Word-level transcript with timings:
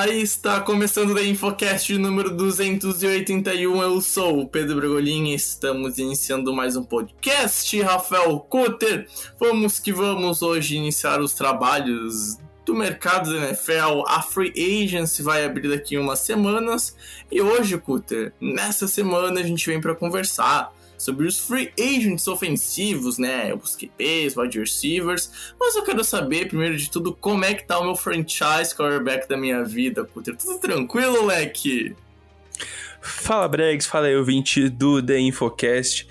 Olá! 0.00 0.08
Está 0.08 0.60
começando 0.60 1.10
o 1.10 1.20
Infocast 1.20 1.96
número 1.98 2.34
281. 2.34 3.82
Eu 3.82 4.00
sou 4.00 4.40
o 4.40 4.48
Pedro 4.48 4.76
Bragolin 4.76 5.28
e 5.28 5.34
estamos 5.34 5.98
iniciando 5.98 6.54
mais 6.54 6.74
um 6.74 6.82
podcast. 6.82 7.80
Rafael 7.82 8.38
Cutter, 8.40 9.06
vamos 9.38 9.78
que 9.78 9.92
vamos 9.92 10.40
hoje 10.40 10.76
iniciar 10.76 11.20
os 11.20 11.34
trabalhos 11.34 12.38
do 12.64 12.74
mercado 12.74 13.32
da 13.32 13.48
NFL. 13.48 14.04
A 14.06 14.22
Free 14.22 14.52
Agency 14.56 15.22
vai 15.22 15.44
abrir 15.44 15.68
daqui 15.68 15.98
umas 15.98 16.20
semanas 16.20 16.96
e 17.30 17.42
hoje, 17.42 17.76
Cutter, 17.76 18.32
nessa 18.40 18.88
semana 18.88 19.40
a 19.40 19.42
gente 19.42 19.66
vem 19.66 19.80
para 19.80 19.94
conversar 19.94 20.72
sobre 21.00 21.26
os 21.26 21.38
free 21.38 21.72
agents 21.80 22.28
ofensivos, 22.28 23.16
né? 23.16 23.54
Os 23.54 23.74
QPs, 23.74 24.36
wide 24.36 24.58
receivers. 24.58 25.54
Mas 25.58 25.74
eu 25.74 25.82
quero 25.82 26.04
saber, 26.04 26.48
primeiro 26.48 26.76
de 26.76 26.90
tudo, 26.90 27.14
como 27.14 27.42
é 27.42 27.54
que 27.54 27.64
tá 27.66 27.78
o 27.78 27.84
meu 27.84 27.96
franchise 27.96 28.74
quarterback 28.76 29.26
da 29.26 29.36
minha 29.36 29.64
vida, 29.64 30.04
Cutter. 30.04 30.36
Tudo 30.36 30.58
tranquilo, 30.58 31.24
leque? 31.24 31.96
Fala, 33.00 33.48
Bregs. 33.48 33.86
Fala 33.86 34.08
aí, 34.08 34.16
ouvinte 34.16 34.68
do 34.68 35.02
The 35.02 35.18
Infocast. 35.18 36.06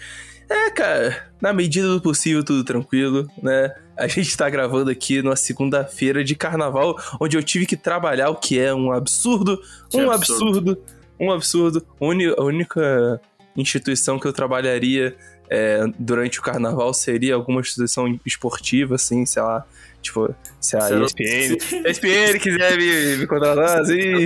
É, 0.49 0.71
cara, 0.71 1.31
na 1.39 1.53
medida 1.53 1.87
do 1.87 2.01
possível, 2.01 2.43
tudo 2.43 2.63
tranquilo, 2.63 3.29
né? 3.43 3.71
A 3.95 4.07
gente 4.07 4.35
tá 4.35 4.49
gravando 4.49 4.89
aqui 4.89 5.21
numa 5.21 5.35
segunda-feira 5.35 6.23
de 6.23 6.33
carnaval, 6.33 6.97
onde 7.21 7.37
eu 7.37 7.43
tive 7.43 7.67
que 7.67 7.77
trabalhar, 7.77 8.29
o 8.29 8.35
que 8.35 8.57
é 8.57 8.73
um 8.73 8.91
absurdo, 8.91 9.61
Que 9.87 9.97
um 9.97 10.09
absurdo. 10.09 10.71
absurdo, 10.71 10.83
um 11.19 11.31
absurdo. 11.31 11.85
A 11.99 12.43
única 12.43 13.21
instituição 13.61 14.19
que 14.19 14.27
eu 14.27 14.33
trabalharia 14.33 15.15
é, 15.49 15.83
durante 15.97 16.39
o 16.39 16.41
carnaval 16.41 16.93
seria 16.93 17.35
alguma 17.35 17.61
instituição 17.61 18.19
esportiva, 18.25 18.95
assim, 18.95 19.25
sei 19.25 19.41
lá, 19.41 19.65
tipo, 20.01 20.33
se 20.59 20.75
a 20.77 20.81
Sério? 20.81 21.05
ESPN, 21.05 21.59
se 21.59 21.75
a 21.75 21.89
ESPN 21.89 22.39
quiser 22.39 22.77
me, 22.77 23.17
me 23.17 23.27
contratar, 23.27 23.81
assim. 23.81 24.25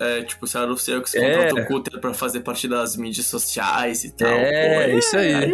É, 0.00 0.22
tipo, 0.22 0.46
se 0.46 0.58
o 0.58 0.76
Seahawks 0.76 1.14
É. 1.14 1.20
contrata 1.20 1.54
o 1.62 1.66
Cutter 1.66 2.00
pra 2.00 2.14
fazer 2.14 2.40
parte 2.40 2.68
das 2.68 2.96
mídias 2.96 3.26
sociais 3.26 4.04
e 4.04 4.10
tal. 4.12 4.28
É, 4.28 4.90
Pô, 4.90 4.98
isso 4.98 5.16
aí. 5.16 5.34
Aí, 5.34 5.52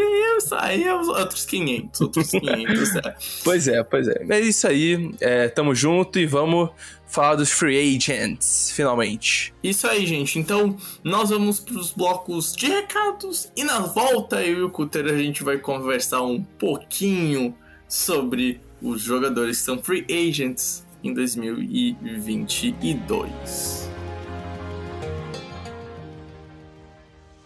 aí 0.58 0.84
é 0.84 0.94
os 0.94 1.08
outros 1.08 1.44
500, 1.44 2.00
outros 2.00 2.30
500, 2.30 2.97
é. 2.97 3.17
Pois 3.44 3.69
é, 3.69 3.83
pois 3.83 4.08
é. 4.08 4.24
É 4.28 4.41
isso 4.41 4.67
aí, 4.67 5.11
é, 5.20 5.48
tamo 5.48 5.74
junto 5.74 6.19
e 6.19 6.27
vamos 6.27 6.70
falar 7.06 7.36
dos 7.36 7.50
free 7.50 7.97
agents, 7.97 8.72
finalmente. 8.74 9.55
Isso 9.62 9.86
aí, 9.86 10.06
gente. 10.06 10.39
Então, 10.39 10.77
nós 11.02 11.30
vamos 11.30 11.61
pros 11.61 11.92
blocos 11.92 12.55
de 12.55 12.67
recados 12.67 13.51
e 13.56 13.64
na 13.64 13.80
volta 13.80 14.42
eu 14.42 14.58
e 14.58 14.62
o 14.62 14.70
Cutter 14.70 15.06
a 15.06 15.17
gente 15.17 15.42
vai 15.42 15.58
conversar 15.58 16.23
um 16.23 16.42
pouquinho 16.42 17.55
sobre 17.89 18.61
os 18.81 19.03
jogadores 19.03 19.59
são 19.59 19.83
free 19.83 20.07
agents 20.11 20.87
em 21.03 21.13
2022. 21.14 23.97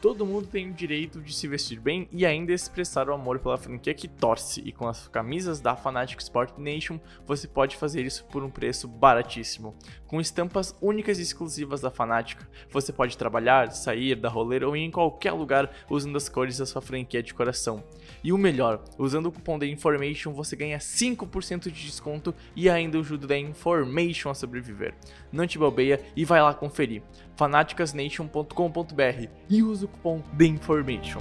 Todo 0.00 0.24
mundo 0.24 0.46
tem 0.46 0.70
o 0.70 0.72
direito 0.72 1.20
de 1.20 1.30
se 1.30 1.46
vestir 1.46 1.78
bem 1.78 2.08
e 2.10 2.24
ainda 2.24 2.54
expressar 2.54 3.10
o 3.10 3.12
amor 3.12 3.38
pela 3.38 3.58
franquia 3.58 3.92
que 3.92 4.08
torce, 4.08 4.62
e 4.64 4.72
com 4.72 4.88
as 4.88 5.06
camisas 5.08 5.60
da 5.60 5.76
Fanatic 5.76 6.22
Sport 6.22 6.56
Nation 6.56 6.98
você 7.26 7.46
pode 7.46 7.76
fazer 7.76 8.06
isso 8.06 8.24
por 8.24 8.42
um 8.42 8.48
preço 8.48 8.88
baratíssimo. 8.88 9.74
Com 10.06 10.18
estampas 10.18 10.74
únicas 10.80 11.18
e 11.18 11.22
exclusivas 11.22 11.82
da 11.82 11.90
Fanatic, 11.90 12.40
você 12.70 12.94
pode 12.94 13.18
trabalhar, 13.18 13.72
sair, 13.72 14.14
dar 14.14 14.30
rolê 14.30 14.64
ou 14.64 14.74
ir 14.74 14.80
em 14.80 14.90
qualquer 14.90 15.32
lugar 15.32 15.70
usando 15.90 16.16
as 16.16 16.30
cores 16.30 16.56
da 16.56 16.64
sua 16.64 16.80
franquia 16.80 17.22
de 17.22 17.34
coração. 17.34 17.84
E 18.22 18.32
o 18.32 18.38
melhor, 18.38 18.84
usando 18.98 19.26
o 19.26 19.32
cupom 19.32 19.58
da 19.58 19.66
Information 19.66 20.32
você 20.32 20.54
ganha 20.56 20.78
5% 20.78 21.70
de 21.70 21.86
desconto 21.86 22.34
e 22.54 22.68
ainda 22.68 22.98
ajuda 22.98 23.26
da 23.26 23.38
Information 23.38 24.30
a 24.30 24.34
sobreviver. 24.34 24.94
Não 25.32 25.46
te 25.46 25.58
bobeia 25.58 26.00
e 26.14 26.24
vai 26.24 26.42
lá 26.42 26.52
conferir 26.54 27.02
fanaticasnation.com.br 27.36 29.28
e 29.48 29.62
usa 29.62 29.86
o 29.86 29.88
cupom 29.88 30.20
The 30.36 30.44
Information. 30.44 31.20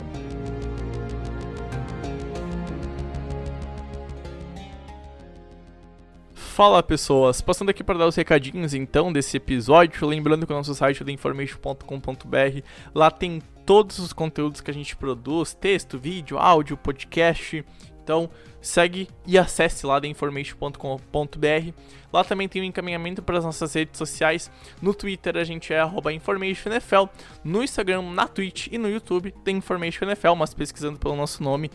Fala 6.59 6.83
pessoas, 6.83 7.39
passando 7.39 7.69
aqui 7.69 7.81
para 7.81 7.97
dar 7.97 8.05
os 8.05 8.17
recadinhos 8.17 8.73
então 8.73 9.13
desse 9.13 9.37
episódio, 9.37 10.05
lembrando 10.05 10.45
que 10.45 10.51
o 10.51 10.55
nosso 10.57 10.75
site 10.75 11.01
é 11.01 11.05
theinformation.com.br, 11.05 12.61
lá 12.93 13.09
tem 13.09 13.41
todos 13.69 13.99
os 13.99 14.11
conteúdos 14.11 14.61
que 14.61 14.71
a 14.71 14.73
gente 14.73 14.95
produz, 14.95 15.53
texto, 15.53 15.99
vídeo, 15.99 16.39
áudio, 16.39 16.75
podcast, 16.75 17.63
então 18.03 18.27
segue 18.59 19.07
e 19.27 19.37
acesse 19.37 19.85
lá 19.85 20.01
theinformation.com.br. 20.01 21.73
Lá 22.11 22.23
também 22.23 22.47
tem 22.47 22.61
o 22.61 22.65
encaminhamento 22.65 23.21
para 23.21 23.37
as 23.37 23.45
nossas 23.45 23.73
redes 23.73 23.97
sociais. 23.97 24.51
No 24.81 24.93
Twitter 24.93 25.37
a 25.37 25.43
gente 25.43 25.73
é 25.73 25.81
InformationNFL. 26.13 27.05
No 27.43 27.63
Instagram, 27.63 28.01
na 28.01 28.27
Twitch 28.27 28.67
e 28.71 28.77
no 28.77 28.89
YouTube 28.89 29.31
tem 29.43 29.57
InformationNFL, 29.57 30.35
mas 30.37 30.53
pesquisando 30.53 30.97
pelo 30.97 31.15
nosso 31.15 31.43
nome, 31.43 31.69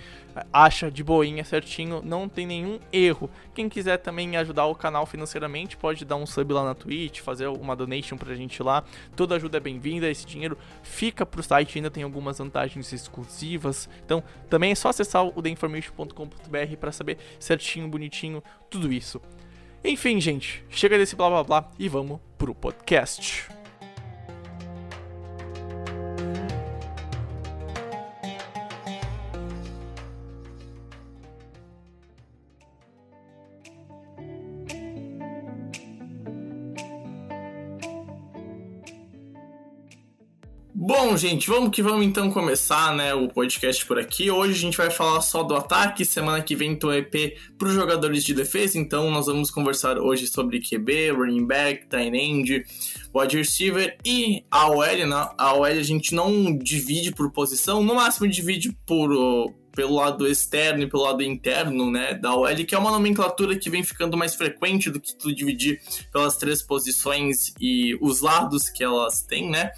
acha 0.53 0.91
de 0.91 1.05
boinha 1.05 1.45
certinho, 1.45 2.03
não 2.03 2.29
tem 2.29 2.47
nenhum 2.47 2.81
erro. 2.93 3.31
Quem 3.55 3.69
quiser 3.69 3.99
também 3.99 4.37
ajudar 4.37 4.67
o 4.67 4.75
canal 4.75 5.07
financeiramente, 5.07 5.77
pode 5.77 6.05
dar 6.05 6.17
um 6.17 6.27
sub 6.27 6.53
lá 6.53 6.65
na 6.65 6.75
Twitch, 6.75 7.21
fazer 7.21 7.47
uma 7.49 7.77
donation 7.77 8.17
pra 8.17 8.35
gente 8.35 8.63
lá. 8.63 8.85
Toda 9.15 9.37
ajuda 9.37 9.59
é 9.59 9.61
bem-vinda, 9.61 10.11
esse 10.11 10.27
dinheiro 10.27 10.59
fica 10.83 11.25
pro 11.25 11.43
site, 11.43 11.79
ainda 11.79 11.91
tem 11.91 12.03
algumas 12.03 12.39
vantagens 12.39 12.93
exclusivas. 12.93 13.89
Então, 14.05 14.23
também 14.49 14.73
é 14.73 14.75
só 14.75 14.89
acessar 14.89 15.25
o 15.25 15.43
theinformation.com.br 15.43 16.77
para 16.81 16.93
saber 16.93 17.19
certinho, 17.39 17.89
bonitinho, 17.89 18.43
tudo 18.69 18.93
isso. 18.93 19.21
Enfim, 19.85 20.19
gente, 20.19 20.65
chega 20.71 20.97
desse 20.97 21.15
blá 21.15 21.29
blá 21.29 21.45
blá 21.45 21.71
e 21.79 21.91
vamos 21.91 22.19
pro 22.39 22.55
podcast. 22.55 23.54
Bom, 41.15 41.19
gente, 41.19 41.49
vamos 41.49 41.71
que 41.71 41.81
vamos 41.81 42.05
então 42.05 42.29
começar, 42.29 42.93
né, 42.93 43.15
o 43.15 43.29
podcast 43.29 43.87
por 43.87 44.01
aqui. 44.01 44.33
Hoje 44.33 44.55
a 44.55 44.61
gente 44.61 44.77
vai 44.77 44.91
falar 44.91 45.21
só 45.21 45.45
do 45.45 45.55
ataque, 45.55 46.05
semana 46.05 46.43
que 46.43 46.57
vem 46.57 46.75
tem 46.75 46.91
EP 46.91 47.39
para 47.57 47.69
os 47.69 47.75
jogadores 47.75 48.25
de 48.25 48.35
defesa, 48.35 48.77
então 48.81 49.09
nós 49.13 49.27
vamos 49.27 49.49
conversar 49.49 49.97
hoje 49.97 50.27
sobre 50.27 50.59
QB, 50.59 51.13
running 51.13 51.47
back, 51.47 51.87
tight 51.87 52.17
end, 52.17 52.65
wide 53.15 53.37
receiver 53.37 53.97
e 54.05 54.43
a 54.51 54.69
OL, 54.69 55.07
né? 55.07 55.29
A 55.39 55.55
OL 55.55 55.65
a 55.67 55.83
gente 55.85 56.13
não 56.17 56.53
divide 56.59 57.13
por 57.13 57.31
posição, 57.31 57.81
no 57.81 57.95
máximo 57.95 58.27
divide 58.27 58.77
por 58.85 59.55
pelo 59.71 59.95
lado 59.95 60.27
externo 60.27 60.83
e 60.83 60.89
pelo 60.89 61.05
lado 61.05 61.23
interno, 61.23 61.93
né, 61.93 62.15
da 62.15 62.35
OL, 62.35 62.57
que 62.67 62.75
é 62.75 62.79
uma 62.79 62.91
nomenclatura 62.91 63.57
que 63.57 63.71
vem 63.71 63.85
ficando 63.85 64.17
mais 64.17 64.35
frequente 64.35 64.91
do 64.91 65.01
que 65.01 65.15
tu 65.15 65.33
dividir 65.33 65.81
pelas 66.13 66.37
três 66.37 66.61
posições 66.61 67.55
e 67.61 67.97
os 68.01 68.21
lados 68.21 68.69
que 68.69 68.83
elas 68.83 69.23
têm, 69.23 69.49
né? 69.49 69.71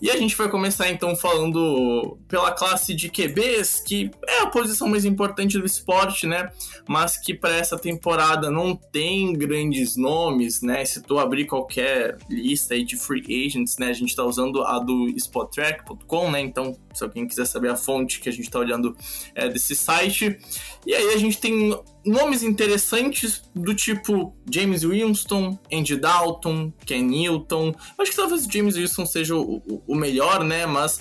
E 0.00 0.10
a 0.10 0.16
gente 0.16 0.36
vai 0.36 0.48
começar 0.48 0.90
então 0.90 1.16
falando 1.16 2.18
pela 2.28 2.52
classe 2.52 2.94
de 2.94 3.08
QBs, 3.08 3.80
que 3.80 4.10
é 4.26 4.40
a 4.40 4.46
posição 4.46 4.88
mais 4.88 5.04
importante 5.04 5.58
do 5.58 5.64
esporte, 5.64 6.26
né? 6.26 6.50
Mas 6.88 7.16
que 7.16 7.34
para 7.34 7.56
essa 7.56 7.78
temporada 7.78 8.50
não 8.50 8.76
tem 8.76 9.32
grandes 9.32 9.96
nomes, 9.96 10.60
né? 10.60 10.84
Se 10.84 11.02
tu 11.02 11.18
abrir 11.18 11.46
qualquer 11.46 12.18
lista 12.28 12.74
aí 12.74 12.84
de 12.84 12.96
free 12.96 13.46
agents, 13.46 13.76
né? 13.78 13.88
A 13.88 13.94
gente 13.94 14.14
tá 14.14 14.24
usando 14.24 14.62
a 14.62 14.78
do 14.78 15.08
spottrack.com, 15.16 16.30
né? 16.30 16.40
Então 16.40 16.76
Se 16.96 17.04
alguém 17.04 17.26
quiser 17.26 17.46
saber 17.46 17.70
a 17.70 17.76
fonte 17.76 18.20
que 18.20 18.28
a 18.28 18.32
gente 18.32 18.44
está 18.44 18.58
olhando 18.58 18.96
é, 19.34 19.48
desse 19.48 19.76
site. 19.76 20.38
E 20.86 20.94
aí 20.94 21.14
a 21.14 21.16
gente 21.16 21.38
tem 21.38 21.78
nomes 22.04 22.42
interessantes 22.42 23.42
do 23.54 23.74
tipo 23.74 24.34
James 24.50 24.82
Winston, 24.82 25.58
Andy 25.72 25.96
Dalton, 25.96 26.72
Ken 26.84 27.02
Newton. 27.02 27.74
Acho 27.98 28.10
que 28.10 28.16
talvez 28.16 28.44
James 28.44 28.76
Winston 28.76 29.06
seja 29.06 29.34
o, 29.34 29.56
o, 29.56 29.82
o 29.86 29.94
melhor, 29.94 30.44
né? 30.44 30.66
Mas 30.66 31.00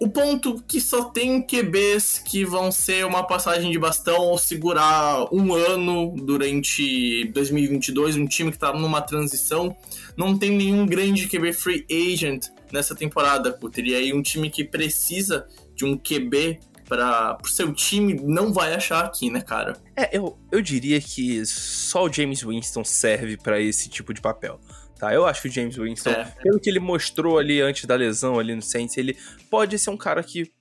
o 0.00 0.08
ponto 0.08 0.64
que 0.66 0.80
só 0.80 1.04
tem 1.04 1.42
QBs 1.42 2.20
que 2.20 2.42
vão 2.42 2.72
ser 2.72 3.04
uma 3.04 3.22
passagem 3.22 3.70
de 3.70 3.78
bastão 3.78 4.16
ou 4.16 4.38
segurar 4.38 5.28
um 5.30 5.52
ano 5.52 6.14
durante 6.16 7.26
2022, 7.34 8.16
um 8.16 8.26
time 8.26 8.50
que 8.50 8.58
tá 8.58 8.72
numa 8.72 9.02
transição. 9.02 9.76
Não 10.16 10.38
tem 10.38 10.52
nenhum 10.52 10.86
grande 10.86 11.28
QB 11.28 11.52
free 11.52 11.86
agent 11.90 12.46
nessa 12.72 12.94
temporada, 12.94 13.52
Cutter. 13.52 13.84
E 13.86 13.94
aí 13.94 14.12
um 14.12 14.22
time 14.22 14.50
que 14.50 14.64
precisa 14.64 15.46
de 15.74 15.84
um 15.84 15.96
QB 15.96 16.60
para 16.88 17.38
o 17.42 17.46
seu 17.46 17.72
time 17.72 18.14
não 18.14 18.52
vai 18.52 18.74
achar 18.74 19.04
aqui, 19.04 19.30
né, 19.30 19.40
cara? 19.40 19.76
É, 19.96 20.16
eu, 20.16 20.36
eu 20.50 20.60
diria 20.60 21.00
que 21.00 21.44
só 21.46 22.04
o 22.04 22.12
James 22.12 22.42
Winston 22.42 22.84
serve 22.84 23.36
para 23.36 23.60
esse 23.60 23.88
tipo 23.88 24.12
de 24.12 24.20
papel 24.20 24.60
tá? 25.00 25.14
Eu 25.14 25.24
acho 25.24 25.40
que 25.40 25.48
o 25.48 25.50
James 25.50 25.76
Winston, 25.76 26.10
é. 26.10 26.24
pelo 26.42 26.60
que 26.60 26.68
ele 26.68 26.78
mostrou 26.78 27.38
ali 27.38 27.60
antes 27.62 27.86
da 27.86 27.94
lesão 27.94 28.38
ali 28.38 28.54
no 28.54 28.60
Saints, 28.60 28.98
ele 28.98 29.16
pode 29.50 29.78
ser 29.78 29.88
um 29.88 29.96
cara 29.96 30.22
que 30.22 30.52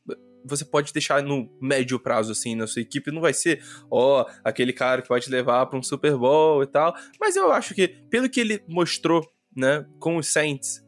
você 0.46 0.64
pode 0.64 0.94
deixar 0.94 1.22
no 1.22 1.50
médio 1.62 2.00
prazo, 2.00 2.32
assim, 2.32 2.56
na 2.56 2.66
sua 2.66 2.82
equipe. 2.82 3.12
Não 3.12 3.22
vai 3.22 3.34
ser, 3.34 3.62
ó, 3.92 4.26
aquele 4.44 4.72
cara 4.72 5.02
que 5.02 5.10
vai 5.10 5.20
te 5.20 5.30
levar 5.30 5.66
para 5.66 5.78
um 5.78 5.84
Super 5.84 6.16
Bowl 6.16 6.64
e 6.64 6.68
tal. 6.68 6.96
Mas 7.20 7.36
eu 7.36 7.52
acho 7.52 7.76
que, 7.76 7.90
pelo 8.10 8.30
que 8.30 8.40
ele 8.40 8.64
mostrou, 8.66 9.22
né, 9.54 9.86
com 10.00 10.16
os 10.16 10.28
Saints, 10.28 10.82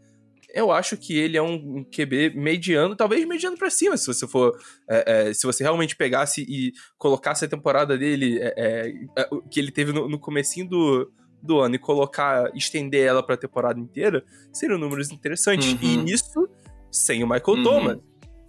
eu 0.53 0.71
acho 0.71 0.97
que 0.97 1.17
ele 1.17 1.37
é 1.37 1.41
um 1.41 1.83
QB 1.83 2.33
mediano, 2.35 2.95
talvez 2.95 3.25
mediano 3.25 3.57
para 3.57 3.69
cima, 3.69 3.97
se 3.97 4.07
você 4.07 4.27
for. 4.27 4.57
É, 4.89 5.29
é, 5.29 5.33
se 5.33 5.45
você 5.45 5.63
realmente 5.63 5.95
pegasse 5.95 6.41
e 6.41 6.73
colocasse 6.97 7.45
a 7.45 7.47
temporada 7.47 7.97
dele, 7.97 8.39
é, 8.39 8.53
é, 8.57 8.93
é 9.17 9.29
que 9.49 9.59
ele 9.59 9.71
teve 9.71 9.93
no, 9.93 10.09
no 10.09 10.19
comecinho 10.19 10.67
do, 10.67 11.11
do 11.41 11.59
ano 11.59 11.75
e 11.75 11.79
colocar, 11.79 12.51
estender 12.55 13.05
ela 13.05 13.23
pra 13.23 13.37
temporada 13.37 13.79
inteira, 13.79 14.23
seriam 14.51 14.77
números 14.77 15.11
interessantes. 15.11 15.73
Uhum. 15.73 16.05
E 16.05 16.11
isso 16.11 16.47
sem 16.91 17.23
o 17.23 17.27
Michael 17.27 17.57
uhum. 17.57 17.63
Thomas, 17.63 17.97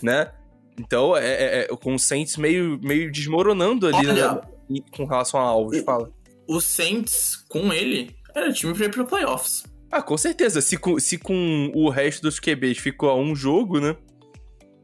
né? 0.02 0.32
Então, 0.78 1.16
é, 1.16 1.60
é, 1.60 1.66
com 1.68 1.94
o 1.94 1.98
Saints 1.98 2.36
meio, 2.36 2.78
meio 2.82 3.10
desmoronando 3.12 3.86
ali 3.86 4.08
Olha, 4.08 4.34
né, 4.68 4.80
com 4.90 5.04
relação 5.04 5.38
a 5.38 5.44
alvos, 5.44 5.78
o, 5.78 5.84
fala. 5.84 6.10
O 6.48 6.60
Saints, 6.60 7.36
com 7.48 7.72
ele, 7.72 8.16
era 8.34 8.52
time 8.52 8.74
pra 8.74 8.86
ir 8.86 8.90
pro 8.90 9.06
playoffs. 9.06 9.64
Ah, 9.92 10.00
com 10.00 10.16
certeza. 10.16 10.62
Se 10.62 10.78
com, 10.78 10.98
se 10.98 11.18
com 11.18 11.70
o 11.74 11.90
resto 11.90 12.22
dos 12.22 12.40
QBs 12.40 12.78
ficou 12.78 13.10
a 13.10 13.14
um 13.14 13.36
jogo, 13.36 13.78
né? 13.78 13.94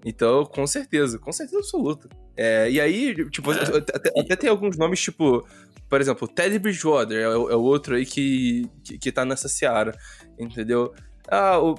Então, 0.05 0.44
com 0.44 0.66
certeza, 0.66 1.19
com 1.19 1.32
certeza 1.32 1.58
absoluta. 1.58 2.10
É, 2.37 2.70
e 2.70 2.78
aí, 2.78 3.14
tipo, 3.31 3.50
é. 3.52 3.62
até, 3.78 4.20
até, 4.20 4.37
tem 4.37 4.50
alguns 4.50 4.76
nomes, 4.76 5.00
tipo, 5.00 5.46
por 5.88 6.00
exemplo, 6.00 6.28
Teddy 6.28 6.58
Bridgewater 6.58 7.19
é, 7.19 7.22
é 7.22 7.37
o 7.37 7.62
outro 7.62 7.96
aí 7.96 8.05
que, 8.05 8.70
que, 8.84 8.99
que 8.99 9.10
tá 9.10 9.25
nessa 9.25 9.49
seara, 9.49 9.96
entendeu? 10.38 10.94
Ah, 11.26 11.58
o 11.58 11.75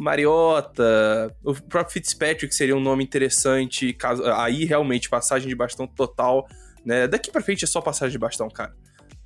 Mariota, 0.00 1.34
o 1.44 1.52
próprio 1.54 1.92
Fitzpatrick 1.92 2.54
seria 2.54 2.76
um 2.76 2.80
nome 2.80 3.02
interessante, 3.02 3.92
caso, 3.92 4.24
aí 4.24 4.64
realmente 4.64 5.10
passagem 5.10 5.48
de 5.48 5.54
bastão 5.54 5.86
total, 5.86 6.46
né? 6.84 7.08
Daqui 7.08 7.30
pra 7.30 7.42
frente 7.42 7.64
é 7.64 7.68
só 7.68 7.80
passagem 7.80 8.12
de 8.12 8.18
bastão, 8.18 8.48
cara. 8.48 8.74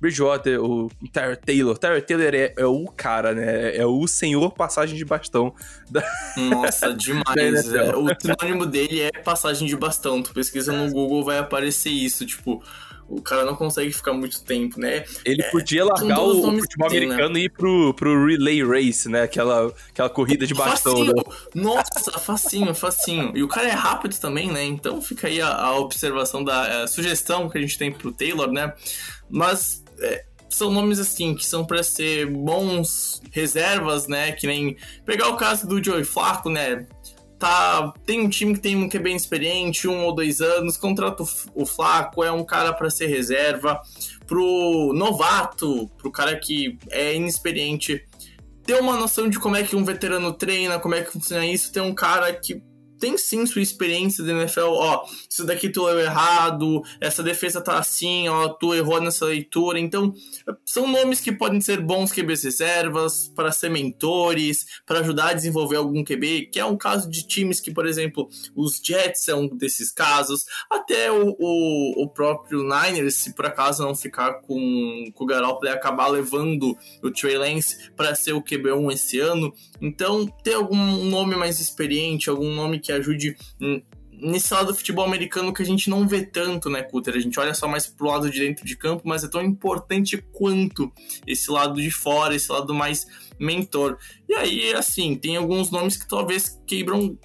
Bridgewater, 0.03 0.61
o 0.61 0.89
Tyler 1.13 1.37
Taylor. 1.37 1.77
Tyler 1.77 2.05
Taylor 2.05 2.35
é, 2.35 2.53
é, 2.57 2.65
o 2.65 2.85
cara, 2.87 3.33
né? 3.33 3.77
É 3.77 3.85
o 3.85 4.05
senhor 4.05 4.51
passagem 4.51 4.97
de 4.97 5.05
bastão. 5.05 5.55
Da... 5.89 6.03
Nossa, 6.35 6.91
demais. 6.93 7.73
é, 7.73 7.95
o 7.95 8.09
sinônimo 8.19 8.65
dele 8.65 8.99
é 8.99 9.11
passagem 9.21 9.65
de 9.65 9.77
bastão. 9.77 10.21
Tu 10.21 10.33
pesquisa 10.33 10.73
no 10.73 10.91
Google, 10.91 11.23
vai 11.23 11.37
aparecer 11.37 11.89
isso. 11.89 12.25
Tipo, 12.25 12.61
o 13.07 13.21
cara 13.21 13.45
não 13.45 13.55
consegue 13.55 13.93
ficar 13.93 14.11
muito 14.11 14.43
tempo, 14.43 14.77
né? 14.77 15.05
Ele 15.23 15.41
é, 15.41 15.49
podia 15.49 15.85
largar 15.85 16.19
o 16.19 16.51
futebol 16.59 16.89
tem, 16.89 16.99
né? 16.99 17.05
americano 17.05 17.35
né? 17.35 17.39
e 17.39 17.43
ir 17.45 17.49
pro, 17.49 17.93
pro 17.93 18.25
relay 18.25 18.61
race, 18.61 19.07
né? 19.07 19.21
Aquela, 19.21 19.73
aquela 19.89 20.09
corrida 20.09 20.45
de 20.45 20.53
bastão. 20.53 20.97
Facinho. 20.97 21.13
Né? 21.15 21.23
Nossa, 21.55 22.19
facinho, 22.19 22.75
facinho. 22.75 23.31
E 23.35 23.41
o 23.41 23.47
cara 23.47 23.69
é 23.69 23.73
rápido 23.73 24.19
também, 24.19 24.51
né? 24.51 24.65
Então 24.65 25.01
fica 25.01 25.27
aí 25.27 25.39
a, 25.39 25.47
a 25.47 25.77
observação 25.77 26.43
da 26.43 26.83
a 26.83 26.87
sugestão 26.87 27.49
que 27.49 27.57
a 27.57 27.61
gente 27.61 27.77
tem 27.77 27.89
pro 27.89 28.11
Taylor, 28.11 28.51
né? 28.51 28.73
Mas 29.29 29.82
é, 30.03 30.25
são 30.49 30.71
nomes 30.71 30.99
assim 30.99 31.33
que 31.33 31.45
são 31.45 31.65
para 31.65 31.81
ser 31.81 32.27
bons 32.27 33.21
reservas, 33.31 34.07
né? 34.07 34.31
Que 34.33 34.45
nem 34.45 34.77
pegar 35.05 35.29
o 35.29 35.37
caso 35.37 35.67
do 35.67 35.83
Joey 35.83 36.03
Flaco, 36.03 36.49
né? 36.49 36.85
tá, 37.43 37.93
tem 38.05 38.21
um 38.21 38.29
time 38.29 38.53
que 38.53 38.61
tem 38.61 38.77
um 38.77 38.87
que 38.87 38.95
é 38.95 38.99
bem 39.01 39.17
experiente, 39.17 39.85
um 39.85 40.05
ou 40.05 40.15
dois 40.15 40.39
anos, 40.39 40.77
contrata 40.77 41.23
o, 41.53 41.65
Flaco, 41.65 42.23
é 42.23 42.31
um 42.31 42.45
cara 42.45 42.71
para 42.71 42.89
ser 42.89 43.07
reserva. 43.07 43.81
Pro 44.25 44.93
novato, 44.95 45.89
pro 45.97 46.09
cara 46.09 46.39
que 46.39 46.79
é 46.89 47.13
inexperiente, 47.13 48.01
ter 48.65 48.75
uma 48.75 48.95
noção 48.95 49.29
de 49.29 49.37
como 49.37 49.57
é 49.57 49.63
que 49.63 49.75
um 49.75 49.83
veterano 49.83 50.31
treina, 50.31 50.79
como 50.79 50.95
é 50.95 51.01
que 51.01 51.11
funciona 51.11 51.45
isso, 51.45 51.73
ter 51.73 51.81
um 51.81 51.93
cara 51.93 52.31
que 52.31 52.63
tem 53.03 53.17
sim 53.17 53.45
sua 53.45 53.61
experiência 53.61 54.23
da 54.23 54.31
NFL, 54.31 54.61
ó, 54.61 55.05
isso 55.29 55.45
daqui 55.45 55.67
tu 55.67 55.83
leu 55.83 55.99
errado, 55.99 56.81
essa 57.01 57.21
defesa 57.21 57.59
tá 57.59 57.77
assim, 57.77 58.29
ó, 58.29 58.47
tu 58.47 58.73
errou 58.73 59.01
nessa 59.01 59.25
leitura. 59.25 59.77
Então, 59.77 60.13
são 60.63 60.87
nomes 60.87 61.19
que 61.19 61.33
podem 61.33 61.59
ser 61.59 61.81
bons 61.81 62.13
QBs 62.13 62.45
reservas, 62.45 63.29
para 63.35 63.51
ser 63.51 63.69
mentores, 63.69 64.65
para 64.85 64.99
ajudar 64.99 65.31
a 65.31 65.33
desenvolver 65.33 65.75
algum 65.75 66.01
QB, 66.01 66.45
que 66.49 66.61
é 66.61 66.63
um 66.63 66.77
caso 66.77 67.09
de 67.09 67.27
times 67.27 67.59
que, 67.59 67.73
por 67.73 67.85
exemplo, 67.85 68.29
os 68.55 68.79
Jets 68.81 69.25
são 69.25 69.41
um 69.41 69.57
desses 69.57 69.91
casos, 69.91 70.45
até 70.71 71.11
o, 71.11 71.35
o, 71.37 72.03
o 72.03 72.07
próprio 72.07 72.63
Niners, 72.63 73.15
se 73.15 73.35
por 73.35 73.45
acaso 73.45 73.83
não 73.83 73.93
ficar 73.93 74.35
com, 74.35 75.11
com 75.13 75.23
o 75.25 75.27
Garoppolo 75.27 75.69
e 75.69 75.73
acabar 75.73 76.07
levando 76.07 76.77
o 77.01 77.11
Trey 77.11 77.37
Lance 77.37 77.91
para 77.97 78.15
ser 78.15 78.31
o 78.31 78.41
QB1 78.41 78.93
esse 78.93 79.19
ano. 79.19 79.53
Então, 79.81 80.25
ter 80.41 80.53
algum 80.53 81.03
nome 81.03 81.35
mais 81.35 81.59
experiente, 81.59 82.29
algum 82.29 82.55
nome 82.55 82.79
que 82.79 82.92
ajude 82.93 83.35
nesse 84.23 84.53
lado 84.53 84.67
do 84.67 84.75
futebol 84.75 85.05
americano 85.05 85.53
que 85.53 85.61
a 85.61 85.65
gente 85.65 85.89
não 85.89 86.07
vê 86.07 86.25
tanto, 86.25 86.69
né, 86.69 86.81
Cutter? 86.81 87.15
A 87.15 87.19
gente 87.19 87.39
olha 87.39 87.53
só 87.53 87.67
mais 87.67 87.87
pro 87.87 88.07
lado 88.07 88.29
de 88.29 88.39
dentro 88.39 88.65
de 88.65 88.75
campo, 88.77 89.03
mas 89.05 89.23
é 89.23 89.27
tão 89.27 89.41
importante 89.41 90.23
quanto 90.31 90.91
esse 91.27 91.51
lado 91.51 91.81
de 91.81 91.91
fora, 91.91 92.35
esse 92.35 92.51
lado 92.51 92.73
mais 92.73 93.05
mentor. 93.39 93.97
E 94.27 94.33
aí, 94.33 94.73
assim, 94.73 95.15
tem 95.15 95.35
alguns 95.35 95.71
nomes 95.71 95.97
que 95.97 96.07
talvez 96.07 96.61
quebram, 96.65 97.17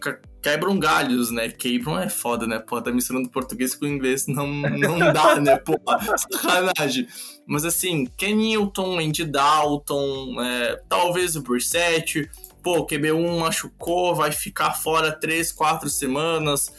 quebram 0.42 0.78
galhos, 0.78 1.30
né? 1.30 1.48
Quebram 1.48 1.98
é 1.98 2.08
foda, 2.08 2.46
né? 2.46 2.58
Pô, 2.58 2.80
tá 2.80 2.90
misturando 2.90 3.28
português 3.28 3.74
com 3.74 3.86
inglês, 3.86 4.26
não, 4.26 4.46
não 4.46 4.98
dá, 5.12 5.36
né? 5.40 5.56
Pô, 5.56 5.78
sacanagem. 6.16 7.06
Mas 7.46 7.64
assim, 7.64 8.06
Ken 8.16 8.34
Newton, 8.34 8.98
Andy 8.98 9.24
Dalton, 9.24 10.42
é, 10.42 10.82
talvez 10.88 11.36
o 11.36 11.42
Brissette, 11.42 12.28
pô, 12.68 12.80
o 12.80 12.86
QB1 12.86 13.38
machucou, 13.38 14.14
vai 14.14 14.30
ficar 14.30 14.74
fora 14.74 15.10
três, 15.10 15.50
quatro 15.50 15.88
semanas. 15.88 16.70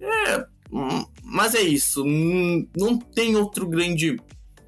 É, 0.00 0.46
hum, 0.72 1.04
mas 1.22 1.54
é 1.54 1.60
isso. 1.60 2.02
Hum, 2.02 2.66
não 2.74 2.96
tem 2.98 3.36
outro 3.36 3.68
grande. 3.68 4.16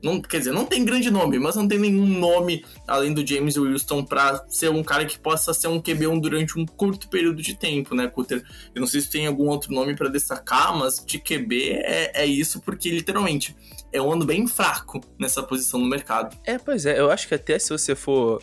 Não, 0.03 0.21
quer 0.21 0.39
dizer, 0.39 0.53
não 0.53 0.67
tem 0.67 0.85
grande 0.85 1.11
nome, 1.11 1.39
mas 1.39 1.57
não 1.57 1.67
tem 1.67 1.79
nenhum 1.79 2.07
nome 2.07 2.65
além 2.87 3.15
do 3.15 3.27
James 3.27 3.57
Wilson 3.57 4.05
para 4.05 4.47
ser 4.49 4.71
um 4.71 4.85
cara 4.85 5.07
que 5.07 5.19
possa 5.19 5.55
ser 5.55 5.69
um 5.69 5.81
QB1 5.81 6.21
durante 6.21 6.59
um 6.59 6.67
curto 6.67 7.09
período 7.09 7.41
de 7.41 7.55
tempo, 7.55 7.95
né, 7.95 8.07
Cutter? 8.07 8.45
Eu 8.75 8.81
não 8.81 8.87
sei 8.87 9.01
se 9.01 9.11
tem 9.11 9.27
algum 9.27 9.49
outro 9.49 9.73
nome 9.73 9.97
para 9.97 10.11
destacar, 10.11 10.77
mas 10.77 11.03
de 11.05 11.19
QB 11.19 11.71
é, 11.83 12.23
é 12.23 12.27
isso, 12.27 12.61
porque 12.61 12.91
literalmente 12.91 13.57
é 13.91 14.01
um 14.01 14.13
ano 14.13 14.27
bem 14.27 14.47
fraco 14.47 15.01
nessa 15.19 15.43
posição 15.43 15.81
no 15.81 15.87
mercado. 15.87 16.37
É, 16.45 16.59
pois 16.59 16.85
é, 16.85 17.01
eu 17.01 17.11
acho 17.11 17.27
que 17.27 17.35
até 17.35 17.59
se 17.59 17.71
você 17.71 17.95
for. 17.97 18.43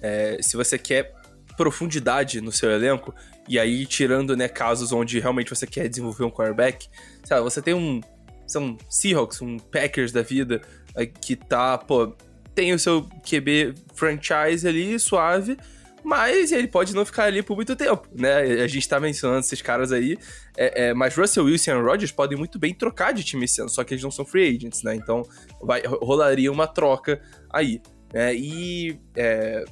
É, 0.00 0.38
se 0.40 0.56
você 0.56 0.78
quer 0.78 1.17
profundidade 1.58 2.40
no 2.40 2.52
seu 2.52 2.70
elenco, 2.70 3.12
e 3.48 3.58
aí 3.58 3.84
tirando, 3.84 4.36
né, 4.36 4.46
casos 4.46 4.92
onde 4.92 5.18
realmente 5.18 5.50
você 5.50 5.66
quer 5.66 5.88
desenvolver 5.88 6.24
um 6.24 6.30
quarterback, 6.30 6.88
sabe, 7.24 7.42
você 7.42 7.60
tem 7.60 7.74
um, 7.74 8.00
são 8.46 8.78
Seahawks, 8.88 9.42
um 9.42 9.58
Packers 9.58 10.12
da 10.12 10.22
vida, 10.22 10.62
que 11.20 11.34
tá, 11.34 11.76
pô, 11.76 12.14
tem 12.54 12.72
o 12.72 12.78
seu 12.78 13.02
QB 13.28 13.74
franchise 13.94 14.66
ali, 14.66 14.98
suave, 14.98 15.58
mas 16.04 16.52
ele 16.52 16.68
pode 16.68 16.94
não 16.94 17.04
ficar 17.04 17.24
ali 17.24 17.42
por 17.42 17.56
muito 17.56 17.74
tempo, 17.74 18.08
né? 18.14 18.62
A 18.62 18.66
gente 18.68 18.88
tá 18.88 19.00
mencionando 19.00 19.40
esses 19.40 19.60
caras 19.60 19.92
aí, 19.92 20.16
é, 20.56 20.86
é, 20.86 20.94
mas 20.94 21.14
Russell 21.16 21.44
Wilson 21.44 21.72
e 21.72 21.82
Rodgers 21.82 22.12
podem 22.12 22.38
muito 22.38 22.58
bem 22.58 22.72
trocar 22.72 23.12
de 23.12 23.24
time 23.24 23.44
esse 23.44 23.60
ano, 23.60 23.68
só 23.68 23.82
que 23.82 23.94
eles 23.94 24.02
não 24.02 24.10
são 24.10 24.24
free 24.24 24.56
agents, 24.56 24.82
né? 24.82 24.94
Então 24.94 25.22
vai, 25.60 25.82
rolaria 25.84 26.50
uma 26.52 26.66
troca 26.66 27.20
aí. 27.50 27.82
Né? 28.12 28.34
E 28.34 28.98
é, 29.16 29.64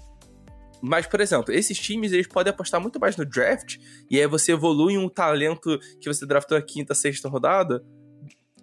mas, 0.81 1.07
por 1.07 1.21
exemplo, 1.21 1.53
esses 1.53 1.79
times 1.79 2.13
eles 2.13 2.27
podem 2.27 2.51
apostar 2.51 2.81
muito 2.81 3.01
mais 3.01 3.17
no 3.17 3.25
draft, 3.25 3.79
e 4.11 4.21
aí 4.21 4.27
você 4.27 4.53
evolui 4.53 4.97
um 4.99 5.09
talento 5.09 5.79
que 6.01 6.13
você 6.13 6.27
draftou 6.27 6.57
a 6.57 6.63
quinta, 6.63 6.95
sexta 6.95 7.29
rodada, 7.29 7.85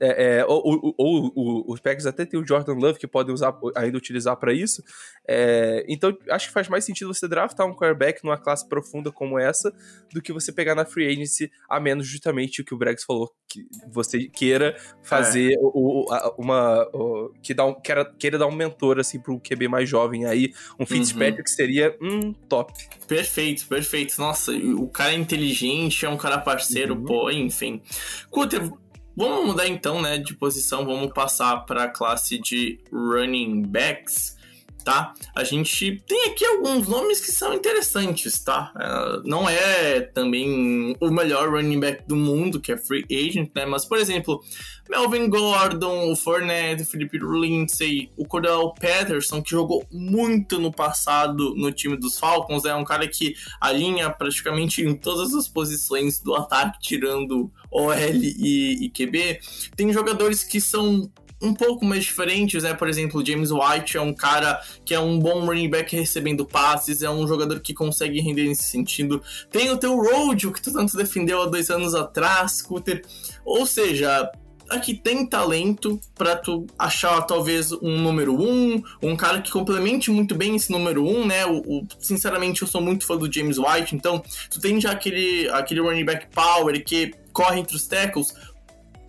é, 0.03 0.39
é, 0.39 0.45
ou, 0.45 0.93
ou, 0.97 1.31
ou, 1.33 1.65
os 1.71 1.79
Packers 1.79 2.05
até 2.05 2.25
tem 2.25 2.37
o 2.37 2.45
Jordan 2.45 2.73
Love 2.73 2.99
que 2.99 3.07
podem 3.07 3.33
usar, 3.33 3.57
ainda 3.73 3.97
utilizar 3.97 4.35
para 4.35 4.51
isso. 4.51 4.83
É, 5.25 5.85
então, 5.87 6.15
acho 6.29 6.47
que 6.47 6.53
faz 6.53 6.67
mais 6.67 6.83
sentido 6.83 7.13
você 7.13 7.25
draftar 7.25 7.65
um 7.65 7.73
quarterback 7.73 8.21
numa 8.21 8.37
classe 8.37 8.67
profunda 8.67 9.13
como 9.13 9.39
essa 9.39 9.73
do 10.11 10.21
que 10.21 10.33
você 10.33 10.51
pegar 10.51 10.75
na 10.75 10.83
free 10.83 11.07
agency, 11.07 11.49
a 11.69 11.79
menos 11.79 12.05
justamente 12.05 12.61
o 12.61 12.65
que 12.65 12.73
o 12.73 12.77
Bregs 12.77 13.05
falou, 13.05 13.33
que 13.47 13.65
você 13.89 14.27
queira 14.27 14.75
fazer 15.01 15.53
é. 15.53 15.57
o, 15.61 16.05
o, 16.05 16.35
uma. 16.37 16.83
O, 16.93 17.31
que 17.41 17.53
dá 17.53 17.65
um, 17.65 17.73
queira, 17.73 18.03
queira 18.03 18.37
dar 18.37 18.47
um 18.47 18.55
mentor 18.55 18.99
assim 18.99 19.21
para 19.21 19.31
um 19.31 19.39
QB 19.39 19.69
mais 19.69 19.87
jovem 19.87 20.25
aí. 20.25 20.51
Um 20.77 20.85
Fitzpatrick 20.85 21.49
uhum. 21.49 21.55
seria 21.55 21.97
um 22.01 22.33
top. 22.33 22.73
Perfeito, 23.07 23.65
perfeito. 23.67 24.19
Nossa, 24.19 24.51
o 24.51 24.89
cara 24.89 25.13
é 25.13 25.15
inteligente, 25.15 26.05
é 26.05 26.09
um 26.09 26.17
cara 26.17 26.39
parceiro, 26.39 26.95
uhum. 26.95 27.05
pô, 27.05 27.31
enfim. 27.31 27.81
Cutter, 28.29 28.69
Vamos 29.15 29.45
mudar 29.45 29.67
então, 29.67 30.01
né, 30.01 30.17
de 30.17 30.33
posição, 30.33 30.85
vamos 30.85 31.13
passar 31.13 31.65
para 31.65 31.83
a 31.83 31.87
classe 31.87 32.39
de 32.39 32.79
running 32.91 33.61
backs 33.61 34.35
tá? 34.83 35.13
A 35.35 35.43
gente 35.43 36.03
tem 36.07 36.25
aqui 36.25 36.45
alguns 36.45 36.87
nomes 36.87 37.19
que 37.19 37.31
são 37.31 37.53
interessantes, 37.53 38.39
tá? 38.39 38.71
Uh, 38.75 39.27
não 39.27 39.49
é 39.49 40.01
também 40.01 40.95
o 40.99 41.09
melhor 41.09 41.49
running 41.49 41.79
back 41.79 42.07
do 42.07 42.15
mundo, 42.15 42.59
que 42.59 42.71
é 42.71 42.77
free 42.77 43.05
agent, 43.09 43.49
né? 43.55 43.65
Mas, 43.65 43.85
por 43.85 43.97
exemplo, 43.97 44.43
Melvin 44.89 45.29
Gordon, 45.29 46.11
o 46.11 46.15
Fournette, 46.15 46.83
o 46.83 46.85
Felipe 46.85 47.17
Lindsay, 47.17 48.11
o 48.17 48.25
Cordell 48.25 48.73
Patterson, 48.79 49.41
que 49.41 49.51
jogou 49.51 49.85
muito 49.91 50.59
no 50.59 50.71
passado 50.71 51.55
no 51.55 51.71
time 51.71 51.95
dos 51.95 52.19
Falcons, 52.19 52.65
é 52.65 52.75
um 52.75 52.83
cara 52.83 53.07
que 53.07 53.35
alinha 53.61 54.09
praticamente 54.09 54.81
em 54.81 54.93
todas 54.95 55.33
as 55.33 55.47
posições 55.47 56.19
do 56.19 56.35
ataque, 56.35 56.79
tirando 56.81 57.51
OL 57.71 57.93
e, 57.95 58.85
e 58.85 58.89
QB. 58.89 59.39
Tem 59.75 59.91
jogadores 59.93 60.43
que 60.43 60.59
são 60.59 61.09
um 61.43 61.53
pouco 61.53 61.83
mais 61.83 62.05
diferentes, 62.05 62.63
né? 62.63 62.73
Por 62.73 62.87
exemplo, 62.87 63.21
o 63.21 63.25
James 63.25 63.51
White 63.51 63.97
é 63.97 64.01
um 64.01 64.13
cara 64.13 64.61
que 64.85 64.93
é 64.93 64.99
um 64.99 65.19
bom 65.19 65.45
running 65.45 65.69
back 65.69 65.93
recebendo 65.93 66.45
passes, 66.45 67.01
é 67.01 67.09
um 67.09 67.27
jogador 67.27 67.59
que 67.59 67.73
consegue 67.73 68.21
render 68.21 68.47
nesse 68.47 68.63
sentido. 68.63 69.21
Tem 69.51 69.69
o 69.69 69.77
teu 69.77 69.95
Road, 69.97 70.49
que 70.51 70.61
tu 70.61 70.71
tanto 70.71 70.95
defendeu 70.95 71.41
há 71.41 71.45
dois 71.45 71.69
anos 71.69 71.93
atrás, 71.93 72.61
Cutter. 72.61 73.03
Ou 73.43 73.65
seja, 73.65 74.31
aqui 74.69 74.93
tem 74.93 75.25
talento 75.25 75.99
para 76.15 76.37
tu 76.37 76.65
achar 76.79 77.21
talvez 77.23 77.73
um 77.73 77.97
número 77.97 78.33
um, 78.33 78.81
um 79.01 79.15
cara 79.15 79.41
que 79.41 79.51
complemente 79.51 80.09
muito 80.09 80.35
bem 80.35 80.55
esse 80.55 80.71
número 80.71 81.05
um, 81.05 81.25
né? 81.25 81.45
O, 81.45 81.57
o, 81.57 81.87
sinceramente, 81.99 82.61
eu 82.61 82.67
sou 82.69 82.81
muito 82.81 83.05
fã 83.05 83.17
do 83.17 83.31
James 83.31 83.57
White, 83.57 83.95
então 83.95 84.23
tu 84.49 84.61
tem 84.61 84.79
já 84.79 84.91
aquele, 84.91 85.49
aquele 85.49 85.81
running 85.81 86.05
back 86.05 86.27
power 86.33 86.81
que 86.85 87.13
corre 87.33 87.59
entre 87.59 87.75
os 87.75 87.85
tackles. 87.85 88.33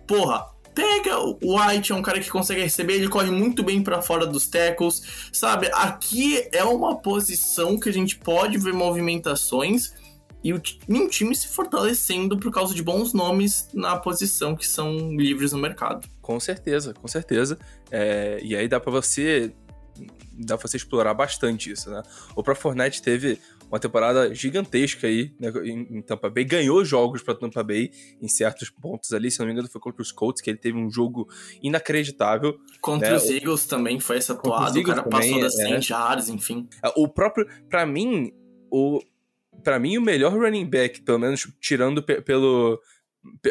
Porra, 0.05 0.54
pega 0.75 1.17
o 1.17 1.39
White, 1.41 1.93
é 1.93 1.95
um 1.95 2.01
cara 2.01 2.19
que 2.19 2.29
consegue 2.29 2.61
receber, 2.61 2.95
ele 2.95 3.07
corre 3.07 3.31
muito 3.31 3.63
bem 3.63 3.81
para 3.81 4.01
fora 4.01 4.27
dos 4.27 4.45
tackles, 4.45 5.29
sabe? 5.31 5.71
Aqui 5.73 6.47
é 6.51 6.63
uma 6.65 6.97
posição 6.97 7.79
que 7.79 7.87
a 7.87 7.93
gente 7.93 8.17
pode 8.17 8.57
ver 8.57 8.73
movimentações 8.73 9.93
e 10.43 10.53
o, 10.53 10.61
um 10.89 11.07
time 11.07 11.35
se 11.35 11.47
fortalecendo 11.47 12.37
por 12.37 12.51
causa 12.51 12.75
de 12.75 12.83
bons 12.83 13.13
nomes 13.13 13.69
na 13.73 13.97
posição 13.97 14.55
que 14.55 14.67
são 14.67 15.15
livres 15.15 15.53
no 15.53 15.57
mercado. 15.57 16.07
Com 16.21 16.39
certeza, 16.39 16.93
com 16.93 17.07
certeza. 17.07 17.57
É, 17.89 18.39
e 18.43 18.55
aí 18.55 18.67
dá 18.67 18.79
para 18.79 18.91
você 18.91 19.51
dá 20.37 20.57
pra 20.57 20.67
você 20.67 20.75
explorar 20.75 21.13
bastante 21.13 21.71
isso, 21.71 21.89
né? 21.89 22.03
O 22.35 22.43
Pro 22.43 22.55
Fortnite 22.55 23.01
teve 23.01 23.39
uma 23.69 23.79
temporada 23.79 24.33
gigantesca 24.33 25.07
aí 25.07 25.33
né, 25.39 25.49
em, 25.63 26.01
Tampa 26.01 26.29
Bay. 26.29 26.43
Ganhou 26.43 26.83
jogos 26.85 27.21
para 27.21 27.35
Tampa 27.35 27.63
Bay 27.63 27.91
em 28.21 28.27
certos 28.27 28.69
pontos 28.69 29.11
ali. 29.11 29.31
Se 29.31 29.39
não 29.39 29.45
me 29.45 29.53
engano, 29.53 29.69
foi 29.69 29.81
contra 29.81 30.01
os 30.01 30.11
Colts, 30.11 30.41
que 30.41 30.49
ele 30.49 30.57
teve 30.57 30.77
um 30.77 30.89
jogo 30.89 31.27
inacreditável. 31.61 32.57
Contra 32.81 33.11
né? 33.11 33.15
os 33.15 33.29
Eagles 33.29 33.65
também 33.65 33.99
foi 33.99 34.17
essa 34.17 34.35
toada. 34.35 34.79
O 34.79 34.83
cara 34.83 35.03
também, 35.03 35.19
passou 35.19 35.41
das 35.41 35.55
100 35.55 35.73
é. 35.73 35.81
jardas, 35.81 36.29
enfim. 36.29 36.67
É, 36.83 36.91
o 36.95 37.07
próprio. 37.07 37.47
para 37.69 37.85
mim, 37.85 38.31
o. 38.71 39.01
Para 39.63 39.79
mim, 39.79 39.97
o 39.97 40.01
melhor 40.01 40.33
running 40.33 40.65
back, 40.65 41.01
pelo 41.01 41.17
menos 41.17 41.47
tirando 41.59 42.03
pelo, 42.03 42.79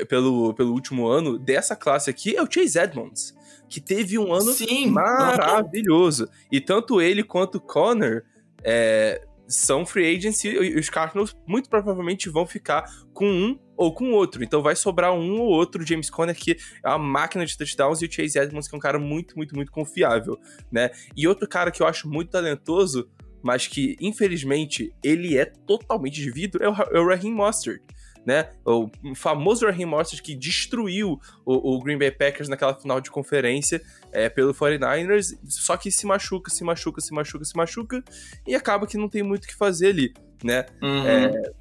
pelo, 0.08 0.54
pelo 0.54 0.72
último 0.72 1.08
ano, 1.08 1.38
dessa 1.38 1.74
classe 1.74 2.08
aqui 2.08 2.36
é 2.36 2.42
o 2.42 2.48
Chase 2.48 2.78
Edmonds, 2.78 3.34
que 3.68 3.80
teve 3.80 4.18
um 4.18 4.32
ano 4.32 4.52
Sim. 4.52 4.90
maravilhoso. 4.90 6.28
E 6.52 6.60
tanto 6.60 7.00
ele 7.00 7.24
quanto 7.24 7.56
o 7.56 7.60
Connor 7.60 8.22
é, 8.62 9.26
são 9.46 9.84
free 9.84 10.16
agents 10.16 10.44
e 10.44 10.78
os 10.78 10.88
Cardinals 10.88 11.36
muito 11.46 11.68
provavelmente 11.68 12.28
vão 12.28 12.46
ficar 12.46 12.84
com 13.12 13.26
um 13.26 13.58
ou 13.76 13.94
com 13.94 14.12
outro. 14.12 14.42
Então 14.42 14.62
vai 14.62 14.76
sobrar 14.76 15.12
um 15.12 15.40
ou 15.40 15.48
outro 15.48 15.86
James 15.86 16.10
Conner 16.10 16.34
que 16.34 16.56
é 16.82 16.88
uma 16.88 16.98
máquina 16.98 17.44
de 17.44 17.56
touchdowns 17.56 18.02
e 18.02 18.06
o 18.06 18.12
Chase 18.12 18.38
Edmonds 18.38 18.68
que 18.68 18.74
é 18.74 18.78
um 18.78 18.80
cara 18.80 18.98
muito, 18.98 19.36
muito, 19.36 19.54
muito 19.54 19.70
confiável, 19.70 20.38
né? 20.70 20.90
E 21.16 21.26
outro 21.28 21.48
cara 21.48 21.70
que 21.70 21.82
eu 21.82 21.86
acho 21.86 22.08
muito 22.08 22.30
talentoso, 22.30 23.08
mas 23.42 23.66
que 23.66 23.96
infelizmente 24.00 24.92
ele 25.02 25.36
é 25.36 25.44
totalmente 25.44 26.20
de 26.20 26.30
vidro 26.30 26.62
é 26.62 26.68
o, 26.68 26.74
é 26.74 27.00
o 27.00 27.06
Raheem 27.06 27.32
Mostert 27.32 27.82
né? 28.24 28.50
O 28.64 28.90
famoso 29.14 29.66
Raheem 29.66 29.86
Mostert 29.86 30.22
que 30.22 30.34
destruiu 30.34 31.20
o, 31.44 31.74
o, 31.74 31.82
Green 31.82 31.98
Bay 31.98 32.10
Packers 32.10 32.48
naquela 32.48 32.74
final 32.74 33.00
de 33.00 33.10
conferência 33.10 33.82
é, 34.12 34.28
pelo 34.28 34.54
49ers, 34.54 35.38
só 35.46 35.76
que 35.76 35.90
se 35.90 36.06
machuca, 36.06 36.50
se 36.50 36.64
machuca, 36.64 37.00
se 37.00 37.12
machuca, 37.12 37.44
se 37.44 37.56
machuca, 37.56 38.04
e 38.46 38.54
acaba 38.54 38.86
que 38.86 38.96
não 38.96 39.08
tem 39.08 39.22
muito 39.22 39.44
o 39.44 39.48
que 39.48 39.54
fazer 39.54 39.88
ali, 39.88 40.14
né? 40.42 40.64
Uhum. 40.82 41.06
É, 41.06 41.52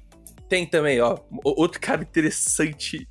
tem 0.48 0.66
também, 0.66 1.00
ó, 1.00 1.18
outro 1.44 1.80
cara 1.80 2.02
interessante, 2.02 3.08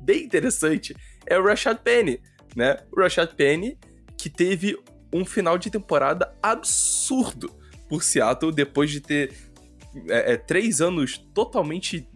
bem 0.00 0.24
interessante, 0.24 0.94
é 1.26 1.38
o 1.38 1.44
Rashad 1.44 1.78
Penny, 1.78 2.20
né? 2.56 2.78
O 2.90 3.00
Rashad 3.00 3.34
Penny, 3.34 3.78
que 4.16 4.30
teve 4.30 4.78
um 5.12 5.24
final 5.24 5.58
de 5.58 5.70
temporada 5.70 6.34
absurdo 6.42 7.54
por 7.88 8.02
Seattle, 8.02 8.52
depois 8.52 8.90
de 8.90 9.00
ter 9.00 9.32
é, 10.08 10.32
é, 10.32 10.36
três 10.36 10.80
anos 10.80 11.18
totalmente. 11.32 12.06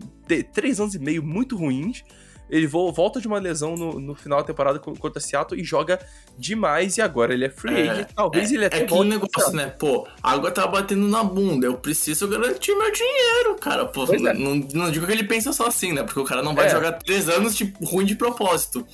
três 0.53 0.81
anos 0.81 0.95
e 0.95 0.99
meio 0.99 1.23
muito 1.23 1.57
ruins. 1.57 2.03
Ele 2.51 2.67
volta 2.67 3.21
de 3.21 3.29
uma 3.29 3.39
lesão 3.39 3.77
no, 3.77 4.01
no 4.01 4.15
final 4.15 4.39
da 4.41 4.47
temporada 4.47 4.79
contra 4.79 5.21
Seattle 5.21 5.61
e 5.61 5.63
joga 5.63 6.01
demais. 6.39 6.97
E 6.97 7.03
agora 7.03 7.35
ele 7.35 7.45
é 7.45 7.51
free 7.51 7.75
é, 7.75 7.91
agent. 7.91 8.09
Talvez 8.15 8.51
é, 8.51 8.55
ele 8.55 8.65
até. 8.65 8.79
É 8.79 8.83
aquele 8.85 9.05
negócio, 9.05 9.53
né? 9.53 9.67
Pô, 9.67 10.09
a 10.23 10.33
água 10.33 10.51
tá 10.51 10.67
batendo 10.67 11.07
na 11.07 11.23
bunda. 11.23 11.67
Eu 11.67 11.77
preciso 11.77 12.27
garantir 12.27 12.75
meu 12.75 12.91
dinheiro, 12.91 13.55
cara. 13.61 13.85
Pô, 13.85 14.05
é. 14.05 14.33
não, 14.33 14.55
não, 14.57 14.91
digo 14.91 15.07
que 15.07 15.13
ele 15.13 15.25
pensa 15.25 15.53
só 15.53 15.67
assim, 15.67 15.93
né? 15.93 16.03
Porque 16.03 16.21
o 16.21 16.25
cara 16.25 16.43
não 16.43 16.55
vai 16.55 16.67
é. 16.67 16.71
jogar 16.71 16.93
três 16.93 17.29
anos 17.29 17.55
tipo, 17.55 17.85
ruim 17.85 18.07
de 18.07 18.15
propósito. 18.15 18.87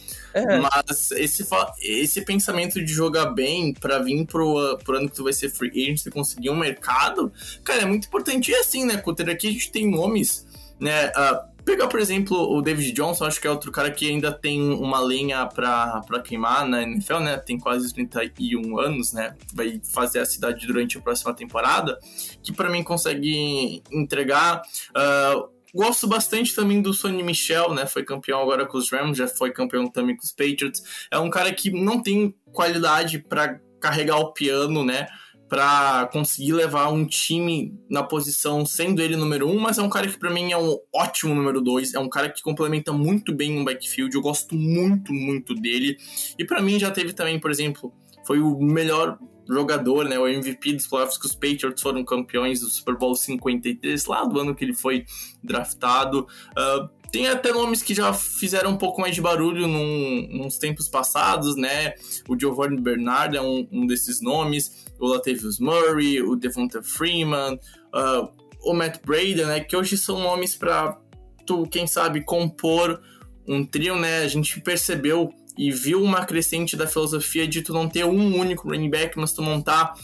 Mas 0.61 1.11
esse, 1.13 1.47
esse 1.81 2.21
pensamento 2.23 2.83
de 2.85 2.93
jogar 2.93 3.27
bem 3.27 3.73
para 3.73 3.99
vir 3.99 4.27
pro, 4.27 4.79
pro 4.85 4.99
ano 4.99 5.09
que 5.09 5.15
tu 5.15 5.25
vai 5.25 5.33
ser 5.33 5.49
free 5.49 5.71
agent 5.71 6.07
e 6.07 6.11
conseguir 6.11 6.51
um 6.51 6.57
mercado, 6.57 7.33
cara, 7.63 7.83
é 7.83 7.85
muito 7.87 8.07
importante. 8.07 8.51
E 8.51 8.55
assim, 8.55 8.85
né, 8.85 8.97
Cutter, 8.97 9.29
aqui 9.29 9.49
a 9.49 9.53
gente 9.53 9.71
tem 9.71 9.91
nomes, 9.91 10.47
né? 10.81 11.09
Uh, 11.09 11.55
pegar, 11.65 11.89
por 11.89 11.99
exemplo, 11.99 12.37
o 12.37 12.61
David 12.61 12.93
Johnson, 12.93 13.25
acho 13.25 13.41
que 13.41 13.47
é 13.47 13.51
outro 13.51 13.73
cara 13.73 13.91
que 13.91 14.09
ainda 14.09 14.31
tem 14.31 14.61
uma 14.61 15.01
lenha 15.01 15.47
pra, 15.47 16.03
pra 16.07 16.21
queimar 16.21 16.67
na 16.69 16.83
NFL, 16.83 17.21
né? 17.21 17.37
Tem 17.39 17.59
quase 17.59 17.93
31 17.93 18.79
anos, 18.79 19.13
né? 19.13 19.35
Vai 19.53 19.81
fazer 19.93 20.21
a 20.21 20.27
cidade 20.27 20.67
durante 20.67 20.99
a 20.99 21.01
próxima 21.01 21.33
temporada, 21.33 21.99
que 22.43 22.53
para 22.53 22.69
mim 22.69 22.83
consegue 22.83 23.83
entregar. 23.91 24.63
Uh, 24.91 25.54
Gosto 25.75 26.07
bastante 26.07 26.55
também 26.55 26.81
do 26.81 26.95
Sonny 26.95 27.23
Michel, 27.23 27.75
né? 27.75 27.85
Foi 27.85 28.05
campeão 28.05 28.41
agora 28.41 28.65
com 28.65 28.79
os 28.79 28.91
Rams, 28.93 29.19
já 29.19 29.27
foi 29.27 29.51
campeão 29.51 29.89
também 29.91 30.17
com 30.17 30.23
os 30.23 30.31
Patriots. 30.31 30.81
É 31.11 31.19
um 31.19 31.29
cara 31.29 31.53
que 31.53 31.71
não 31.71 32.01
tem 32.01 32.33
qualidade 32.53 33.19
para 33.19 33.61
carregar 33.81 34.19
o 34.19 34.33
piano, 34.33 34.85
né? 34.85 35.09
Para 35.49 36.09
conseguir 36.13 36.53
levar 36.53 36.91
um 36.91 37.05
time 37.05 37.75
na 37.91 38.05
posição 38.05 38.65
sendo 38.65 39.03
ele 39.03 39.17
número 39.17 39.49
um, 39.49 39.59
mas 39.59 39.77
é 39.77 39.83
um 39.83 39.91
cara 39.91 40.07
que 40.07 40.19
para 40.19 40.31
mim 40.31 40.53
é 40.53 40.57
um 40.57 40.79
ótimo 40.95 41.35
número 41.35 41.61
dois. 41.61 41.93
É 41.93 41.99
um 41.99 42.09
cara 42.09 42.31
que 42.31 42.41
complementa 42.41 42.93
muito 42.93 43.35
bem 43.35 43.59
um 43.59 43.65
backfield. 43.65 44.15
Eu 44.15 44.23
gosto 44.23 44.55
muito, 44.55 45.13
muito 45.13 45.57
dele. 45.57 45.97
E 46.39 46.45
para 46.45 46.63
mim 46.63 46.79
já 46.79 46.93
teve 46.93 47.13
também, 47.13 47.41
por 47.41 47.51
exemplo, 47.51 47.93
foi 48.25 48.39
o 48.39 48.59
melhor 48.61 49.19
jogador, 49.49 50.05
né, 50.05 50.19
o 50.19 50.27
MVP 50.27 50.73
dos 50.75 50.87
playoffs 50.87 51.19
que 51.19 51.27
os 51.27 51.35
Patriots 51.35 51.83
foram 51.83 52.05
campeões 52.05 52.61
do 52.61 52.69
Super 52.69 52.97
Bowl 52.97 53.15
53, 53.15 54.07
lá 54.07 54.25
do 54.25 54.41
ano 54.41 54.55
que 54.55 54.65
ele 54.65 54.75
foi 54.75 55.05
draftado. 55.43 56.27
Uh, 56.53 56.89
tem 57.15 57.29
até 57.29 57.53
nomes 57.53 57.83
que 57.83 57.95
já 57.95 58.13
fizeram 58.13 58.73
um 58.73 58.77
pouco 58.77 59.01
mais 59.01 59.15
de 59.15 59.21
barulho 59.21 59.69
num, 59.69 60.27
nos 60.33 60.59
tempos 60.59 60.89
passados, 60.89 61.55
né? 61.55 61.95
O 62.29 62.37
Giovanni 62.37 62.81
Bernard 62.81 63.37
é 63.37 63.41
um, 63.41 63.69
um 63.71 63.87
desses 63.87 64.21
nomes, 64.21 64.85
o 64.99 65.07
Latavius 65.07 65.61
Murray, 65.61 66.21
o 66.21 66.35
Devonta 66.35 66.83
Freeman, 66.83 67.55
uh, 67.55 68.29
o 68.65 68.75
Matt 68.75 69.01
Brady, 69.07 69.45
né? 69.45 69.61
Que 69.61 69.77
hoje 69.77 69.97
são 69.97 70.19
nomes 70.19 70.57
para 70.57 70.99
tu, 71.47 71.65
quem 71.69 71.87
sabe, 71.87 72.25
compor 72.25 73.01
um 73.47 73.65
trio, 73.65 73.97
né? 73.97 74.23
A 74.23 74.29
gente 74.29 74.61
percebeu 74.61 75.33
e 75.57 75.71
viu 75.71 76.03
uma 76.03 76.25
crescente 76.25 76.77
da 76.77 76.87
filosofia 76.87 77.47
de 77.47 77.63
tu 77.63 77.73
não 77.73 77.89
ter 77.89 78.05
um 78.05 78.39
único 78.39 78.69
running 78.69 78.91
back, 78.91 79.17
mas 79.17 79.33
tu 79.33 79.43
montar 79.43 79.95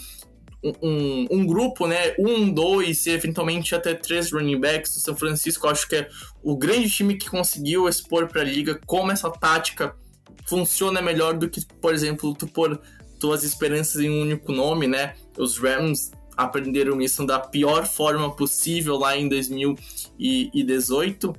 um, 0.63 0.73
um, 0.83 1.27
um, 1.31 1.47
grupo, 1.47 1.87
né? 1.87 2.15
Um, 2.19 2.53
dois 2.53 3.07
e 3.07 3.11
eventualmente 3.11 3.75
até 3.75 3.95
três 3.95 4.31
running 4.31 4.61
backs 4.61 4.95
do 4.95 5.01
São 5.01 5.17
Francisco. 5.17 5.67
acho 5.67 5.89
que 5.89 5.97
é 5.97 6.09
o 6.43 6.55
grande 6.57 6.91
time 6.91 7.17
que 7.17 7.29
conseguiu 7.29 7.89
expor 7.89 8.29
para 8.29 8.43
a 8.43 8.45
liga 8.45 8.79
como 8.87 9.11
essa 9.11 9.29
tática 9.31 9.97
funciona 10.47 11.03
melhor 11.03 11.35
do 11.35 11.49
que, 11.49 11.65
por 11.81 11.95
exemplo, 11.95 12.35
tu 12.35 12.47
pôr 12.47 12.81
tuas 13.19 13.43
esperanças 13.45 14.03
em 14.03 14.11
um 14.11 14.21
único 14.23 14.53
nome, 14.53 14.87
né? 14.87 15.15
Os 15.37 15.59
Rams 15.59 16.13
aprenderam 16.37 17.01
isso 17.01 17.27
da 17.27 17.39
pior 17.39 17.87
forma 17.87 18.35
possível 18.35 18.97
lá 18.97 19.17
em 19.17 19.29
2018. 19.29 21.35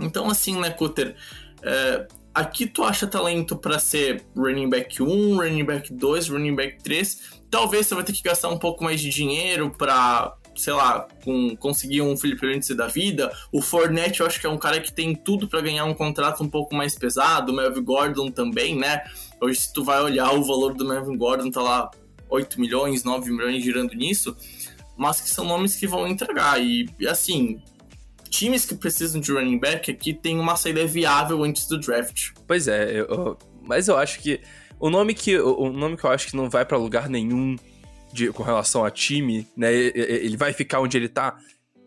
Então, 0.00 0.30
assim, 0.30 0.60
né, 0.60 0.70
Cutter? 0.70 1.16
É, 1.62 2.06
aqui 2.38 2.66
tu 2.66 2.84
acha 2.84 3.06
talento 3.06 3.56
para 3.56 3.78
ser 3.78 4.24
running 4.36 4.68
back 4.68 5.02
1, 5.02 5.36
running 5.36 5.64
back 5.64 5.92
2, 5.92 6.28
running 6.28 6.54
back 6.54 6.82
3. 6.82 7.38
Talvez 7.50 7.86
você 7.86 7.94
vai 7.94 8.04
ter 8.04 8.12
que 8.12 8.22
gastar 8.22 8.48
um 8.48 8.58
pouco 8.58 8.84
mais 8.84 9.00
de 9.00 9.10
dinheiro 9.10 9.72
para, 9.76 10.36
sei 10.54 10.72
lá, 10.72 11.08
com, 11.24 11.56
conseguir 11.56 12.02
um 12.02 12.16
Felipe 12.16 12.46
Lindsay 12.46 12.76
da 12.76 12.86
vida. 12.86 13.32
O 13.52 13.60
Fournette 13.60 14.20
eu 14.20 14.26
acho 14.26 14.40
que 14.40 14.46
é 14.46 14.50
um 14.50 14.58
cara 14.58 14.80
que 14.80 14.92
tem 14.92 15.14
tudo 15.14 15.48
para 15.48 15.60
ganhar 15.60 15.84
um 15.84 15.94
contrato 15.94 16.42
um 16.42 16.48
pouco 16.48 16.74
mais 16.74 16.94
pesado. 16.94 17.52
O 17.52 17.56
Melvin 17.56 17.82
Gordon 17.82 18.30
também, 18.30 18.76
né? 18.76 19.02
Hoje, 19.40 19.60
se 19.60 19.72
tu 19.72 19.82
vai 19.82 20.00
olhar 20.00 20.32
o 20.32 20.44
valor 20.44 20.74
do 20.74 20.86
Melvin 20.86 21.16
Gordon, 21.16 21.50
tá 21.50 21.60
lá 21.60 21.90
8 22.30 22.60
milhões, 22.60 23.02
9 23.02 23.30
milhões 23.32 23.64
girando 23.64 23.94
nisso, 23.94 24.36
mas 24.96 25.20
que 25.20 25.30
são 25.30 25.44
nomes 25.44 25.74
que 25.74 25.86
vão 25.86 26.06
entregar. 26.06 26.62
E, 26.62 26.88
assim, 27.08 27.60
times 28.28 28.64
que 28.64 28.74
precisam 28.74 29.20
de 29.20 29.32
running 29.32 29.58
back 29.58 29.90
aqui 29.90 30.12
tem 30.14 30.38
uma 30.38 30.56
saída 30.56 30.86
viável 30.86 31.42
antes 31.42 31.66
do 31.66 31.78
draft. 31.78 32.30
Pois 32.46 32.68
é, 32.68 33.00
eu, 33.00 33.36
mas 33.62 33.88
eu 33.88 33.96
acho 33.96 34.20
que 34.20 34.40
o 34.80 34.90
nome 34.90 35.14
que 35.14 35.38
o 35.38 35.70
nome 35.70 35.96
que 35.96 36.04
eu 36.04 36.10
acho 36.10 36.28
que 36.28 36.36
não 36.36 36.48
vai 36.48 36.64
para 36.64 36.76
lugar 36.76 37.08
nenhum 37.08 37.56
de, 38.12 38.32
com 38.32 38.42
relação 38.42 38.84
a 38.84 38.90
time, 38.90 39.46
né? 39.56 39.72
Ele 39.72 40.36
vai 40.36 40.52
ficar 40.52 40.80
onde 40.80 40.96
ele 40.96 41.08
tá. 41.08 41.36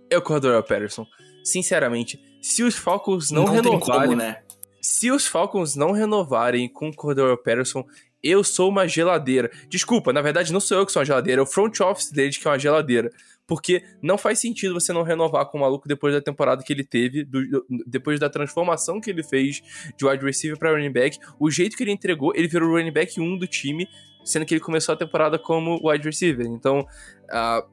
É 0.09 0.17
o 0.17 0.21
Cordero 0.21 0.61
Patterson. 0.61 1.05
Sinceramente, 1.43 2.19
se 2.41 2.63
os 2.63 2.75
Falcons 2.75 3.31
não, 3.31 3.45
não 3.45 3.53
renovarem, 3.53 4.09
como, 4.09 4.15
né? 4.15 4.41
Se 4.81 5.09
os 5.11 5.25
Falcons 5.25 5.75
não 5.75 5.91
renovarem 5.91 6.67
com 6.67 6.89
o 6.89 6.95
Cordero 6.95 7.37
Patterson, 7.37 7.85
eu 8.21 8.43
sou 8.43 8.69
uma 8.69 8.87
geladeira. 8.87 9.49
Desculpa, 9.69 10.13
na 10.13 10.21
verdade 10.21 10.53
não 10.53 10.59
sou 10.59 10.77
eu 10.77 10.85
que 10.85 10.91
sou 10.91 10.99
uma 10.99 11.05
geladeira, 11.05 11.41
é 11.41 11.43
o 11.43 11.47
front 11.47 11.79
office 11.79 12.11
dele 12.11 12.31
que 12.31 12.47
é 12.47 12.51
uma 12.51 12.59
geladeira. 12.59 13.11
Porque 13.47 13.83
não 14.01 14.17
faz 14.17 14.39
sentido 14.39 14.73
você 14.73 14.93
não 14.93 15.03
renovar 15.03 15.45
com 15.45 15.57
o 15.57 15.61
maluco 15.61 15.87
depois 15.87 16.13
da 16.13 16.21
temporada 16.21 16.63
que 16.63 16.71
ele 16.71 16.83
teve, 16.83 17.23
do, 17.23 17.65
depois 17.85 18.19
da 18.19 18.29
transformação 18.29 19.01
que 19.01 19.09
ele 19.09 19.23
fez 19.23 19.61
de 19.97 20.05
wide 20.05 20.23
receiver 20.23 20.57
para 20.57 20.71
running 20.71 20.91
back. 20.91 21.17
O 21.39 21.49
jeito 21.51 21.75
que 21.75 21.83
ele 21.83 21.91
entregou, 21.91 22.33
ele 22.35 22.47
virou 22.47 22.69
o 22.69 22.73
running 22.73 22.91
back 22.91 23.19
1 23.19 23.37
do 23.37 23.47
time, 23.47 23.87
sendo 24.23 24.45
que 24.45 24.53
ele 24.53 24.61
começou 24.61 24.93
a 24.93 24.97
temporada 24.97 25.37
como 25.37 25.79
wide 25.83 26.05
receiver. 26.05 26.45
Então, 26.45 26.79
uh, 26.79 27.67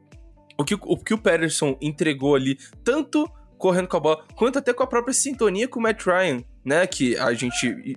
o, 0.59 0.65
que, 0.65 0.75
o 0.75 0.97
que 0.97 1.15
o 1.15 1.19
Patterson 1.19 1.77
entregou 1.81 2.35
ali, 2.35 2.59
tanto 2.83 3.31
correndo 3.57 3.89
com 3.89 3.97
a 3.97 4.01
bola, 4.01 4.25
quanto 4.35 4.59
até 4.59 4.73
com 4.73 4.83
a 4.83 4.87
própria 4.87 5.13
sintonia 5.13 5.69
com 5.69 5.81
o 5.81 5.83
Matt 5.83 6.05
Ryan, 6.05 6.43
né? 6.65 6.87
Que 6.87 7.17
a 7.17 7.33
gente 7.35 7.97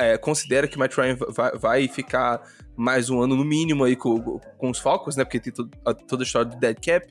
é, 0.00 0.18
considera 0.18 0.66
que 0.66 0.76
o 0.76 0.78
Matt 0.78 0.96
Ryan 0.96 1.16
vai, 1.28 1.52
vai, 1.52 1.88
ficar 1.88 2.42
mais 2.76 3.10
um 3.10 3.20
ano 3.20 3.36
no 3.36 3.44
mínimo 3.44 3.84
aí 3.84 3.96
com, 3.96 4.40
com 4.58 4.70
os 4.70 4.78
Falcons, 4.78 5.16
né? 5.16 5.24
Porque 5.24 5.40
tem 5.40 5.52
todo, 5.52 5.70
a, 5.84 5.94
toda 5.94 6.22
a 6.22 6.26
história 6.26 6.50
do 6.50 6.58
dead 6.58 6.76
cap. 6.84 7.06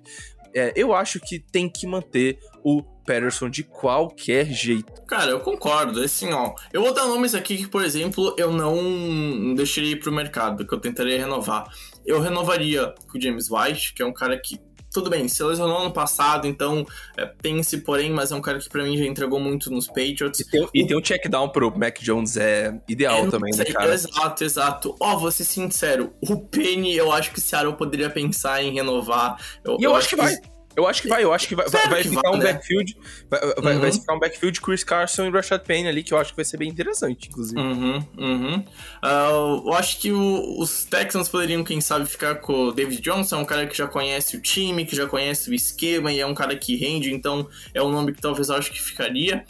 É, 0.53 0.73
eu 0.75 0.95
acho 0.95 1.19
que 1.19 1.39
tem 1.39 1.69
que 1.69 1.85
manter 1.85 2.39
o 2.63 2.81
Patterson 3.05 3.49
de 3.49 3.63
qualquer 3.63 4.45
jeito. 4.45 5.01
Cara, 5.07 5.31
eu 5.31 5.39
concordo. 5.39 6.01
Assim, 6.01 6.31
ó, 6.33 6.53
eu 6.73 6.81
vou 6.81 6.93
dar 6.93 7.05
nomes 7.05 7.35
aqui 7.35 7.57
que, 7.57 7.67
por 7.67 7.83
exemplo, 7.83 8.35
eu 8.37 8.51
não 8.51 9.53
deixaria 9.53 9.91
ir 9.91 9.99
pro 9.99 10.11
mercado, 10.11 10.65
que 10.65 10.73
eu 10.73 10.79
tentaria 10.79 11.19
renovar. 11.19 11.71
Eu 12.05 12.19
renovaria 12.19 12.93
com 13.07 13.17
o 13.17 13.21
James 13.21 13.49
White, 13.49 13.93
que 13.93 14.01
é 14.01 14.05
um 14.05 14.13
cara 14.13 14.39
que 14.39 14.59
tudo 14.91 15.09
bem, 15.09 15.27
se 15.27 15.43
lesionou 15.43 15.77
ano 15.77 15.91
passado, 15.91 16.47
então 16.47 16.85
é, 17.17 17.25
tem 17.41 17.59
esse 17.59 17.77
porém, 17.79 18.11
mas 18.11 18.31
é 18.31 18.35
um 18.35 18.41
cara 18.41 18.59
que 18.59 18.69
para 18.69 18.83
mim 18.83 18.97
já 18.97 19.05
entregou 19.05 19.39
muito 19.39 19.69
nos 19.71 19.87
Patriots. 19.87 20.39
E 20.39 20.45
tem, 20.45 20.67
e 20.73 20.87
tem 20.87 20.97
um 20.97 21.01
check 21.01 21.27
down 21.27 21.49
pro 21.49 21.75
Mac 21.77 21.99
Jones, 21.99 22.37
é 22.37 22.79
ideal 22.87 23.25
é, 23.25 23.29
também, 23.29 23.55
né, 23.55 23.65
cara? 23.65 23.93
Exato, 23.93 24.43
exato. 24.43 24.95
Ó, 24.99 25.13
oh, 25.13 25.19
vou 25.19 25.31
ser 25.31 25.45
sincero, 25.45 26.13
o 26.21 26.37
Penny 26.37 26.95
eu 26.95 27.11
acho 27.11 27.31
que 27.31 27.39
o 27.39 27.41
Seattle 27.41 27.75
poderia 27.75 28.09
pensar 28.09 28.63
em 28.63 28.73
renovar. 28.73 29.37
Eu, 29.63 29.77
e 29.79 29.83
eu, 29.83 29.91
eu 29.91 29.95
acho, 29.95 30.07
acho 30.07 30.09
que 30.09 30.15
vai. 30.15 30.58
Eu 30.79 30.87
acho 30.87 31.01
que 31.01 31.09
vai, 31.09 31.23
eu 31.23 31.33
acho 31.33 31.45
que 31.45 31.55
vai, 31.55 31.67
vai, 31.67 31.89
vai 31.89 32.03
ficar 32.03 32.21
vai, 32.21 32.31
um 32.31 32.37
né? 32.37 32.53
backfield. 32.53 32.97
Vai, 33.29 33.75
uhum. 33.75 33.81
vai, 33.81 33.91
ficar 33.91 34.13
um 34.13 34.19
backfield 34.19 34.61
Chris 34.61 34.83
Carson 34.83 35.25
e 35.25 35.29
Rashad 35.29 35.61
Penny 35.63 35.89
ali, 35.89 36.03
que 36.03 36.13
eu 36.13 36.17
acho 36.17 36.31
que 36.31 36.37
vai 36.37 36.45
ser 36.45 36.55
bem 36.55 36.69
interessante, 36.69 37.27
inclusive. 37.27 37.59
Uhum, 37.59 38.05
uhum. 38.17 38.59
Uh, 39.03 39.67
eu 39.67 39.73
acho 39.73 39.99
que 39.99 40.11
o, 40.11 40.59
os 40.59 40.85
Texans 40.85 41.27
poderiam, 41.27 41.63
quem 41.65 41.81
sabe, 41.81 42.05
ficar 42.05 42.35
com 42.35 42.67
o 42.67 42.71
David 42.71 43.01
Johnson, 43.01 43.35
é 43.35 43.39
um 43.39 43.45
cara 43.45 43.67
que 43.67 43.77
já 43.77 43.87
conhece 43.87 44.37
o 44.37 44.41
time, 44.41 44.85
que 44.85 44.95
já 44.95 45.05
conhece 45.05 45.49
o 45.49 45.53
esquema 45.53 46.13
e 46.13 46.19
é 46.21 46.25
um 46.25 46.33
cara 46.33 46.55
que 46.55 46.77
rende, 46.77 47.13
então 47.13 47.47
é 47.73 47.83
um 47.83 47.91
nome 47.91 48.13
que 48.13 48.21
talvez 48.21 48.47
eu 48.47 48.55
acho 48.55 48.71
que 48.71 48.81
ficaria. 48.81 49.43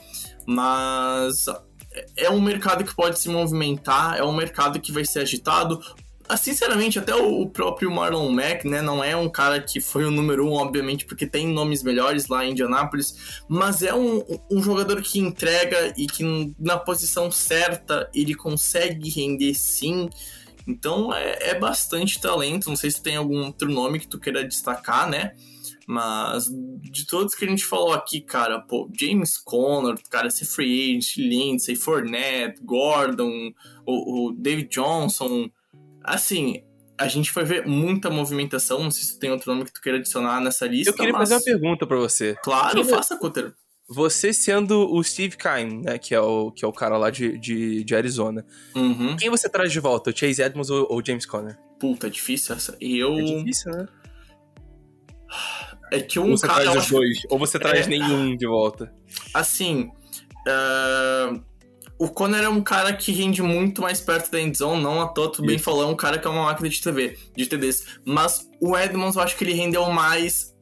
Mas 0.48 1.46
é 2.18 2.30
um 2.30 2.42
mercado 2.42 2.84
que 2.84 2.96
pode 2.96 3.20
se 3.20 3.30
movimentar, 3.30 4.18
é 4.18 4.24
um 4.24 4.34
mercado 4.34 4.80
que 4.80 4.92
vai 4.92 5.06
ser 5.06 5.20
agitado. 5.20 5.80
Ah, 6.32 6.38
sinceramente, 6.38 7.00
até 7.00 7.16
o 7.16 7.50
próprio 7.50 7.90
Marlon 7.90 8.32
Mack, 8.32 8.64
né, 8.64 8.84
não 8.84 9.04
é 9.04 9.16
um 9.16 9.28
cara 9.28 9.60
que 9.60 9.82
foi 9.82 10.06
o 10.06 10.12
número 10.12 10.46
um, 10.46 10.54
obviamente, 10.54 11.04
porque 11.04 11.26
tem 11.26 11.48
nomes 11.48 11.82
melhores 11.82 12.28
lá 12.28 12.46
em 12.46 12.52
Indianápolis, 12.52 13.42
mas 13.48 13.82
é 13.82 13.96
um, 13.96 14.24
um 14.52 14.62
jogador 14.62 15.02
que 15.02 15.18
entrega 15.18 15.92
e 15.98 16.06
que 16.06 16.54
na 16.60 16.78
posição 16.78 17.32
certa 17.32 18.08
ele 18.14 18.36
consegue 18.36 19.10
render 19.10 19.56
sim. 19.56 20.08
Então 20.68 21.12
é, 21.12 21.50
é 21.50 21.60
bastante 21.60 22.22
talento. 22.22 22.70
Não 22.70 22.76
sei 22.76 22.92
se 22.92 23.02
tem 23.02 23.16
algum 23.16 23.46
outro 23.46 23.68
nome 23.68 24.00
que 24.00 24.08
tu 24.08 24.20
queira 24.20 24.48
destacar, 24.48 25.10
né? 25.10 25.32
Mas 25.88 26.46
de 26.92 27.08
todos 27.08 27.34
que 27.34 27.44
a 27.44 27.48
gente 27.50 27.66
falou 27.66 27.92
aqui, 27.92 28.22
cara, 28.22 28.60
pô, 28.60 28.88
James 28.96 29.36
Conner, 29.40 29.96
cara, 30.12 30.28
esse 30.28 30.46
free 30.46 30.92
agent, 30.92 31.18
Lindsay, 31.18 31.76
Fournette, 31.76 32.62
Gordon, 32.64 33.52
o, 33.84 34.28
o 34.28 34.32
David 34.32 34.70
Johnson, 34.70 35.50
Assim, 36.04 36.64
a 37.00 37.08
gente 37.08 37.32
foi 37.32 37.46
ver 37.46 37.66
muita 37.66 38.10
movimentação. 38.10 38.84
Não 38.84 38.92
sei 38.92 39.04
se 39.04 39.18
tem 39.18 39.32
outro 39.32 39.52
nome 39.52 39.66
que 39.66 39.74
tu 39.74 39.82
queira 39.82 39.98
adicionar 39.98 40.42
nessa 40.42 40.68
lista. 40.68 40.92
Eu 40.92 40.96
queria 40.96 41.14
mas... 41.14 41.30
fazer 41.30 41.36
uma 41.36 41.60
pergunta 41.60 41.88
para 41.88 41.98
você. 41.98 42.36
Claro, 42.44 42.82
queria... 42.82 42.96
faça, 42.96 43.18
Cutter. 43.18 43.54
Você 43.88 44.34
sendo 44.34 44.94
o 44.94 45.04
Steve 45.04 45.36
Kime, 45.36 45.84
né? 45.84 45.98
Que 45.98 46.14
é 46.14 46.20
o, 46.22 46.52
que 46.52 46.64
é 46.64 46.68
o 46.68 46.74
cara 46.74 46.98
lá 46.98 47.10
de, 47.10 47.40
de, 47.40 47.84
de 47.84 47.96
Arizona. 47.96 48.46
Uhum. 48.76 49.16
Quem 49.18 49.30
você 49.30 49.50
traz 49.50 49.72
de 49.72 49.80
volta? 49.80 50.12
O 50.12 50.16
Chase 50.16 50.42
Edmonds 50.42 50.70
ou, 50.70 50.88
o 50.92 51.04
James 51.04 51.26
Conner? 51.26 51.58
Puta, 51.80 52.08
é 52.08 52.10
difícil 52.10 52.54
essa. 52.54 52.78
Eu. 52.80 53.18
É 53.18 53.24
difícil, 53.24 53.72
né? 53.72 53.88
É 55.92 56.02
que 56.02 56.20
um 56.20 56.32
ou 56.32 56.38
você 56.38 56.46
cara. 56.46 56.64
Traz 56.64 56.84
os 56.84 56.92
dois, 56.92 57.18
ou 57.30 57.40
você 57.40 57.58
traz 57.58 57.88
é... 57.88 57.90
nenhum 57.90 58.36
de 58.36 58.46
volta. 58.46 58.94
Assim. 59.34 59.90
Uh 60.48 61.49
o 62.00 62.08
Conner 62.08 62.44
é 62.46 62.50
um 62.50 62.62
cara 62.62 62.94
que 62.94 63.12
rende 63.12 63.44
muito 63.44 63.82
mais 63.82 64.00
perto 64.00 64.32
da 64.32 64.40
endzone, 64.40 64.82
não 64.82 65.02
à 65.02 65.08
toa, 65.10 65.30
tu 65.30 65.42
bem 65.42 65.60
falou, 65.60 65.84
é 65.84 65.86
um 65.86 65.96
cara 65.96 66.18
que 66.18 66.26
é 66.26 66.30
uma 66.30 66.46
máquina 66.46 66.70
de 66.70 66.82
TV, 66.82 67.18
de 67.36 67.46
TDs. 67.46 67.86
Mas 68.06 68.50
o 68.62 68.76
Edmonds, 68.78 69.18
eu 69.18 69.22
acho 69.22 69.36
que 69.36 69.44
ele 69.44 69.54
rendeu 69.54 69.86
mais 69.92 70.56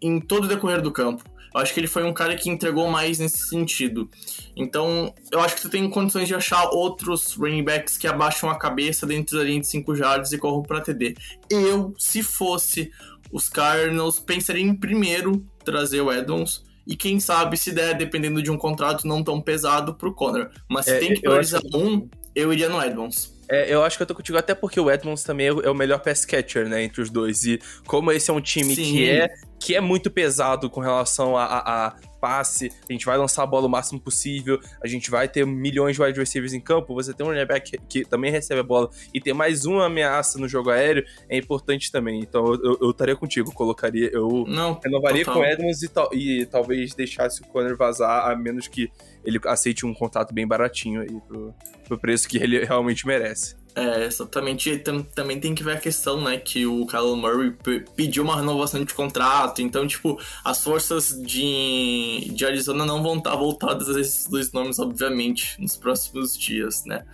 em 0.00 0.20
todo 0.20 0.44
o 0.44 0.48
decorrer 0.48 0.80
do 0.80 0.92
campo. 0.92 1.24
Eu 1.52 1.60
acho 1.60 1.74
que 1.74 1.80
ele 1.80 1.88
foi 1.88 2.04
um 2.04 2.12
cara 2.12 2.36
que 2.36 2.48
entregou 2.48 2.88
mais 2.88 3.18
nesse 3.18 3.48
sentido. 3.48 4.08
Então, 4.56 5.12
eu 5.32 5.40
acho 5.40 5.56
que 5.56 5.62
tu 5.62 5.68
tem 5.68 5.88
condições 5.90 6.28
de 6.28 6.34
achar 6.34 6.68
outros 6.70 7.34
running 7.34 7.64
backs 7.64 7.96
que 7.96 8.06
abaixam 8.06 8.48
a 8.48 8.56
cabeça 8.56 9.04
dentro 9.04 9.36
da 9.36 9.44
linha 9.44 9.60
de 9.60 9.66
5 9.66 9.96
jardas 9.96 10.32
e 10.32 10.38
corram 10.38 10.62
para 10.62 10.80
TD. 10.80 11.14
Eu, 11.50 11.92
se 11.98 12.22
fosse 12.22 12.90
os 13.32 13.48
Cardinals, 13.48 14.20
pensaria 14.20 14.62
em 14.62 14.74
primeiro 14.74 15.44
trazer 15.64 16.00
o 16.00 16.12
Edmonds 16.12 16.63
e 16.86 16.96
quem 16.96 17.18
sabe, 17.18 17.56
se 17.56 17.72
der, 17.72 17.94
dependendo 17.96 18.42
de 18.42 18.50
um 18.50 18.58
contrato 18.58 19.06
não 19.06 19.22
tão 19.22 19.40
pesado 19.40 19.94
pro 19.94 20.14
Conor. 20.14 20.50
Mas 20.68 20.84
se 20.84 20.92
é, 20.92 20.98
tem 20.98 21.14
que 21.14 21.20
priorizar 21.20 21.60
que... 21.60 21.76
um, 21.76 22.08
eu 22.34 22.52
iria 22.52 22.68
no 22.68 22.82
Edmonds. 22.82 23.33
É, 23.50 23.72
eu 23.72 23.82
acho 23.82 23.96
que 23.96 24.02
eu 24.02 24.06
tô 24.06 24.14
contigo, 24.14 24.38
até 24.38 24.54
porque 24.54 24.80
o 24.80 24.90
Edmonds 24.90 25.22
também 25.22 25.48
é 25.48 25.70
o 25.70 25.74
melhor 25.74 26.00
pass 26.00 26.24
catcher, 26.24 26.68
né, 26.68 26.82
entre 26.82 27.02
os 27.02 27.10
dois. 27.10 27.44
E 27.44 27.60
como 27.86 28.10
esse 28.10 28.30
é 28.30 28.34
um 28.34 28.40
time 28.40 28.74
que 28.74 29.08
é, 29.08 29.28
que 29.58 29.74
é 29.74 29.80
muito 29.80 30.10
pesado 30.10 30.68
com 30.70 30.80
relação 30.80 31.36
a, 31.36 31.44
a, 31.44 31.86
a 31.86 31.96
passe, 32.24 32.72
a 32.88 32.92
gente 32.92 33.04
vai 33.04 33.18
lançar 33.18 33.42
a 33.42 33.46
bola 33.46 33.66
o 33.66 33.68
máximo 33.68 34.00
possível, 34.00 34.58
a 34.82 34.86
gente 34.86 35.10
vai 35.10 35.28
ter 35.28 35.46
milhões 35.46 35.94
de 35.94 36.02
wide 36.02 36.18
receivers 36.18 36.54
em 36.54 36.60
campo, 36.60 36.94
você 36.94 37.12
tem 37.12 37.26
um 37.26 37.28
running 37.28 37.44
back 37.44 37.70
que, 37.70 37.78
que 37.86 38.08
também 38.08 38.30
recebe 38.30 38.60
a 38.60 38.64
bola 38.64 38.88
e 39.12 39.20
ter 39.20 39.34
mais 39.34 39.66
uma 39.66 39.84
ameaça 39.84 40.38
no 40.38 40.48
jogo 40.48 40.70
aéreo 40.70 41.04
é 41.28 41.36
importante 41.36 41.92
também. 41.92 42.20
Então 42.20 42.46
eu, 42.46 42.78
eu, 42.80 42.90
estaria 42.90 43.14
contigo, 43.14 43.52
colocaria, 43.52 44.08
eu 44.10 44.44
Não, 44.48 44.80
renovaria 44.82 45.22
total. 45.22 45.42
com 45.42 45.46
Edmonds 45.46 45.82
e, 45.82 45.90
e, 46.12 46.46
talvez 46.46 46.94
deixasse 46.94 47.42
o 47.42 47.46
Conner 47.46 47.76
vazar, 47.76 48.30
a 48.30 48.34
menos 48.34 48.68
que 48.68 48.90
ele 49.24 49.40
aceite 49.46 49.86
um 49.86 49.94
contrato 49.94 50.32
bem 50.32 50.46
baratinho 50.46 51.00
aí 51.00 51.20
pro, 51.26 51.54
pro 51.86 51.98
preço 51.98 52.28
que 52.28 52.38
ele 52.38 52.62
realmente 52.64 53.06
merece. 53.06 53.56
É, 53.76 54.04
exatamente. 54.04 54.78
também 55.14 55.40
tem 55.40 55.52
que 55.52 55.64
ver 55.64 55.72
a 55.72 55.80
questão, 55.80 56.22
né, 56.22 56.38
que 56.38 56.64
o 56.64 56.86
Kyler 56.86 57.16
Murray 57.16 57.56
pediu 57.96 58.22
uma 58.22 58.36
renovação 58.36 58.84
de 58.84 58.94
contrato, 58.94 59.60
então, 59.60 59.84
tipo, 59.84 60.16
as 60.44 60.62
forças 60.62 61.20
de, 61.20 62.30
de 62.32 62.46
Arizona 62.46 62.86
não 62.86 63.02
vão 63.02 63.18
estar 63.18 63.34
voltadas 63.34 63.88
a 63.88 64.00
esses 64.00 64.28
dois 64.28 64.52
nomes, 64.52 64.78
obviamente, 64.78 65.60
nos 65.60 65.76
próximos 65.76 66.38
dias, 66.38 66.84
né. 66.86 67.04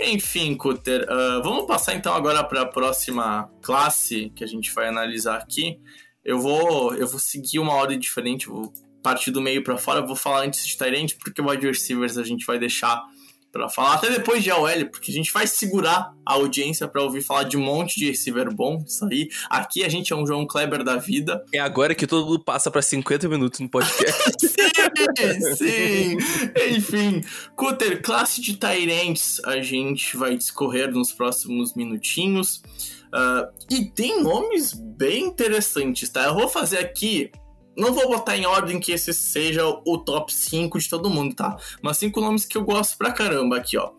Enfim, 0.00 0.56
Cutter, 0.56 1.02
uh, 1.04 1.40
vamos 1.44 1.66
passar 1.66 1.94
então 1.94 2.12
agora 2.12 2.42
para 2.42 2.62
a 2.62 2.66
próxima 2.66 3.48
classe 3.62 4.32
que 4.34 4.42
a 4.42 4.46
gente 4.46 4.74
vai 4.74 4.88
analisar 4.88 5.36
aqui. 5.36 5.78
Eu 6.24 6.40
vou, 6.40 6.94
eu 6.94 7.06
vou 7.06 7.20
seguir 7.20 7.60
uma 7.60 7.74
ordem 7.74 7.98
diferente, 7.98 8.48
vou 8.48 8.72
partir 9.04 9.30
do 9.30 9.40
meio 9.42 9.62
para 9.62 9.76
fora, 9.76 10.00
vou 10.00 10.16
falar 10.16 10.44
antes 10.44 10.66
de 10.66 10.78
Tyrant, 10.78 11.12
porque 11.22 11.42
o 11.42 11.50
wide 11.50 11.66
receivers 11.66 12.16
a 12.16 12.24
gente 12.24 12.46
vai 12.46 12.58
deixar 12.58 13.04
para 13.52 13.68
falar, 13.68 13.94
até 13.94 14.10
depois 14.10 14.42
de 14.42 14.50
AOL, 14.50 14.86
porque 14.90 15.12
a 15.12 15.14
gente 15.14 15.32
vai 15.32 15.46
segurar 15.46 16.12
a 16.26 16.32
audiência 16.32 16.88
para 16.88 17.00
ouvir 17.00 17.22
falar 17.22 17.44
de 17.44 17.56
um 17.56 17.60
monte 17.60 18.00
de 18.00 18.06
receiver 18.06 18.52
bom, 18.52 18.82
isso 18.84 19.04
aí. 19.04 19.28
Aqui 19.48 19.84
a 19.84 19.88
gente 19.88 20.12
é 20.12 20.16
um 20.16 20.26
João 20.26 20.44
Kleber 20.44 20.82
da 20.82 20.96
vida. 20.96 21.44
É 21.52 21.60
agora 21.60 21.94
que 21.94 22.04
todo 22.04 22.26
mundo 22.26 22.42
passa 22.42 22.68
para 22.68 22.82
50 22.82 23.28
minutos 23.28 23.60
no 23.60 23.68
podcast. 23.68 24.34
sim, 25.56 25.56
sim. 25.56 26.18
Enfim, 26.74 27.20
Cutter, 27.54 28.02
classe 28.02 28.40
de 28.40 28.56
Tyrants 28.56 29.40
a 29.44 29.60
gente 29.60 30.16
vai 30.16 30.36
discorrer 30.36 30.90
nos 30.90 31.12
próximos 31.12 31.74
minutinhos. 31.74 32.60
Uh, 33.14 33.46
e 33.70 33.84
tem 33.84 34.20
nomes 34.20 34.72
bem 34.72 35.26
interessantes, 35.26 36.08
tá? 36.08 36.24
Eu 36.24 36.34
vou 36.34 36.48
fazer 36.48 36.78
aqui 36.78 37.30
não 37.76 37.92
vou 37.92 38.08
botar 38.08 38.36
em 38.36 38.46
ordem 38.46 38.80
que 38.80 38.92
esse 38.92 39.12
seja 39.12 39.66
o 39.66 39.98
top 39.98 40.32
5 40.32 40.78
de 40.78 40.88
todo 40.88 41.10
mundo, 41.10 41.34
tá? 41.34 41.56
Mas 41.82 41.98
cinco 41.98 42.20
nomes 42.20 42.44
que 42.44 42.56
eu 42.56 42.64
gosto 42.64 42.96
pra 42.96 43.12
caramba 43.12 43.56
aqui, 43.56 43.76
ó. 43.76 43.90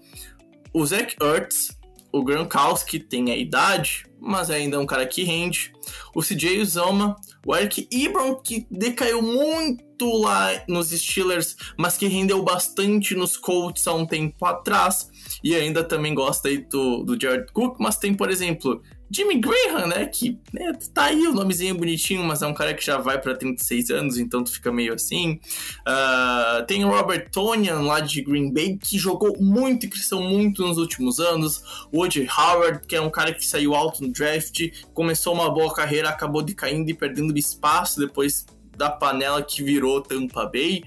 O 0.74 0.86
Zach 0.86 1.16
Ertz, 1.22 1.78
o 2.12 2.24
Gronkowski 2.24 3.00
tem 3.00 3.32
a 3.32 3.36
idade, 3.36 4.06
mas 4.20 4.50
ainda 4.50 4.78
é 4.78 4.80
um 4.80 4.86
cara 4.86 5.06
que 5.06 5.24
rende. 5.24 5.74
O 6.16 6.22
CJ 6.22 6.62
Uzoma, 6.62 7.16
o 7.46 7.56
Eric 7.56 7.88
Ebron, 7.92 8.36
que 8.36 8.66
decaiu 8.72 9.22
muito 9.22 10.22
lá 10.22 10.50
nos 10.68 10.90
Steelers, 10.90 11.56
mas 11.78 11.98
que 11.98 12.08
rendeu 12.08 12.42
bastante 12.42 13.14
nos 13.14 13.36
Colts 13.36 13.86
há 13.88 13.94
um 13.94 14.06
tempo 14.06 14.46
atrás. 14.46 15.10
E 15.44 15.54
ainda 15.56 15.84
também 15.84 16.16
gosta 16.16 16.48
aí 16.48 16.58
do, 16.58 17.04
do 17.04 17.20
Jared 17.22 17.52
Cook, 17.52 17.78
mas 17.80 17.98
tem, 17.98 18.14
por 18.14 18.30
exemplo, 18.30 18.82
Jimmy 19.10 19.40
Graham, 19.40 19.88
né? 19.88 20.06
Que 20.06 20.40
né, 20.54 20.72
tá 20.94 21.06
aí 21.06 21.28
o 21.28 21.34
nomezinho 21.34 21.76
bonitinho, 21.76 22.24
mas 22.24 22.42
é 22.42 22.48
um 22.48 22.54
cara 22.54 22.74
que 22.74 22.86
já 22.86 22.98
vai 22.98 23.20
para 23.20 23.36
36 23.36 23.90
anos, 23.92 24.18
então 24.18 24.44
tu 24.44 24.52
fica 24.52 24.72
meio 24.72 24.94
assim. 24.94 25.40
Uh, 25.88 26.66
tem 26.66 26.84
o 26.86 26.90
Robert 26.90 27.30
Tonian 27.32 27.82
lá 27.82 28.00
de 28.00 28.22
Green 28.22 28.52
Bay, 28.52 28.78
que 28.78 28.98
jogou 28.98 29.38
muito 29.40 29.86
e 29.86 29.90
cresceu 29.90 30.20
muito 30.22 30.66
nos 30.66 30.78
últimos 30.78 31.20
anos. 31.20 31.88
O 31.92 32.06
O.J. 32.06 32.28
Howard, 32.28 32.88
que 32.88 32.96
é 32.96 33.02
um 33.02 33.10
cara 33.10 33.34
que 33.34 33.46
saiu 33.46 33.74
alto 33.74 34.04
no 34.04 34.12
draft, 34.12 34.70
começou 34.94 35.34
uma 35.34 35.50
boa 35.50 35.74
carreira, 35.74 36.10
acabou 36.10 36.42
decaindo 36.42 36.90
e 36.90 36.94
perdendo 36.94 37.38
espaço 37.38 38.00
depois 38.00 38.46
da 38.78 38.90
panela 38.90 39.42
que 39.42 39.64
virou 39.64 40.02
Tampa 40.02 40.46
Bay. 40.46 40.84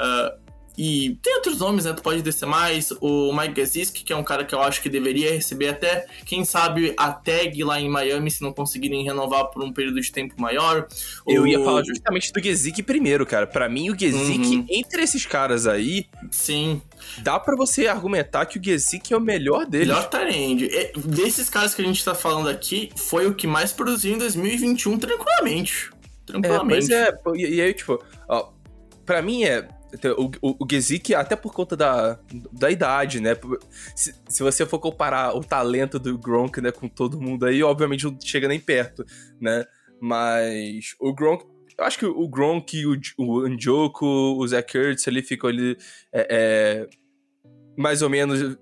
Uh, 0.00 0.45
e 0.76 1.18
tem 1.22 1.34
outros 1.36 1.58
nomes, 1.58 1.86
né? 1.86 1.92
Tu 1.94 2.02
pode 2.02 2.20
descer 2.20 2.46
mais. 2.46 2.92
O 3.00 3.32
Mike 3.32 3.54
Gesicki, 3.56 4.04
que 4.04 4.12
é 4.12 4.16
um 4.16 4.22
cara 4.22 4.44
que 4.44 4.54
eu 4.54 4.60
acho 4.60 4.82
que 4.82 4.90
deveria 4.90 5.32
receber 5.32 5.68
até, 5.68 6.06
quem 6.24 6.44
sabe, 6.44 6.92
a 6.96 7.12
tag 7.12 7.62
lá 7.64 7.80
em 7.80 7.88
Miami, 7.88 8.30
se 8.30 8.42
não 8.42 8.52
conseguirem 8.52 9.02
renovar 9.02 9.46
por 9.46 9.62
um 9.62 9.72
período 9.72 10.00
de 10.00 10.12
tempo 10.12 10.34
maior. 10.40 10.86
Eu 11.26 11.42
o... 11.42 11.46
ia 11.46 11.62
falar 11.62 11.82
justamente 11.84 12.30
do 12.30 12.42
Gesicki 12.42 12.82
primeiro, 12.82 13.24
cara. 13.24 13.46
Para 13.46 13.68
mim, 13.68 13.90
o 13.90 13.98
Gesicki, 13.98 14.56
uhum. 14.56 14.66
entre 14.68 15.02
esses 15.02 15.24
caras 15.24 15.66
aí... 15.66 16.06
Sim. 16.30 16.82
Dá 17.18 17.40
para 17.40 17.56
você 17.56 17.86
argumentar 17.86 18.44
que 18.46 18.58
o 18.58 18.62
Gesicki 18.62 19.14
é 19.14 19.16
o 19.16 19.20
melhor 19.20 19.64
deles. 19.64 19.88
Melhor 19.88 20.08
Tyrande. 20.10 20.68
Desses 21.04 21.48
caras 21.48 21.74
que 21.74 21.80
a 21.80 21.84
gente 21.84 22.04
tá 22.04 22.14
falando 22.14 22.48
aqui, 22.48 22.90
foi 22.96 23.26
o 23.26 23.34
que 23.34 23.46
mais 23.46 23.72
produziu 23.72 24.14
em 24.14 24.18
2021 24.18 24.98
tranquilamente. 24.98 25.90
Tranquilamente. 26.26 26.92
É, 26.92 27.12
pois 27.12 27.38
é. 27.38 27.46
E, 27.46 27.54
e 27.54 27.60
aí, 27.62 27.72
tipo, 27.72 28.02
ó, 28.28 28.50
pra 29.04 29.22
mim 29.22 29.44
é 29.44 29.68
o, 30.16 30.30
o, 30.42 30.64
o 30.64 30.66
Gesick, 30.70 31.14
até 31.14 31.36
por 31.36 31.52
conta 31.52 31.76
da, 31.76 32.18
da 32.52 32.70
idade, 32.70 33.20
né? 33.20 33.36
Se, 33.94 34.14
se 34.28 34.42
você 34.42 34.66
for 34.66 34.78
comparar 34.78 35.34
o 35.34 35.42
talento 35.42 35.98
do 35.98 36.18
Gronk, 36.18 36.60
né, 36.60 36.70
com 36.70 36.88
todo 36.88 37.20
mundo 37.20 37.46
aí, 37.46 37.62
obviamente 37.62 38.04
não 38.04 38.18
chega 38.20 38.48
nem 38.48 38.60
perto, 38.60 39.04
né? 39.40 39.64
Mas 40.00 40.94
o 41.00 41.14
Gronk 41.14 41.44
eu 41.78 41.84
acho 41.84 41.98
que 41.98 42.06
o 42.06 42.26
Gronk, 42.26 42.86
o, 42.86 42.96
o 43.18 43.48
Njoku, 43.48 44.06
o 44.06 44.48
Zach 44.48 44.76
Ertz 44.76 45.06
ali 45.08 45.20
ficam 45.22 45.50
ali 45.50 45.76
é, 46.10 46.26
é, 46.30 46.88
mais 47.76 48.02
ou 48.02 48.08
menos 48.08 48.56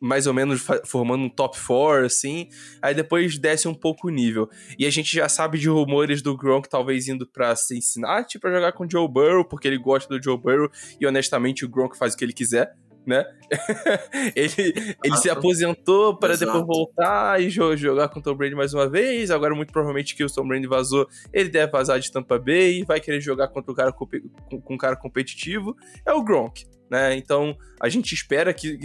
mais 0.00 0.26
ou 0.26 0.34
menos 0.34 0.64
formando 0.84 1.24
um 1.24 1.28
top 1.30 1.56
4, 1.58 2.04
assim. 2.04 2.48
Aí 2.82 2.94
depois 2.94 3.38
desce 3.38 3.66
um 3.66 3.74
pouco 3.74 4.08
o 4.08 4.10
nível. 4.10 4.48
E 4.78 4.84
a 4.84 4.90
gente 4.90 5.14
já 5.14 5.28
sabe 5.28 5.58
de 5.58 5.68
rumores 5.68 6.20
do 6.20 6.36
Gronk 6.36 6.68
talvez 6.68 7.08
indo 7.08 7.26
pra 7.26 7.56
Cincinnati 7.56 8.38
para 8.38 8.52
jogar 8.52 8.72
com 8.72 8.84
o 8.84 8.90
Joe 8.90 9.08
Burrow, 9.08 9.44
porque 9.44 9.66
ele 9.66 9.78
gosta 9.78 10.14
do 10.14 10.22
Joe 10.22 10.36
Burrow. 10.36 10.70
E 11.00 11.06
honestamente 11.06 11.64
o 11.64 11.68
Gronk 11.68 11.96
faz 11.96 12.14
o 12.14 12.16
que 12.16 12.24
ele 12.24 12.32
quiser. 12.32 12.74
Né? 13.06 13.24
ele 14.34 14.96
ele 15.04 15.16
se 15.18 15.30
aposentou 15.30 16.18
para 16.18 16.36
depois 16.36 16.66
voltar 16.66 17.40
e 17.40 17.48
jogar 17.48 18.08
com 18.08 18.18
o 18.18 18.22
Tom 18.22 18.34
Brady 18.34 18.56
mais 18.56 18.74
uma 18.74 18.88
vez. 18.88 19.30
Agora, 19.30 19.54
muito 19.54 19.72
provavelmente, 19.72 20.14
que 20.16 20.24
o 20.24 20.30
Tom 20.30 20.48
Brady 20.48 20.66
vazou, 20.66 21.08
ele 21.32 21.48
deve 21.48 21.70
vazar 21.70 22.00
de 22.00 22.10
Tampa 22.10 22.36
Bay, 22.36 22.82
vai 22.82 23.00
querer 23.00 23.20
jogar 23.20 23.46
contra 23.48 23.70
o 23.70 23.74
cara 23.74 23.92
com, 23.92 24.06
com 24.60 24.74
um 24.74 24.76
cara 24.76 24.96
competitivo. 24.96 25.76
É 26.04 26.12
o 26.12 26.22
Gronk 26.22 26.66
né? 26.90 27.16
Então, 27.16 27.56
a 27.80 27.88
gente 27.88 28.14
espera 28.14 28.52
que. 28.52 28.78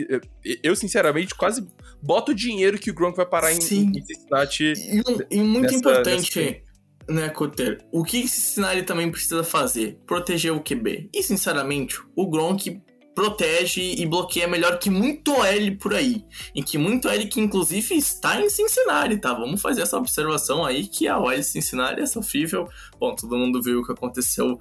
Eu, 0.64 0.76
sinceramente, 0.76 1.36
quase 1.36 1.68
boto 2.02 2.32
o 2.32 2.36
dinheiro 2.36 2.78
que 2.78 2.92
o 2.92 2.94
Gronk 2.94 3.16
vai 3.16 3.26
parar 3.26 3.52
em, 3.52 3.58
em 3.58 3.60
Cincinnati. 3.60 4.74
E, 4.76 5.38
e 5.38 5.42
muito 5.42 5.64
nessa, 5.64 5.76
importante, 5.76 6.40
nessa... 6.40 7.22
né, 7.22 7.30
Cotter? 7.30 7.86
O 7.92 8.04
que 8.04 8.28
Cincinnati 8.28 8.84
também 8.84 9.10
precisa 9.12 9.44
fazer? 9.44 10.00
Proteger 10.06 10.54
o 10.54 10.62
QB. 10.62 11.10
E, 11.14 11.24
sinceramente, 11.24 12.00
o 12.16 12.30
Gronk 12.30 12.82
protege 13.14 13.96
e 13.98 14.06
bloqueia 14.06 14.48
melhor 14.48 14.80
que 14.80 14.90
muito 14.90 15.44
L 15.44 15.76
por 15.78 15.94
aí. 15.94 16.26
E 16.56 16.64
que 16.64 16.78
muito 16.78 17.10
L 17.10 17.26
que 17.28 17.40
inclusive 17.40 17.96
está 17.96 18.42
em 18.42 18.50
Cincinnati, 18.50 19.18
tá? 19.18 19.34
Vamos 19.34 19.62
fazer 19.62 19.82
essa 19.82 19.98
observação 19.98 20.66
aí 20.66 20.88
que 20.88 21.08
a 21.08 21.20
OL 21.20 21.44
Cincinnati 21.44 22.02
é 22.02 22.06
sofrível. 22.06 22.68
Bom, 23.00 23.14
todo 23.16 23.38
mundo 23.38 23.62
viu 23.62 23.80
o 23.80 23.86
que 23.86 23.92
aconteceu 23.92 24.58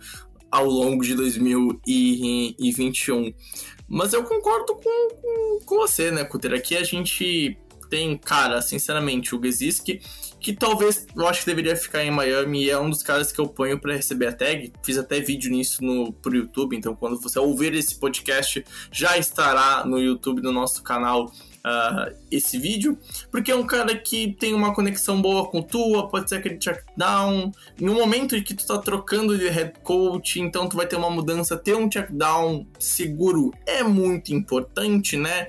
ao 0.50 0.66
longo 0.66 1.04
de 1.04 1.14
2021. 1.14 3.32
Mas 3.88 4.12
eu 4.12 4.24
concordo 4.24 4.74
com, 4.74 5.08
com, 5.14 5.60
com 5.64 5.76
você, 5.76 6.10
né, 6.10 6.24
Cutter? 6.24 6.52
Aqui 6.54 6.76
a 6.76 6.84
gente 6.84 7.56
tem, 7.90 8.16
cara, 8.16 8.62
sinceramente, 8.62 9.34
o 9.34 9.42
Gesiski, 9.42 10.00
que 10.38 10.54
talvez 10.54 11.06
eu 11.14 11.26
acho 11.26 11.40
que 11.40 11.46
deveria 11.46 11.76
ficar 11.76 12.04
em 12.04 12.10
Miami 12.10 12.64
e 12.64 12.70
é 12.70 12.78
um 12.78 12.88
dos 12.88 13.02
caras 13.02 13.32
que 13.32 13.40
eu 13.40 13.48
ponho 13.48 13.78
para 13.78 13.94
receber 13.94 14.28
a 14.28 14.32
tag. 14.32 14.72
Fiz 14.82 14.96
até 14.96 15.20
vídeo 15.20 15.50
nisso 15.50 15.84
no 15.84 16.12
pro 16.12 16.34
YouTube, 16.34 16.76
então 16.76 16.94
quando 16.94 17.20
você 17.20 17.38
ouvir 17.38 17.74
esse 17.74 17.98
podcast 17.98 18.64
já 18.92 19.18
estará 19.18 19.84
no 19.84 19.98
YouTube 19.98 20.40
do 20.40 20.52
nosso 20.52 20.82
canal 20.82 21.30
uh, 21.64 22.14
esse 22.30 22.58
vídeo, 22.58 22.98
porque 23.30 23.50
é 23.50 23.56
um 23.56 23.66
cara 23.66 23.94
que 23.96 24.32
tem 24.32 24.54
uma 24.54 24.74
conexão 24.74 25.20
boa 25.20 25.48
com 25.48 25.62
tua, 25.62 26.08
pode 26.08 26.28
ser 26.28 26.36
aquele 26.36 26.58
check 26.58 26.82
down. 26.96 27.52
No 27.78 27.94
momento 27.94 28.36
em 28.36 28.42
que 28.42 28.54
tu 28.54 28.66
tá 28.66 28.78
trocando 28.78 29.36
de 29.36 29.48
head 29.48 29.72
coach, 29.82 30.40
então 30.40 30.68
tu 30.68 30.76
vai 30.76 30.86
ter 30.86 30.96
uma 30.96 31.10
mudança, 31.10 31.56
ter 31.56 31.76
um 31.76 31.88
check 31.88 32.10
down 32.10 32.66
seguro 32.78 33.52
é 33.66 33.82
muito 33.82 34.32
importante, 34.34 35.16
né? 35.16 35.48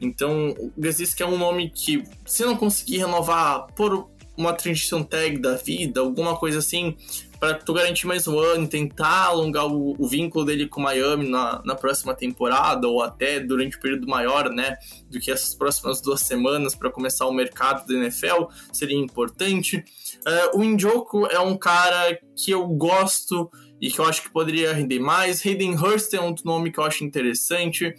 Então, 0.00 0.54
o 0.58 1.14
que 1.14 1.22
é 1.22 1.26
um 1.26 1.36
nome 1.36 1.70
que, 1.70 2.04
se 2.24 2.42
não 2.44 2.56
conseguir 2.56 2.98
renovar 2.98 3.66
por 3.74 4.08
uma 4.34 4.54
transition 4.54 5.02
tag 5.02 5.38
da 5.38 5.56
vida, 5.56 6.00
alguma 6.00 6.36
coisa 6.36 6.58
assim, 6.58 6.96
para 7.40 7.54
tu 7.54 7.72
garantir 7.72 8.06
mais 8.06 8.28
um 8.28 8.38
ano, 8.38 8.68
tentar 8.68 9.24
alongar 9.24 9.66
o, 9.66 9.96
o 9.98 10.06
vínculo 10.06 10.44
dele 10.44 10.68
com 10.68 10.82
Miami 10.82 11.26
na, 11.26 11.62
na 11.64 11.74
próxima 11.74 12.14
temporada 12.14 12.86
ou 12.86 13.02
até 13.02 13.40
durante 13.40 13.78
um 13.78 13.80
período 13.80 14.06
maior, 14.06 14.50
né, 14.50 14.76
do 15.08 15.18
que 15.18 15.30
essas 15.30 15.54
próximas 15.54 16.02
duas 16.02 16.20
semanas 16.20 16.74
para 16.74 16.90
começar 16.90 17.26
o 17.26 17.32
mercado 17.32 17.86
da 17.86 17.94
NFL, 17.94 18.44
seria 18.70 18.98
importante. 18.98 19.78
Uh, 20.18 20.58
o 20.58 20.62
Injoku 20.62 21.26
é 21.26 21.40
um 21.40 21.56
cara 21.56 22.20
que 22.36 22.50
eu 22.50 22.66
gosto 22.68 23.50
e 23.80 23.90
que 23.90 23.98
eu 23.98 24.04
acho 24.04 24.22
que 24.22 24.30
poderia 24.30 24.74
render 24.74 25.00
mais. 25.00 25.44
Hayden 25.44 25.74
Hurst 25.74 26.12
é 26.12 26.20
um 26.20 26.34
nome 26.44 26.70
que 26.70 26.78
eu 26.78 26.84
acho 26.84 27.02
interessante. 27.02 27.94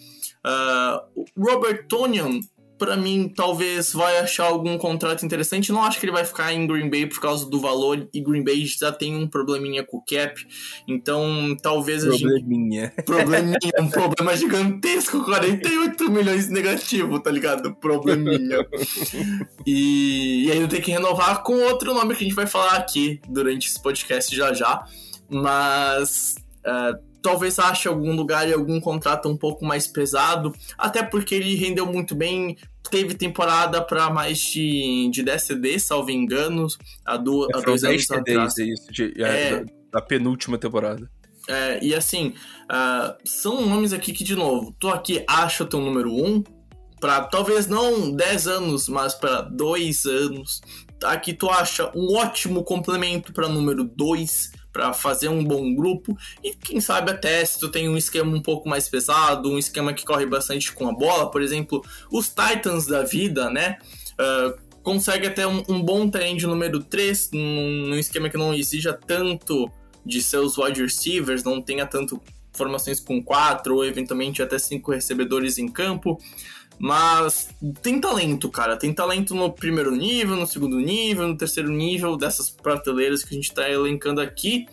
Uh, 0.46 1.26
Robert 1.36 1.88
Tonian 1.88 2.40
para 2.82 2.98
mim, 2.98 3.30
talvez 3.30 3.94
vai 3.94 4.18
achar 4.18 4.46
algum 4.46 4.76
contrato 4.76 5.24
interessante. 5.24 5.72
Não 5.72 5.84
acho 5.84 6.00
que 6.00 6.06
ele 6.08 6.12
vai 6.12 6.26
ficar 6.26 6.52
em 6.52 6.66
Green 6.66 6.90
Bay 6.90 7.06
por 7.06 7.22
causa 7.22 7.48
do 7.48 7.60
valor, 7.60 8.10
e 8.12 8.20
Green 8.20 8.44
Bay 8.44 8.66
já 8.66 8.92
tem 8.92 9.16
um 9.16 9.28
probleminha 9.28 9.84
com 9.84 9.98
o 9.98 10.04
cap. 10.04 10.34
Então, 10.88 11.56
talvez 11.62 12.04
probleminha. 12.04 12.86
a 12.86 12.86
gente. 12.86 13.06
Probleminha. 13.06 13.60
um 13.80 13.88
problema 13.88 14.36
gigantesco, 14.36 15.24
48 15.24 16.10
milhões 16.10 16.50
negativo, 16.50 17.20
tá 17.20 17.30
ligado? 17.30 17.76
Probleminha. 17.76 18.66
e, 19.64 20.48
e 20.48 20.52
ainda 20.52 20.68
tem 20.68 20.82
que 20.82 20.90
renovar 20.90 21.44
com 21.44 21.54
outro 21.54 21.94
nome 21.94 22.16
que 22.16 22.24
a 22.24 22.28
gente 22.28 22.36
vai 22.36 22.48
falar 22.48 22.78
aqui 22.78 23.22
durante 23.30 23.68
esse 23.68 23.80
podcast 23.80 24.36
já 24.36 24.56
já. 24.56 24.84
Mas. 25.30 26.34
Uh, 26.66 27.11
talvez 27.22 27.60
ache 27.60 27.88
algum 27.88 28.16
lugar 28.16 28.48
e 28.48 28.54
algum 28.54 28.80
contrato 28.80 29.30
um 29.30 29.38
pouco 29.38 29.64
mais 29.64 29.88
pesado, 29.88 30.54
até 30.78 31.04
porque 31.04 31.36
ele 31.36 31.56
rendeu 31.56 31.86
muito 31.86 32.16
bem, 32.16 32.58
teve 32.90 33.14
temporada 33.14 33.82
para 33.82 34.10
mais 34.10 34.40
de, 34.40 35.10
de 35.12 35.24
10 35.24 35.42
CDs, 35.42 35.84
salvo 35.84 36.10
engano, 36.10 36.68
há, 37.06 37.18
do, 37.18 37.46
é, 37.46 37.58
há 37.58 37.62
dois 37.62 37.84
anos 37.84 38.06
CDs, 38.06 38.20
atrás. 38.20 38.58
É 38.58 38.64
isso, 38.64 38.92
de, 38.92 39.14
é, 39.24 39.50
é, 39.54 39.66
da, 39.92 40.02
penúltima 40.02 40.58
temporada. 40.58 41.10
É, 41.48 41.84
e 41.84 41.94
assim, 41.94 42.34
uh, 42.70 43.16
são 43.26 43.66
nomes 43.66 43.94
aqui 43.94 44.14
que, 44.14 44.24
de 44.24 44.36
novo, 44.36 44.76
tu 44.80 44.90
aqui 44.90 45.24
acha 45.28 45.64
o 45.64 45.68
teu 45.68 45.80
número 45.80 46.14
1, 46.14 46.26
um, 46.26 46.44
para 47.00 47.22
talvez 47.24 47.68
não 47.68 48.12
10 48.12 48.48
anos, 48.48 48.88
mas 48.88 49.16
para 49.16 49.42
2 49.42 50.06
anos. 50.06 50.62
Aqui 51.04 51.34
tu 51.34 51.50
acha 51.50 51.92
um 51.96 52.16
ótimo 52.16 52.64
complemento 52.64 53.34
para 53.34 53.50
número 53.50 53.84
2 53.84 54.52
para 54.72 54.94
fazer 54.94 55.30
um 55.30 55.44
bom 55.44 55.74
grupo. 55.74 56.18
E 56.44 56.54
quem 56.54 56.80
sabe 56.80 57.12
até 57.12 57.44
se 57.44 57.60
tu 57.60 57.70
tem 57.70 57.90
um 57.90 57.98
esquema 57.98 58.36
um 58.36 58.42
pouco 58.42 58.70
mais 58.70 58.88
pesado, 58.88 59.52
um 59.52 59.58
esquema 59.58 59.94
que 59.94 60.06
corre 60.06 60.26
bastante 60.26 60.72
com 60.72 60.88
a 60.88 60.94
bola, 60.94 61.30
por 61.30 61.42
exemplo, 61.42 61.84
os 62.12 62.30
Titans 62.30 62.86
da 62.86 63.04
vida, 63.04 63.50
né? 63.50 63.78
Uh, 64.14 64.72
consegue 64.82 65.28
até 65.28 65.46
um, 65.48 65.64
um 65.68 65.82
bom 65.82 66.10
trend 66.10 66.46
número 66.46 66.84
3, 66.84 67.32
num, 67.34 67.88
num 67.90 67.96
esquema 67.96 68.30
que 68.30 68.38
não 68.38 68.54
exija 68.54 68.94
tanto 68.94 69.70
de 70.06 70.22
seus 70.22 70.58
wide 70.58 70.82
receivers, 70.82 71.44
não 71.44 71.62
tenha 71.62 71.86
tanto 71.86 72.22
formações 72.54 73.00
com 73.00 73.24
quatro 73.24 73.76
ou 73.76 73.86
eventualmente 73.86 74.42
até 74.42 74.60
cinco 74.60 74.92
recebedores 74.92 75.58
em 75.58 75.68
campo. 75.68 76.18
Mas 76.82 77.50
tem 77.84 78.02
talento, 78.02 78.50
cara. 78.50 78.76
Tem 78.76 78.92
talento 78.92 79.36
no 79.36 79.54
primeiro 79.54 79.96
nível, 79.96 80.36
no 80.36 80.48
segundo 80.48 80.80
nível, 80.80 81.28
no 81.28 81.38
terceiro 81.38 81.70
nível 81.70 82.18
dessas 82.18 82.50
prateleiras 82.50 83.24
que 83.24 83.36
a 83.36 83.38
gente 83.38 83.50
está 83.50 83.70
elencando 83.70 84.20
aqui. 84.20 84.66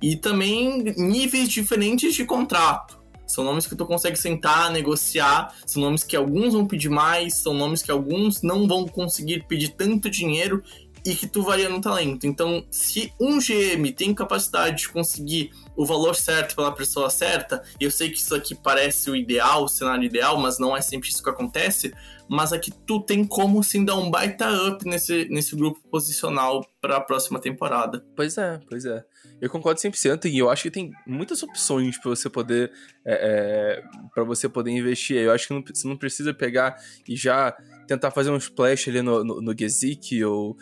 E 0.00 0.14
também 0.14 0.94
níveis 0.96 1.48
diferentes 1.48 2.14
de 2.14 2.24
contrato. 2.24 3.00
São 3.26 3.42
nomes 3.42 3.66
que 3.66 3.74
tu 3.74 3.84
consegue 3.84 4.16
sentar, 4.16 4.70
negociar, 4.70 5.54
são 5.66 5.82
nomes 5.82 6.04
que 6.04 6.16
alguns 6.16 6.52
vão 6.52 6.66
pedir 6.66 6.88
mais, 6.88 7.36
são 7.36 7.52
nomes 7.52 7.82
que 7.82 7.90
alguns 7.90 8.42
não 8.42 8.66
vão 8.66 8.86
conseguir 8.86 9.44
pedir 9.46 9.70
tanto 9.70 10.08
dinheiro 10.08 10.62
e 11.04 11.14
que 11.14 11.26
tu 11.26 11.42
varia 11.42 11.68
no 11.68 11.80
talento. 11.80 12.26
Então, 12.26 12.64
se 12.70 13.12
um 13.20 13.38
GM 13.38 13.92
tem 13.92 14.14
capacidade 14.14 14.82
de 14.82 14.88
conseguir 14.88 15.50
o 15.76 15.86
valor 15.86 16.14
certo 16.14 16.54
pela 16.54 16.72
pessoa 16.72 17.08
certa, 17.08 17.62
e 17.80 17.84
eu 17.84 17.90
sei 17.90 18.10
que 18.10 18.18
isso 18.18 18.34
aqui 18.34 18.54
parece 18.54 19.10
o 19.10 19.16
ideal, 19.16 19.64
o 19.64 19.68
cenário 19.68 20.04
ideal, 20.04 20.38
mas 20.38 20.58
não 20.58 20.76
é 20.76 20.80
sempre 20.80 21.08
isso 21.08 21.22
que 21.22 21.30
acontece, 21.30 21.92
mas 22.28 22.52
aqui 22.52 22.70
tu 22.86 23.00
tem 23.00 23.24
como 23.24 23.62
sim 23.62 23.84
dar 23.84 23.96
um 23.96 24.08
baita 24.08 24.48
up 24.68 24.84
nesse, 24.84 25.26
nesse 25.28 25.56
grupo 25.56 25.80
posicional 25.90 26.64
para 26.80 26.98
a 26.98 27.00
próxima 27.00 27.40
temporada. 27.40 28.04
Pois 28.14 28.38
é, 28.38 28.60
pois 28.68 28.84
é. 28.84 29.04
Eu 29.40 29.50
concordo 29.50 29.80
100% 29.80 30.26
e 30.26 30.38
eu 30.38 30.48
acho 30.48 30.62
que 30.64 30.70
tem 30.70 30.92
muitas 31.06 31.42
opções 31.42 31.98
para 31.98 32.10
você 32.10 32.28
poder 32.30 32.70
é, 33.04 33.14
é, 33.14 33.82
para 34.14 34.22
você 34.22 34.48
poder 34.48 34.70
investir. 34.70 35.16
Eu 35.16 35.32
acho 35.32 35.48
que 35.48 35.54
não, 35.54 35.64
você 35.66 35.88
não 35.88 35.96
precisa 35.96 36.32
pegar 36.32 36.76
e 37.08 37.16
já 37.16 37.56
tentar 37.90 38.12
fazer 38.12 38.30
um 38.30 38.36
splash 38.36 38.88
ali 38.88 39.02
no, 39.02 39.24
no, 39.24 39.42
no 39.42 39.58
Gezik 39.58 40.22
ou 40.24 40.56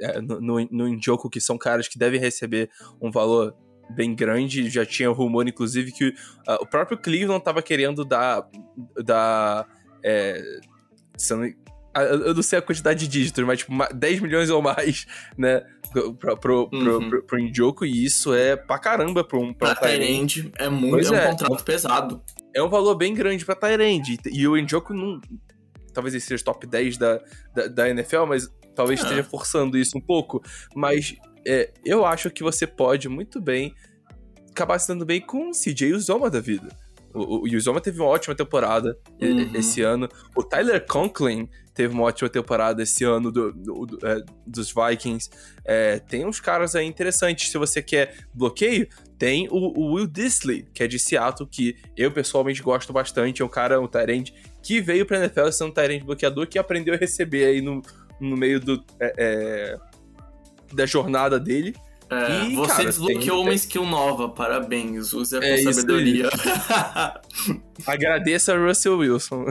é, 0.00 0.18
no, 0.22 0.40
no, 0.40 0.88
no 0.88 1.30
que 1.30 1.38
são 1.38 1.58
caras 1.58 1.86
que 1.86 1.98
devem 1.98 2.18
receber 2.18 2.70
um 3.02 3.10
valor 3.10 3.54
bem 3.90 4.14
grande. 4.14 4.70
Já 4.70 4.86
tinha 4.86 5.10
rumor, 5.10 5.46
inclusive, 5.46 5.92
que 5.92 6.08
uh, 6.08 6.62
o 6.62 6.66
próprio 6.66 6.96
Cleveland 6.96 7.40
estava 7.40 7.60
querendo 7.60 8.02
dar. 8.02 8.48
dar 9.04 9.68
é, 10.02 10.42
eu 12.24 12.34
não 12.34 12.42
sei 12.42 12.60
a 12.60 12.62
quantidade 12.62 13.00
de 13.00 13.08
dígitos, 13.08 13.44
mas 13.44 13.58
tipo 13.58 13.72
10 13.94 14.20
milhões 14.20 14.48
ou 14.48 14.62
mais, 14.62 15.06
né? 15.36 15.62
Pro, 15.92 16.14
pro, 16.14 16.36
pro, 16.36 16.70
uhum. 16.72 17.10
pro, 17.10 17.22
pro 17.24 17.40
Injoku, 17.40 17.84
e 17.84 18.04
isso 18.04 18.32
é 18.32 18.56
pra 18.56 18.78
caramba 18.78 19.24
pra 19.24 19.38
um 19.38 19.52
pra, 19.52 19.74
pra 19.74 19.88
Tyrande. 19.88 20.50
É 20.56 20.68
muito, 20.68 21.08
é 21.08 21.10
um 21.10 21.14
é, 21.16 21.26
contrato 21.30 21.64
pesado. 21.64 22.22
É 22.54 22.62
um 22.62 22.68
valor 22.68 22.94
bem 22.94 23.12
grande 23.12 23.44
pra 23.44 23.56
Tyrande. 23.56 24.18
E 24.32 24.46
o 24.46 24.56
Injoku 24.56 24.94
não, 24.94 25.20
talvez 25.92 26.14
ele 26.14 26.22
seja 26.22 26.44
top 26.44 26.66
10 26.66 26.96
da, 26.96 27.20
da, 27.54 27.66
da 27.66 27.88
NFL, 27.90 28.24
mas 28.26 28.48
talvez 28.74 29.00
ah. 29.00 29.04
esteja 29.04 29.24
forçando 29.24 29.76
isso 29.76 29.96
um 29.96 30.00
pouco. 30.00 30.42
Mas 30.74 31.14
é, 31.46 31.72
eu 31.84 32.04
acho 32.04 32.30
que 32.30 32.42
você 32.42 32.66
pode 32.66 33.08
muito 33.08 33.40
bem 33.40 33.74
acabar 34.50 34.78
se 34.78 34.88
dando 34.88 35.06
bem 35.06 35.20
com 35.20 35.50
o 35.50 35.52
CJ 35.52 35.94
Uzoma 35.94 36.28
da 36.28 36.40
vida. 36.40 36.68
O, 37.12 37.38
o 37.38 37.56
Uzoma 37.56 37.80
teve 37.80 38.00
uma 38.00 38.08
ótima 38.08 38.34
temporada 38.34 38.96
uhum. 39.20 39.50
esse 39.54 39.82
ano. 39.82 40.08
O 40.36 40.42
Tyler 40.42 40.84
Conklin 40.86 41.48
teve 41.74 41.94
uma 41.94 42.04
ótima 42.04 42.28
temporada 42.28 42.82
esse 42.82 43.04
ano 43.04 43.32
do, 43.32 43.52
do, 43.52 43.86
do, 43.86 44.06
é, 44.06 44.22
dos 44.46 44.72
Vikings. 44.72 45.28
É, 45.64 45.98
tem 45.98 46.24
uns 46.24 46.40
caras 46.40 46.74
aí 46.76 46.86
interessantes. 46.86 47.50
Se 47.50 47.58
você 47.58 47.82
quer 47.82 48.26
bloqueio, 48.32 48.88
tem 49.18 49.48
o, 49.50 49.56
o, 49.56 49.94
Will 49.94 50.06
Disley, 50.06 50.68
que 50.72 50.82
é 50.82 50.86
de 50.86 50.98
Seattle, 50.98 51.48
que 51.48 51.76
eu 51.96 52.12
pessoalmente 52.12 52.62
gosto 52.62 52.92
bastante. 52.92 53.42
É 53.42 53.44
um 53.44 53.48
cara, 53.48 53.80
um 53.80 53.88
Tyrande, 53.88 54.32
que 54.62 54.80
veio 54.80 55.06
pra 55.06 55.18
NFL 55.18 55.50
sendo 55.50 55.70
um 55.70 55.72
Tyrande 55.72 56.04
bloqueador, 56.04 56.46
que 56.46 56.58
aprendeu 56.58 56.94
a 56.94 56.96
receber 56.96 57.46
aí 57.46 57.60
no, 57.60 57.82
no 58.20 58.36
meio 58.36 58.60
do, 58.60 58.82
é, 59.00 59.14
é 59.16 59.78
da 60.72 60.86
jornada 60.86 61.38
dele. 61.38 61.74
É, 62.10 62.44
e, 62.44 62.56
você 62.56 62.72
cara, 62.72 62.84
desbloqueou 62.86 63.36
tem... 63.36 63.46
uma 63.46 63.54
skill 63.54 63.86
nova, 63.86 64.28
parabéns, 64.28 65.12
use 65.12 65.36
a 65.36 65.40
é 65.44 65.58
sabedoria. 65.58 66.28
Agradeça 67.86 68.52
a 68.52 68.58
Russell 68.58 68.98
Wilson. 68.98 69.46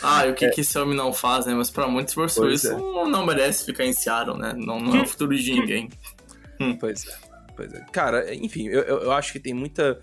ah, 0.00 0.26
e 0.26 0.30
o 0.30 0.34
que, 0.34 0.44
é. 0.44 0.50
que 0.50 0.60
esse 0.60 0.78
homem 0.78 0.96
não 0.96 1.12
faz, 1.12 1.44
né? 1.44 1.54
Mas 1.54 1.68
pra 1.68 1.88
muitos, 1.88 2.14
Russell 2.14 2.44
pois 2.44 2.62
Wilson 2.64 3.06
é. 3.06 3.08
não 3.08 3.26
merece 3.26 3.64
ficar 3.64 3.84
em 3.84 3.92
Seattle, 3.92 4.38
né? 4.38 4.54
Não, 4.56 4.78
não 4.78 4.96
é 4.96 5.02
o 5.02 5.06
futuro 5.06 5.36
de 5.36 5.52
ninguém. 5.52 5.88
Pois 6.78 7.04
é, 7.04 7.16
pois 7.56 7.74
é. 7.74 7.84
Cara, 7.92 8.32
enfim, 8.32 8.68
eu, 8.68 8.82
eu 8.82 9.12
acho 9.12 9.32
que 9.32 9.40
tem 9.40 9.52
muita, 9.52 9.98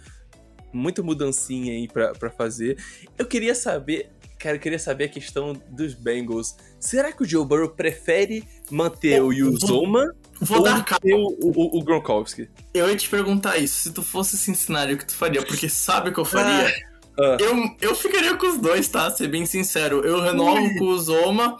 muita 0.73 1.01
mudancinha 1.03 1.73
aí 1.73 1.87
pra, 1.87 2.13
pra 2.13 2.29
fazer. 2.29 2.77
Eu 3.17 3.25
queria 3.25 3.55
saber 3.55 4.09
Cara, 4.43 4.57
eu 4.57 4.59
queria 4.59 4.77
saber 4.77 5.05
a 5.05 5.07
questão 5.07 5.53
dos 5.69 5.93
Bengals. 5.93 6.57
Será 6.77 7.13
que 7.13 7.23
o 7.23 7.25
Joe 7.25 7.45
Burrow 7.45 7.69
prefere 7.69 8.43
manter 8.69 9.23
o 9.23 9.31
Yuzoma 9.31 10.13
Vou 10.41 10.57
ou 10.57 10.63
dar 10.65 10.79
manter 10.79 11.13
o, 11.13 11.27
o, 11.41 11.77
o, 11.77 11.81
Gronkowski? 11.81 12.49
Eu 12.73 12.89
ia 12.89 12.95
te 12.97 13.07
perguntar 13.07 13.57
isso, 13.57 13.83
se 13.83 13.93
tu 13.93 14.03
fosse 14.03 14.37
Cincinnati, 14.37 14.95
o 14.95 14.97
que 14.97 15.05
tu 15.05 15.15
faria? 15.15 15.41
Porque 15.45 15.69
sabe 15.69 16.09
o 16.09 16.13
que 16.13 16.19
eu 16.19 16.25
faria? 16.25 16.67
Ah, 16.67 17.21
ah. 17.21 17.37
Eu, 17.39 17.89
eu 17.89 17.95
ficaria 17.95 18.35
com 18.35 18.45
os 18.45 18.57
dois, 18.57 18.89
tá? 18.89 19.09
Ser 19.11 19.29
bem 19.29 19.45
sincero. 19.45 20.05
Eu 20.05 20.19
renovo 20.19 20.61
Ui. 20.61 20.75
com 20.75 20.87
o 20.87 20.99
Zoma 20.99 21.57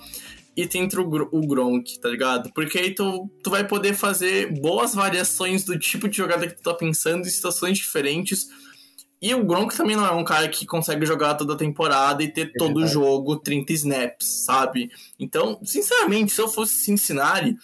e 0.54 0.68
tento 0.68 1.00
o, 1.00 1.40
o 1.40 1.48
Gronk, 1.48 1.98
tá 2.02 2.10
ligado? 2.10 2.52
Porque 2.54 2.78
aí 2.80 2.94
tu, 2.94 3.30
tu 3.42 3.50
vai 3.50 3.66
poder 3.66 3.94
fazer 3.94 4.52
boas 4.60 4.94
variações 4.94 5.64
do 5.64 5.80
tipo 5.80 6.10
de 6.10 6.18
jogada 6.18 6.48
que 6.48 6.56
tu 6.56 6.64
tá 6.64 6.74
pensando 6.74 7.22
em 7.22 7.32
situações 7.32 7.78
diferentes 7.78 8.50
e 9.24 9.34
o 9.34 9.46
Gronk 9.46 9.74
também 9.78 9.96
não 9.96 10.06
é 10.06 10.12
um 10.12 10.26
cara 10.26 10.50
que 10.50 10.66
consegue 10.66 11.06
jogar 11.06 11.36
toda 11.36 11.54
a 11.54 11.58
temporada 11.58 12.22
e 12.22 12.28
ter 12.28 12.52
é 12.54 12.58
todo 12.58 12.82
o 12.82 12.86
jogo 12.86 13.38
30 13.38 13.72
snaps, 13.72 14.44
sabe? 14.46 14.92
Então, 15.18 15.58
sinceramente, 15.64 16.34
se 16.34 16.42
eu 16.42 16.50
fosse 16.50 16.74
Cincinnati, 16.74 17.56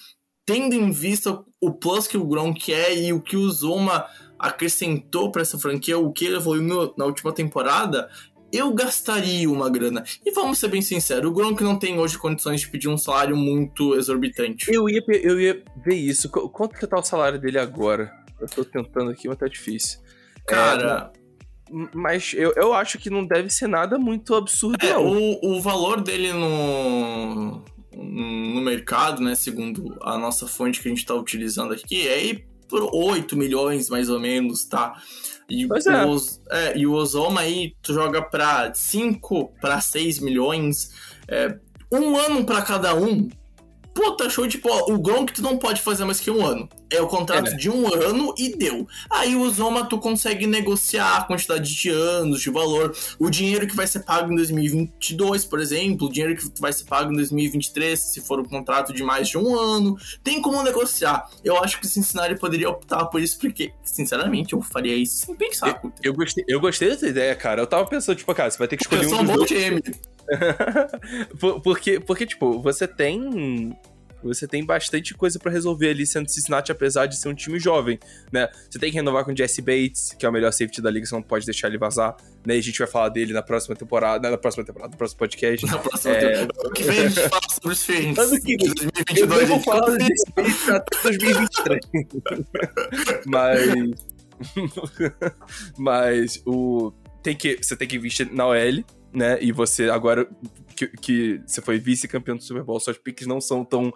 tendo 0.46 0.74
em 0.74 0.90
vista 0.90 1.44
o 1.60 1.74
plus 1.74 2.08
que 2.08 2.18
o 2.18 2.26
Gronk 2.26 2.74
é 2.74 2.96
e 2.96 3.12
o 3.12 3.20
que 3.20 3.36
o 3.36 3.52
Zoma 3.52 4.06
acrescentou 4.40 5.34
para 5.34 5.42
essa 5.42 5.60
franquia, 5.60 6.00
o 6.00 6.14
que 6.14 6.24
ele 6.24 6.38
evoluiu 6.38 6.94
na 6.98 7.04
última 7.04 7.34
temporada, 7.34 8.10
eu 8.54 8.74
gastaria 8.74 9.52
uma 9.52 9.70
grana. 9.70 10.06
E 10.26 10.32
vamos 10.32 10.60
ser 10.60 10.70
bem 10.70 10.82
sinceros, 10.82 11.30
o 11.30 11.34
Gronk 11.34 11.62
não 11.62 11.78
tem 11.78 12.00
hoje 12.00 12.18
condições 12.18 12.62
de 12.62 12.70
pedir 12.70 12.88
um 12.88 12.98
salário 12.98 13.36
muito 13.36 13.96
exorbitante. 13.96 14.74
Eu 14.74 14.88
ia, 14.88 15.04
eu 15.10 15.38
ia 15.38 15.62
ver 15.76 15.96
isso. 15.96 16.30
Quanto 16.30 16.80
que 16.80 16.88
tá 16.88 16.98
o 16.98 17.04
salário 17.04 17.38
dele 17.38 17.60
agora? 17.60 18.18
Eu 18.40 18.48
tô 18.48 18.64
tentando 18.64 19.12
aqui, 19.12 19.28
mas 19.28 19.38
tá 19.38 19.50
difícil. 19.50 20.00
Cara, 20.48 21.12
é, 21.14 21.19
mas 21.94 22.34
eu, 22.34 22.54
eu 22.56 22.74
acho 22.74 22.98
que 22.98 23.10
não 23.10 23.26
deve 23.26 23.50
ser 23.50 23.68
nada 23.68 23.98
muito 23.98 24.36
absurdo, 24.36 24.86
é. 24.86 24.98
O, 24.98 25.58
o 25.58 25.62
valor 25.62 26.02
dele 26.02 26.34
no, 26.34 27.64
no 27.96 28.62
mercado, 28.62 29.22
né, 29.22 29.36
segundo 29.36 29.98
a 30.02 30.18
nossa 30.18 30.48
fonte 30.48 30.82
que 30.82 30.88
a 30.88 30.92
gente 30.92 31.00
está 31.00 31.14
utilizando 31.14 31.74
aqui, 31.74 32.08
é 32.08 32.14
aí 32.14 32.46
por 32.68 32.90
8 32.94 33.36
milhões, 33.36 33.90
mais 33.90 34.10
ou 34.10 34.20
menos, 34.20 34.64
tá? 34.66 35.02
E, 35.50 35.68
pois 35.68 35.86
é. 35.88 36.06
o, 36.06 36.18
é, 36.52 36.78
e 36.78 36.86
o 36.86 36.94
Ozoma 36.94 37.42
aí, 37.42 37.74
tu 37.82 37.94
joga 37.94 38.22
pra 38.22 38.72
5 38.74 39.54
para 39.60 39.82
6 39.82 40.20
milhões, 40.20 40.92
é, 41.28 41.58
um 41.92 42.16
ano 42.16 42.46
para 42.46 42.62
cada 42.62 42.94
um, 42.94 43.28
Puta, 44.00 44.30
show 44.30 44.48
de 44.48 44.58
bola. 44.60 44.94
O 44.94 44.98
Gronk 44.98 45.34
tu 45.34 45.42
não 45.42 45.58
pode 45.58 45.82
fazer 45.82 46.06
mais 46.06 46.22
que 46.22 46.32
um 46.32 46.46
ano. 46.46 46.70
É 46.92 47.02
o 47.02 47.08
contrato 47.08 47.52
é. 47.52 47.56
de 47.56 47.70
um 47.70 47.92
ano 47.94 48.34
e 48.38 48.56
deu. 48.56 48.88
Aí 49.10 49.36
o 49.36 49.50
Zoma 49.50 49.86
tu 49.86 50.00
consegue 50.00 50.48
negociar 50.48 51.18
a 51.18 51.24
quantidade 51.24 51.74
de 51.76 51.90
anos, 51.90 52.42
de 52.42 52.50
valor, 52.50 52.96
o 53.20 53.30
dinheiro 53.30 53.68
que 53.68 53.76
vai 53.76 53.86
ser 53.86 54.00
pago 54.00 54.32
em 54.32 54.36
2022, 54.36 55.46
por 55.46 55.60
exemplo, 55.60 56.08
o 56.08 56.12
dinheiro 56.12 56.36
que 56.36 56.50
vai 56.60 56.74
ser 56.74 56.86
pago 56.86 57.12
em 57.12 57.16
2023, 57.16 58.00
se 58.00 58.22
for 58.22 58.40
um 58.40 58.46
contrato 58.46 58.94
de 58.94 59.04
mais 59.04 59.30
de 59.30 59.38
um 59.38 59.58
ano. 59.58 59.98
Tem 60.24 60.42
como 60.42 60.62
negociar. 60.64 61.30
Eu 61.44 61.58
acho 61.64 61.80
que 61.80 61.86
o 61.86 61.90
Cincinnati 61.90 62.36
poderia 62.40 62.70
optar 62.70 63.06
por 63.06 63.22
isso, 63.22 63.38
porque, 63.40 63.72
sinceramente, 63.84 64.54
eu 64.54 64.62
faria 64.62 64.96
isso 64.96 65.26
sem 65.26 65.36
pensar. 65.36 65.80
Eu, 65.84 65.94
eu 66.04 66.14
gostei, 66.14 66.44
eu 66.48 66.60
gostei 66.60 66.90
dessa 66.90 67.08
ideia, 67.08 67.36
cara. 67.36 67.62
Eu 67.62 67.68
tava 67.68 67.86
pensando, 67.86 68.18
tipo, 68.18 68.34
cara, 68.34 68.50
você 68.50 68.58
vai 68.58 68.68
ter 68.68 68.78
que 68.78 68.84
escolher 68.84 69.04
eu 69.04 69.10
um. 69.10 69.12
Eu 69.12 69.26
sou 69.26 69.36
um 69.36 69.38
bom 69.38 69.46
time. 69.46 69.82
porque, 71.64 72.00
porque, 72.00 72.26
tipo, 72.26 72.62
você 72.62 72.88
tem 72.88 73.76
você 74.24 74.48
tem 74.48 74.66
bastante 74.66 75.14
coisa 75.14 75.40
para 75.40 75.52
resolver 75.52 75.90
ali 75.90 76.06
sendo 76.06 76.30
Cincinnati, 76.30 76.72
apesar 76.72 77.06
de 77.06 77.18
ser 77.18 77.30
um 77.30 77.34
time 77.34 77.60
jovem, 77.60 78.00
né? 78.32 78.50
Você 78.70 78.80
tem 78.80 78.92
que 78.92 78.98
renovar 78.98 79.24
com 79.24 79.32
o 79.32 79.38
Jesse 79.38 79.62
Bates, 79.62 80.16
que 80.18 80.26
é 80.26 80.30
o 80.30 80.32
melhor 80.32 80.52
safety 80.52 80.82
da 80.82 80.90
liga, 80.90 81.06
você 81.06 81.16
não 81.16 81.22
pode 81.22 81.46
deixar 81.46 81.68
ele 81.68 81.78
vazar, 81.78 82.16
né? 82.46 82.56
E 82.56 82.60
a 82.60 82.64
gente 82.64 82.80
vai 82.80 82.88
falar 82.88 83.10
dele 83.10 83.34
na 83.34 83.42
próxima 83.42 83.76
temporada, 83.76 84.30
na 84.30 84.38
próxima 84.38 84.64
temporada, 84.64 84.92
no 84.92 84.98
próximo 84.98 85.20
podcast. 85.20 85.66
Na 85.70 85.78
próxima 85.78 86.14
é... 86.14 86.46
temporada. 86.46 86.74
que 86.74 86.84
vem 86.84 87.00
a 87.00 87.08
gente 87.08 87.30
fala 87.30 87.42
sobre 87.50 87.74
os. 87.74 87.90
Ano 87.90 88.42
que 88.42 88.58
vem, 88.58 88.74
2022, 88.76 89.42
eu 89.42 89.48
vou 89.48 89.60
falar 89.62 89.86
do 89.86 90.00
Jesse 90.00 90.32
Bates 90.36 90.70
até 90.70 91.02
2023. 91.04 91.80
Mas... 93.26 94.10
Mas 95.78 96.42
o... 96.46 96.92
Tem 97.22 97.36
que, 97.36 97.58
você 97.62 97.76
tem 97.76 97.88
que 97.88 97.98
investir 97.98 98.32
na 98.32 98.48
OL, 98.48 98.84
né? 99.14 99.38
E 99.42 99.52
você 99.52 99.90
agora 99.90 100.28
que, 100.80 100.88
que 100.98 101.42
você 101.46 101.62
foi 101.62 101.80
vice-campeão 101.80 102.38
do 102.38 102.44
Super 102.44 102.64
Bowl, 102.64 102.80
suas 102.80 102.98
piques 102.98 103.28
não 103.28 103.42
são 103.42 103.66
tão 103.66 103.92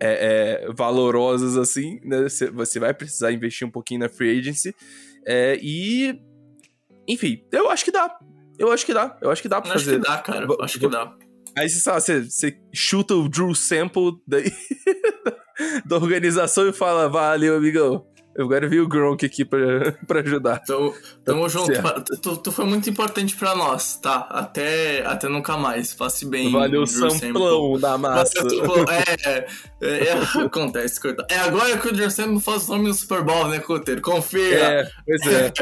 é, 0.00 0.66
é, 0.66 0.72
valorosas 0.72 1.56
assim, 1.56 2.00
né? 2.04 2.22
Você, 2.22 2.50
você 2.50 2.78
vai 2.78 2.92
precisar 2.92 3.32
investir 3.32 3.66
um 3.66 3.70
pouquinho 3.70 4.00
na 4.00 4.08
free 4.08 4.38
agency. 4.38 4.74
É, 5.26 5.58
e. 5.62 6.20
Enfim, 7.06 7.42
eu 7.50 7.70
acho 7.70 7.84
que 7.84 7.90
dá. 7.90 8.18
Eu 8.58 8.70
acho 8.70 8.84
que 8.84 8.92
dá. 8.92 9.16
Eu 9.22 9.30
acho 9.30 9.40
que 9.40 9.48
dá 9.48 9.60
pra 9.60 9.72
Acho 9.72 9.84
fazer. 9.84 10.00
que 10.00 10.06
dá, 10.06 10.18
cara. 10.18 10.46
Acho 10.60 10.78
que 10.78 10.88
dá. 10.88 11.16
Aí 11.56 11.68
você, 11.68 11.80
sabe, 11.80 12.00
você, 12.00 12.22
você 12.24 12.60
chuta 12.72 13.14
o 13.14 13.28
Drew 13.28 13.54
Sample 13.54 14.20
daí, 14.26 14.52
da 15.86 15.96
organização 15.96 16.68
e 16.68 16.72
fala: 16.72 17.08
valeu, 17.08 17.56
amigão. 17.56 18.06
Eu 18.38 18.48
quero 18.48 18.70
vir 18.70 18.80
o 18.80 18.86
Gronk 18.86 19.26
aqui 19.26 19.44
pra, 19.44 19.58
pra 20.06 20.20
ajudar. 20.20 20.60
Tamo 20.60 20.94
Tá 21.24 21.48
junto. 21.48 21.72
Tu, 22.22 22.36
tu 22.36 22.52
foi 22.52 22.64
muito 22.66 22.88
importante 22.88 23.34
pra 23.34 23.56
nós, 23.56 23.96
tá? 23.96 24.28
Até, 24.30 25.04
até 25.04 25.28
nunca 25.28 25.56
mais. 25.56 25.92
Passe 25.92 26.24
bem. 26.24 26.52
Valeu, 26.52 26.84
Drew 26.84 27.10
samplão 27.10 27.76
da 27.80 27.98
massa. 27.98 28.40
Sample. 28.40 28.58
Samplão. 28.58 28.84
É, 28.88 29.46
é, 29.82 30.08
é, 30.08 30.12
acontece, 30.40 31.00
coitado. 31.00 31.26
É 31.28 31.38
agora 31.40 31.76
que 31.78 31.88
o 31.88 31.92
Drew 31.92 32.08
Sample 32.08 32.40
faz 32.40 32.68
o 32.68 32.74
nome 32.74 32.86
no 32.86 32.94
Super 32.94 33.24
Bowl, 33.24 33.48
né, 33.48 33.58
Cutter? 33.58 34.00
Confia. 34.00 34.56
É, 34.56 34.90
pois 35.04 35.26
é. 35.26 35.52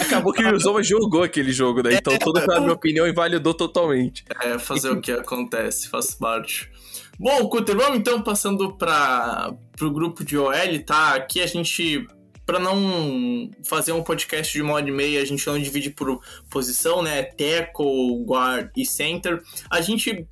Acabou 0.00 0.32
que 0.32 0.44
o 0.44 0.60
Zoma 0.60 0.84
jogou 0.84 1.24
aquele 1.24 1.50
jogo, 1.52 1.82
né? 1.82 1.94
Então 1.94 2.16
toda 2.16 2.44
a 2.54 2.60
minha 2.60 2.74
opinião 2.74 3.08
invalidou 3.08 3.54
totalmente. 3.54 4.24
É, 4.40 4.56
fazer 4.56 4.90
o 4.90 5.00
que 5.00 5.10
acontece, 5.10 5.88
faz 5.88 6.14
parte. 6.14 6.70
Bom, 7.18 7.48
Cutter, 7.48 7.76
vamos 7.76 7.98
então 7.98 8.22
passando 8.22 8.72
para 8.78 9.52
o 9.82 9.90
grupo 9.90 10.24
de 10.24 10.38
OL, 10.38 10.54
tá? 10.86 11.14
Aqui 11.16 11.42
a 11.42 11.46
gente, 11.46 12.06
para 12.50 12.58
não 12.58 13.48
fazer 13.62 13.92
um 13.92 14.02
podcast 14.02 14.52
de 14.52 14.60
uma 14.60 14.80
e 14.80 14.90
meia, 14.90 15.22
a 15.22 15.24
gente 15.24 15.46
não 15.46 15.56
divide 15.56 15.90
por 15.90 16.20
posição, 16.50 17.00
né? 17.00 17.22
Tackle, 17.22 18.24
guard 18.24 18.70
e 18.76 18.84
center. 18.84 19.40
A 19.70 19.80
gente 19.80 20.26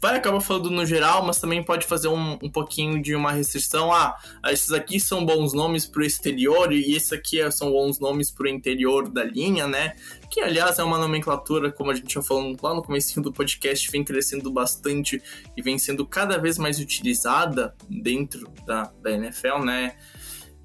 vai 0.00 0.16
acabar 0.16 0.40
falando 0.40 0.70
no 0.70 0.86
geral, 0.86 1.22
mas 1.22 1.38
também 1.38 1.62
pode 1.62 1.86
fazer 1.86 2.08
um, 2.08 2.38
um 2.42 2.50
pouquinho 2.50 3.02
de 3.02 3.14
uma 3.14 3.30
restrição. 3.30 3.92
Ah, 3.92 4.16
esses 4.46 4.72
aqui 4.72 4.98
são 4.98 5.22
bons 5.26 5.52
nomes 5.52 5.84
para 5.84 6.00
o 6.00 6.04
exterior 6.04 6.72
e 6.72 6.94
esse 6.96 7.14
aqui 7.14 7.38
é- 7.38 7.50
são 7.50 7.70
bons 7.70 8.00
nomes 8.00 8.30
para 8.30 8.46
o 8.46 8.48
interior 8.48 9.10
da 9.10 9.22
linha, 9.22 9.66
né? 9.66 9.94
que 10.30 10.40
aliás 10.40 10.78
é 10.78 10.84
uma 10.84 10.96
nomenclatura, 10.96 11.72
como 11.72 11.90
a 11.90 11.94
gente 11.94 12.14
já 12.14 12.22
falou 12.22 12.56
lá 12.62 12.72
no 12.72 12.82
começo 12.82 13.20
do 13.20 13.32
podcast, 13.32 13.90
vem 13.90 14.04
crescendo 14.04 14.50
bastante 14.50 15.20
e 15.56 15.60
vem 15.60 15.76
sendo 15.76 16.06
cada 16.06 16.38
vez 16.38 16.56
mais 16.56 16.78
utilizada 16.78 17.74
dentro 17.88 18.48
da, 18.64 18.92
da 19.02 19.10
NFL, 19.10 19.58
né? 19.64 19.96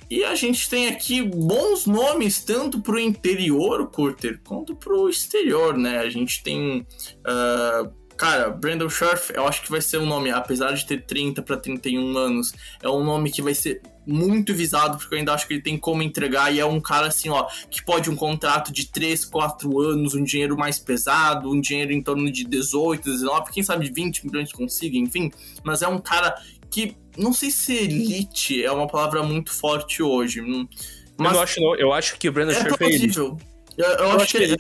E 0.10 0.24
a 0.24 0.36
gente 0.36 0.70
tem 0.70 0.88
aqui 0.88 1.22
bons 1.22 1.86
nomes, 1.86 2.44
tanto 2.44 2.80
pro 2.80 3.00
interior, 3.00 3.90
Curter, 3.90 4.40
quanto 4.44 4.76
pro 4.76 5.10
exterior, 5.10 5.78
né? 5.78 6.00
A 6.00 6.10
gente 6.10 6.44
tem. 6.44 6.86
ah, 7.26 7.90
cara, 8.18 8.50
Brandon 8.50 8.90
Scherf, 8.90 9.34
eu 9.34 9.48
acho 9.48 9.62
que 9.62 9.70
vai 9.70 9.82
ser 9.82 9.98
um 9.98 10.06
nome, 10.06 10.32
apesar 10.32 10.72
de 10.74 10.86
ter 10.86 11.06
30 11.06 11.42
para 11.42 11.58
31 11.58 12.18
anos, 12.18 12.54
é 12.82 12.90
um 12.90 13.04
nome 13.04 13.32
que 13.32 13.42
vai 13.42 13.54
ser 13.54 13.82
muito 14.08 14.54
visado, 14.54 14.98
porque 14.98 15.16
eu 15.16 15.20
ainda 15.20 15.34
acho 15.34 15.48
que 15.48 15.56
ele 15.56 15.64
tem 15.64 15.78
como 15.78 16.04
entregar, 16.04 16.54
e 16.54 16.60
é 16.60 16.66
um 16.66 16.80
cara 16.80 17.08
assim, 17.08 17.30
ó, 17.30 17.48
que 17.70 17.84
pode 17.84 18.10
um 18.10 18.16
contrato 18.16 18.72
de 18.72 18.88
3, 18.88 19.26
4 19.26 19.80
anos, 19.82 20.14
um 20.14 20.24
dinheiro 20.24 20.58
mais 20.58 20.78
pesado, 20.78 21.50
um 21.50 21.60
dinheiro 21.60 21.92
em 21.92 22.02
torno 22.02 22.32
de 22.32 22.46
18, 22.46 23.04
19, 23.04 23.52
quem 23.52 23.64
sabe 23.64 23.92
20 23.92 24.26
milhões 24.28 24.52
consiga, 24.52 24.98
enfim, 24.98 25.32
mas 25.64 25.82
é 25.82 25.88
um 25.88 25.98
cara 25.98 26.36
que, 26.76 26.98
não 27.18 27.32
sei 27.34 27.50
se 27.52 27.74
elite 27.74 28.64
é 28.64 28.72
uma 28.72 28.88
palavra 28.88 29.24
muito 29.24 29.52
forte 29.54 30.04
hoje, 30.04 30.42
hum, 30.42 30.68
Eu 30.72 31.24
mas 31.24 31.34
não 31.34 31.42
acho, 31.42 31.62
não. 31.62 31.76
Eu 31.78 31.94
acho 31.94 32.18
que 32.18 32.28
o 32.28 32.32
Brandon 32.32 32.52
é 32.52 32.56
Scherf 32.56 32.84
é 32.84 32.86
elite. 32.88 33.14
plausível. 33.16 33.38
Eu, 33.78 33.86
eu 33.86 34.12
acho, 34.12 34.32
que 34.32 34.38
ele. 34.44 34.56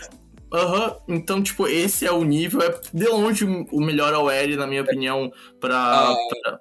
Aham, 0.54 0.96
então, 1.08 1.44
tipo, 1.44 1.68
esse 1.68 2.06
é 2.06 2.12
o 2.12 2.24
nível, 2.24 2.62
é 2.62 2.80
de 2.94 3.06
longe 3.08 3.44
o 3.46 3.82
melhor 3.82 4.14
OL, 4.14 4.56
na 4.58 4.66
minha 4.68 4.82
opinião, 4.84 5.30
pra. 5.60 5.76
Ah. 5.78 6.16
pra- 6.44 6.60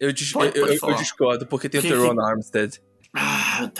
Eu, 0.00 0.12
dis- 0.12 0.32
Pode- 0.32 0.56
eu- 0.58 0.66
pode 0.66 0.78
eu- 0.82 0.88
eu 0.88 0.94
discordo, 0.96 1.46
porque 1.46 1.68
tem 1.68 1.78
o 1.78 1.82
Que- 1.82 1.90
Teron 1.90 2.18
Armstead. 2.20 2.80
Ah, 3.14 3.70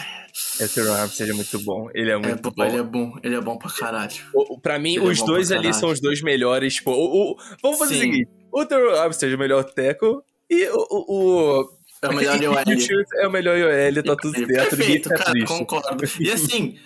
O 0.60 0.68
Teron 0.68 0.92
Armstead 0.92 1.30
é 1.30 1.34
muito 1.34 1.58
bom. 1.60 1.88
Ele 1.94 2.10
é 2.10 2.14
é, 2.14 2.18
muito 2.18 2.50
bom, 2.50 2.64
ele 2.64 2.76
é 2.76 2.82
bom, 2.82 3.12
ele 3.22 3.34
é 3.36 3.40
bom 3.40 3.56
pra 3.56 3.70
caralho. 3.70 4.12
O- 4.34 4.58
Pra 4.60 4.78
mim, 4.78 4.96
Ele 4.96 5.06
é 5.06 5.08
os 5.08 5.18
bom 5.20 5.26
dois 5.26 5.50
ali 5.50 5.62
caralho. 5.62 5.80
são 5.80 5.88
os 5.90 6.00
dois 6.00 6.20
melhores. 6.20 6.74
Tipo, 6.74 6.90
o, 6.92 7.32
o- 7.32 7.36
vamos 7.62 7.78
fazer 7.78 7.94
Sim. 7.94 8.00
o 8.00 8.02
seguinte: 8.02 8.30
o 8.52 8.64
Teron 8.66 8.94
Armstead 9.00 9.32
é 9.32 9.36
o 9.36 9.38
melhor 9.38 9.64
tackle 9.64 10.16
e 10.50 10.68
o. 10.68 10.86
o, 10.90 11.60
o 11.60 11.70
É 12.02 12.08
o 12.08 12.14
melhor 12.14 12.36
OL. 12.36 12.76
o 12.76 12.80
Schultz 12.80 13.12
é 13.14 13.28
o 13.28 13.30
melhor 13.30 13.56
IOL, 13.56 14.02
tá 14.02 14.16
tudo 14.16 14.36
certo. 14.36 14.76
Perfeito, 14.76 15.08
cara, 15.08 15.30
triste. 15.30 15.46
concordo. 15.46 16.04
E 16.18 16.30
assim, 16.30 16.76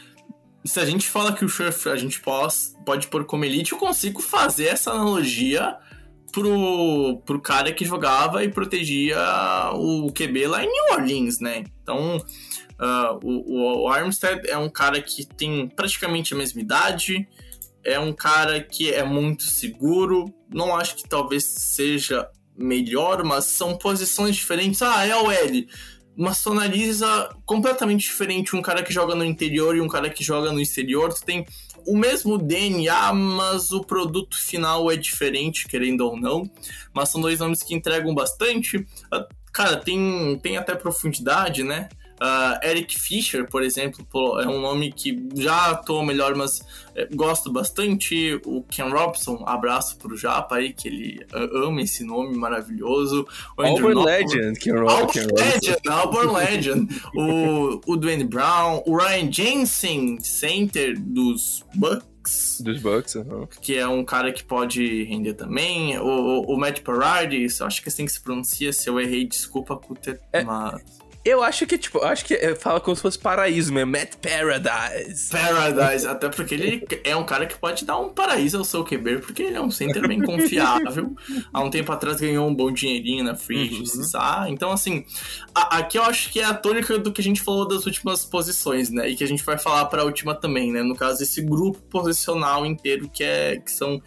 se 0.64 0.78
a 0.78 0.84
gente 0.84 1.08
fala 1.08 1.32
que 1.32 1.44
o 1.44 1.48
Scherf 1.48 1.88
a 1.88 1.96
gente 1.96 2.20
pode, 2.20 2.54
pode 2.84 3.06
pôr 3.08 3.24
como 3.24 3.44
elite, 3.44 3.72
eu 3.72 3.78
consigo 3.78 4.20
fazer 4.20 4.66
essa 4.66 4.90
analogia 4.90 5.76
pro, 6.32 7.22
pro 7.24 7.40
cara 7.40 7.72
que 7.72 7.84
jogava 7.84 8.42
e 8.42 8.48
protegia 8.48 9.18
o 9.74 10.12
QB 10.12 10.46
lá 10.48 10.64
em 10.64 10.68
New 10.68 10.94
Orleans, 10.94 11.38
né? 11.38 11.64
Então, 11.82 12.18
ah, 12.78 13.18
o, 13.22 13.84
o 13.84 13.88
Armstead 13.88 14.48
é 14.48 14.58
um 14.58 14.68
cara 14.68 15.00
que 15.00 15.24
tem 15.24 15.68
praticamente 15.68 16.34
a 16.34 16.36
mesma 16.36 16.60
idade, 16.60 17.28
é 17.84 17.98
um 18.00 18.12
cara 18.12 18.60
que 18.60 18.92
é 18.92 19.04
muito 19.04 19.44
seguro, 19.44 20.32
não 20.52 20.74
acho 20.74 20.96
que 20.96 21.08
talvez 21.08 21.44
seja 21.44 22.28
melhor, 22.56 23.24
mas 23.24 23.46
são 23.46 23.76
posições 23.76 24.36
diferentes. 24.36 24.82
Ah, 24.82 25.06
é 25.06 25.16
o 25.16 25.30
L 25.30 25.68
mas 26.16 26.40
tu 26.40 26.52
analisa 26.52 27.28
completamente 27.44 28.02
diferente 28.02 28.54
um 28.54 28.62
cara 28.62 28.84
que 28.84 28.92
joga 28.92 29.16
no 29.16 29.24
interior 29.24 29.74
e 29.74 29.80
um 29.80 29.88
cara 29.88 30.08
que 30.08 30.22
joga 30.22 30.52
no 30.52 30.60
exterior. 30.60 31.12
Tu 31.12 31.24
tem 31.24 31.44
o 31.84 31.98
mesmo 31.98 32.38
DNA, 32.38 33.12
mas 33.12 33.72
o 33.72 33.82
produto 33.82 34.36
final 34.36 34.88
é 34.92 34.96
diferente, 34.96 35.66
querendo 35.66 36.02
ou 36.02 36.16
não. 36.16 36.48
Mas 36.94 37.08
são 37.08 37.20
dois 37.20 37.40
nomes 37.40 37.64
que 37.64 37.74
entregam 37.74 38.14
bastante. 38.14 38.86
Ah, 39.10 39.26
Cara, 39.54 39.76
tem, 39.76 40.36
tem 40.42 40.56
até 40.56 40.74
profundidade, 40.74 41.62
né? 41.62 41.88
Ah, 42.20 42.60
Eric 42.62 42.98
Fischer, 42.98 43.48
por 43.48 43.62
exemplo, 43.62 44.06
é 44.40 44.46
um 44.46 44.60
nome 44.60 44.92
que 44.92 45.28
já 45.36 45.70
atuou 45.72 46.04
melhor, 46.04 46.34
mas 46.34 46.60
é, 46.94 47.06
gosto 47.14 47.52
bastante. 47.52 48.40
O 48.46 48.62
Ken 48.62 48.88
Robson, 48.88 49.42
abraço 49.46 49.96
pro 49.98 50.16
Japa 50.16 50.56
aí, 50.56 50.72
que 50.72 50.88
ele 50.88 51.26
ah, 51.32 51.66
ama 51.66 51.82
esse 51.82 52.04
nome 52.04 52.36
maravilhoso. 52.36 53.26
O 53.58 53.62
Andrew 53.62 53.88
Auburn 53.88 54.04
Legend, 54.04 54.58
que 54.58 54.72
o 54.72 54.88
Auburn 54.88 55.12
Ken 55.12 55.22
Robinson. 55.22 55.44
Legend, 55.44 55.88
Auburn 55.88 56.32
Legend. 56.32 57.02
o, 57.14 57.80
o 57.92 57.96
Dwayne 57.96 58.24
Brown, 58.24 58.82
o 58.86 58.96
Ryan 58.96 59.30
Jensen, 59.32 60.18
center 60.20 60.98
dos 60.98 61.64
Bucks, 61.74 62.60
Dos 62.64 62.80
Bucks. 62.80 63.16
que 63.60 63.76
é 63.76 63.86
um 63.86 64.02
cara 64.04 64.32
que 64.32 64.42
pode 64.42 65.02
render 65.04 65.34
também. 65.34 65.98
O, 65.98 66.06
o, 66.06 66.54
o 66.54 66.58
Matt 66.58 66.80
Paradis, 66.80 67.58
eu 67.60 67.66
acho 67.66 67.82
que 67.82 67.88
é 67.88 67.92
assim 67.92 68.06
que 68.06 68.12
se 68.12 68.20
pronuncia. 68.20 68.72
Se 68.72 68.88
eu 68.88 68.98
errei, 68.98 69.26
desculpa, 69.26 69.76
Cutter, 69.76 70.20
É. 70.32 70.42
mas... 70.42 70.80
Eu 71.24 71.42
acho 71.42 71.66
que, 71.66 71.78
tipo, 71.78 71.98
eu 71.98 72.04
acho 72.04 72.24
que 72.24 72.34
é, 72.34 72.54
fala 72.54 72.78
como 72.80 72.94
se 72.94 73.00
fosse 73.00 73.18
paraíso 73.18 73.72
mesmo. 73.72 73.90
Matt 73.92 74.16
Paradise. 74.16 75.30
Paradise, 75.30 76.06
até 76.06 76.28
porque 76.28 76.54
ele 76.54 76.86
é 77.02 77.16
um 77.16 77.24
cara 77.24 77.46
que 77.46 77.56
pode 77.58 77.84
dar 77.86 77.98
um 77.98 78.10
paraíso 78.10 78.58
ao 78.58 78.64
seu 78.64 78.84
QB, 78.84 79.20
porque 79.20 79.42
ele 79.42 79.56
é 79.56 79.60
um 79.60 79.70
center 79.70 80.06
bem 80.06 80.20
confiável. 80.22 81.16
Há 81.52 81.62
um 81.62 81.70
tempo 81.70 81.90
atrás 81.92 82.20
ganhou 82.20 82.46
um 82.46 82.54
bom 82.54 82.70
dinheirinho 82.70 83.24
na 83.24 83.34
free 83.34 83.68
agency, 83.68 84.10
ah, 84.16 84.44
Então, 84.48 84.70
assim, 84.70 85.04
a- 85.54 85.78
aqui 85.78 85.96
eu 85.98 86.02
acho 86.04 86.30
que 86.30 86.40
é 86.40 86.44
a 86.44 86.52
tônica 86.52 86.98
do 86.98 87.10
que 87.10 87.22
a 87.22 87.24
gente 87.24 87.40
falou 87.40 87.66
das 87.66 87.86
últimas 87.86 88.24
posições, 88.26 88.90
né? 88.90 89.08
E 89.08 89.16
que 89.16 89.24
a 89.24 89.28
gente 89.28 89.42
vai 89.44 89.56
falar 89.56 89.86
pra 89.86 90.04
última 90.04 90.34
também, 90.34 90.70
né? 90.72 90.82
No 90.82 90.94
caso, 90.94 91.22
esse 91.22 91.40
grupo 91.40 91.80
posicional 91.88 92.66
inteiro 92.66 93.08
que, 93.08 93.24
é, 93.24 93.56
que 93.56 93.70
são 93.70 94.02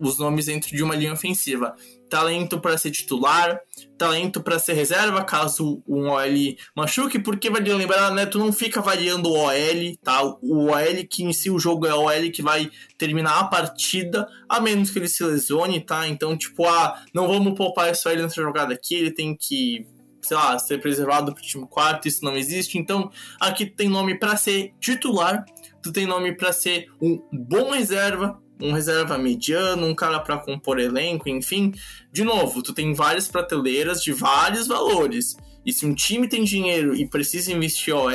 os 0.00 0.18
nomes 0.18 0.46
dentro 0.46 0.74
de 0.74 0.82
uma 0.82 0.94
linha 0.96 1.12
ofensiva. 1.12 1.74
Talento 2.08 2.58
para 2.58 2.78
ser 2.78 2.90
titular, 2.90 3.60
talento 3.98 4.42
para 4.42 4.58
ser 4.58 4.72
reserva, 4.72 5.24
caso 5.24 5.82
um 5.86 6.08
OL 6.08 6.56
machuque, 6.74 7.18
porque 7.18 7.50
vai 7.50 7.60
lembrar, 7.60 8.12
né? 8.12 8.24
Tu 8.24 8.38
não 8.38 8.52
fica 8.52 8.80
variando 8.80 9.28
o 9.28 9.36
OL, 9.36 9.96
tá? 10.02 10.22
O 10.22 10.70
OL 10.70 11.06
que 11.10 11.22
em 11.22 11.32
si 11.32 11.50
o 11.50 11.58
jogo 11.58 11.86
é 11.86 11.94
o 11.94 12.04
OL 12.04 12.30
que 12.32 12.40
vai 12.40 12.70
terminar 12.96 13.40
a 13.40 13.44
partida, 13.44 14.26
a 14.48 14.60
menos 14.60 14.90
que 14.90 14.98
ele 14.98 15.08
se 15.08 15.22
lesione, 15.22 15.80
tá? 15.80 16.08
Então, 16.08 16.36
tipo, 16.36 16.64
ah, 16.64 17.02
não 17.12 17.28
vamos 17.28 17.54
poupar 17.54 17.90
esse 17.90 18.08
OL 18.08 18.16
nessa 18.16 18.40
jogada 18.40 18.72
aqui, 18.72 18.94
ele 18.94 19.10
tem 19.10 19.36
que, 19.36 19.86
sei 20.22 20.36
lá, 20.36 20.58
ser 20.58 20.80
preservado 20.80 21.34
pro 21.34 21.42
time 21.42 21.66
quarto, 21.66 22.08
isso 22.08 22.24
não 22.24 22.36
existe. 22.36 22.78
Então, 22.78 23.10
aqui 23.40 23.66
tu 23.66 23.76
tem 23.76 23.88
nome 23.88 24.18
para 24.18 24.36
ser 24.36 24.72
titular, 24.80 25.44
tu 25.82 25.92
tem 25.92 26.06
nome 26.06 26.32
para 26.34 26.52
ser 26.52 26.86
um 27.02 27.20
bom 27.32 27.70
reserva, 27.70 28.40
um 28.60 28.72
reserva 28.72 29.16
mediano, 29.18 29.86
um 29.86 29.94
cara 29.94 30.20
para 30.20 30.38
compor 30.38 30.78
elenco, 30.78 31.28
enfim. 31.28 31.72
De 32.12 32.24
novo, 32.24 32.62
tu 32.62 32.72
tem 32.72 32.92
várias 32.94 33.28
prateleiras 33.28 34.02
de 34.02 34.12
vários 34.12 34.66
valores. 34.66 35.36
E 35.64 35.72
se 35.72 35.84
um 35.86 35.94
time 35.94 36.28
tem 36.28 36.44
dinheiro 36.44 36.94
e 36.94 37.06
precisa 37.08 37.52
investir 37.52 37.94
OL, 37.94 38.12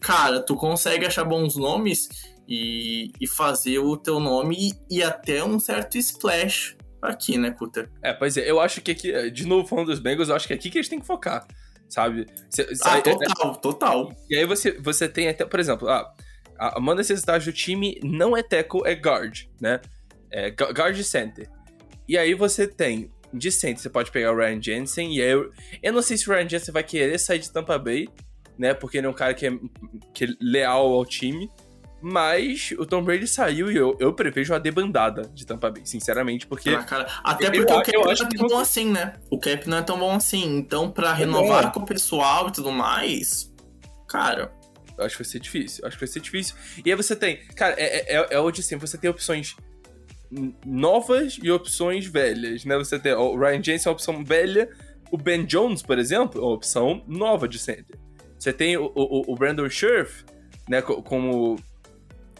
cara, 0.00 0.40
tu 0.40 0.56
consegue 0.56 1.06
achar 1.06 1.24
bons 1.24 1.56
nomes 1.56 2.08
e, 2.48 3.10
e 3.20 3.26
fazer 3.26 3.78
o 3.78 3.96
teu 3.96 4.18
nome 4.20 4.56
e, 4.90 4.96
e 4.98 5.02
até 5.02 5.42
um 5.44 5.58
certo 5.58 5.96
splash 5.98 6.76
aqui, 7.00 7.38
né, 7.38 7.50
Kuta? 7.52 7.88
É, 8.02 8.12
pois 8.12 8.36
é, 8.36 8.50
eu 8.50 8.58
acho 8.60 8.80
que 8.80 8.90
aqui, 8.90 9.30
de 9.30 9.46
novo 9.46 9.66
falando 9.68 9.86
dos 9.86 10.00
Bengals, 10.00 10.28
eu 10.28 10.34
acho 10.36 10.46
que 10.46 10.52
é 10.52 10.56
aqui 10.56 10.70
que 10.70 10.78
eles 10.78 10.88
têm 10.88 10.98
que 11.00 11.06
focar, 11.06 11.46
sabe? 11.88 12.26
Cê- 12.50 12.68
Ah, 12.82 12.96
é- 12.96 12.98
é- 12.98 13.02
total, 13.02 13.56
total. 13.56 14.12
E 14.28 14.36
aí 14.36 14.44
você, 14.44 14.72
você 14.72 15.08
tem 15.08 15.28
até, 15.28 15.44
por 15.44 15.60
exemplo, 15.60 15.88
ah, 15.88 16.12
a, 16.58 16.78
uma 16.78 16.94
necessidade 16.94 17.44
do 17.44 17.52
time 17.52 17.98
não 18.02 18.36
é 18.36 18.42
tackle, 18.42 18.82
é 18.84 18.94
guard, 18.94 19.44
né? 19.60 19.80
É 20.30 20.50
gu- 20.50 20.72
guard 20.72 21.00
center. 21.02 21.48
E 22.08 22.16
aí 22.16 22.34
você 22.34 22.66
tem 22.66 23.10
de 23.32 23.50
center, 23.50 23.78
você 23.78 23.90
pode 23.90 24.10
pegar 24.10 24.32
o 24.32 24.36
Ryan 24.36 24.62
Jensen, 24.62 25.14
e 25.16 25.20
aí 25.20 25.30
eu, 25.30 25.50
eu 25.82 25.92
não 25.92 26.02
sei 26.02 26.16
se 26.16 26.28
o 26.28 26.32
Ryan 26.32 26.48
Jensen 26.48 26.72
vai 26.72 26.82
querer 26.82 27.18
sair 27.18 27.38
de 27.38 27.50
Tampa 27.50 27.78
Bay, 27.78 28.08
né? 28.58 28.72
Porque 28.74 28.98
ele 28.98 29.06
é 29.06 29.10
um 29.10 29.14
cara 29.14 29.34
que 29.34 29.46
é, 29.46 29.52
que 30.14 30.24
é 30.24 30.28
leal 30.40 30.92
ao 30.92 31.04
time. 31.04 31.50
Mas 32.00 32.72
o 32.78 32.84
Tom 32.84 33.02
Brady 33.02 33.26
saiu 33.26 33.72
e 33.72 33.76
eu, 33.76 33.96
eu 33.98 34.12
prevejo 34.12 34.52
uma 34.52 34.60
debandada 34.60 35.22
de 35.34 35.46
Tampa 35.46 35.70
Bay, 35.70 35.82
sinceramente, 35.84 36.46
porque. 36.46 36.68
Ah, 36.70 36.84
cara, 36.84 37.06
até 37.24 37.50
porque 37.50 37.58
eu 37.58 37.62
o 37.64 37.66
cap 37.66 37.92
não 37.96 38.12
é 38.12 38.16
tão 38.16 38.46
bom 38.48 38.58
assim, 38.58 38.90
né? 38.92 39.14
O 39.30 39.40
cap 39.40 39.68
não 39.68 39.78
é 39.78 39.82
tão 39.82 39.98
bom 39.98 40.12
assim. 40.12 40.56
Então, 40.58 40.90
pra 40.90 41.12
renovar 41.14 41.64
bom. 41.64 41.72
com 41.72 41.80
o 41.80 41.86
pessoal 41.86 42.48
e 42.48 42.52
tudo 42.52 42.70
mais, 42.70 43.52
cara, 44.06 44.52
Eu 44.98 45.04
acho 45.04 45.16
que 45.16 45.22
vai 45.22 45.30
ser 45.30 45.40
difícil. 45.40 45.82
Eu 45.82 45.88
acho 45.88 45.96
que 45.98 46.04
vai 46.04 46.12
ser 46.12 46.20
difícil. 46.20 46.54
E 46.84 46.90
aí 46.90 46.96
você 46.96 47.14
tem. 47.16 47.36
Cara, 47.54 47.74
é, 47.78 48.14
é, 48.16 48.26
é 48.30 48.40
hoje 48.40 48.60
assim, 48.60 48.76
você 48.76 48.96
tem 48.96 49.10
opções 49.10 49.54
novas 50.64 51.38
e 51.42 51.50
opções 51.50 52.06
velhas, 52.06 52.64
né? 52.64 52.76
Você 52.76 52.98
tem. 52.98 53.12
O 53.14 53.36
Ryan 53.38 53.62
Jensen 53.62 53.88
é 53.88 53.90
uma 53.90 53.94
opção 53.94 54.24
velha. 54.24 54.68
O 55.10 55.16
Ben 55.16 55.44
Jones, 55.44 55.82
por 55.82 55.98
exemplo, 55.98 56.40
é 56.40 56.44
uma 56.44 56.54
opção 56.54 57.02
nova 57.06 57.46
de 57.46 57.58
center. 57.58 57.96
Você 58.38 58.52
tem 58.52 58.76
o, 58.76 58.90
o, 58.94 59.32
o 59.32 59.34
Brandon 59.36 59.68
Scherf, 59.68 60.24
né? 60.68 60.82
co- 60.82 61.00
Como, 61.02 61.56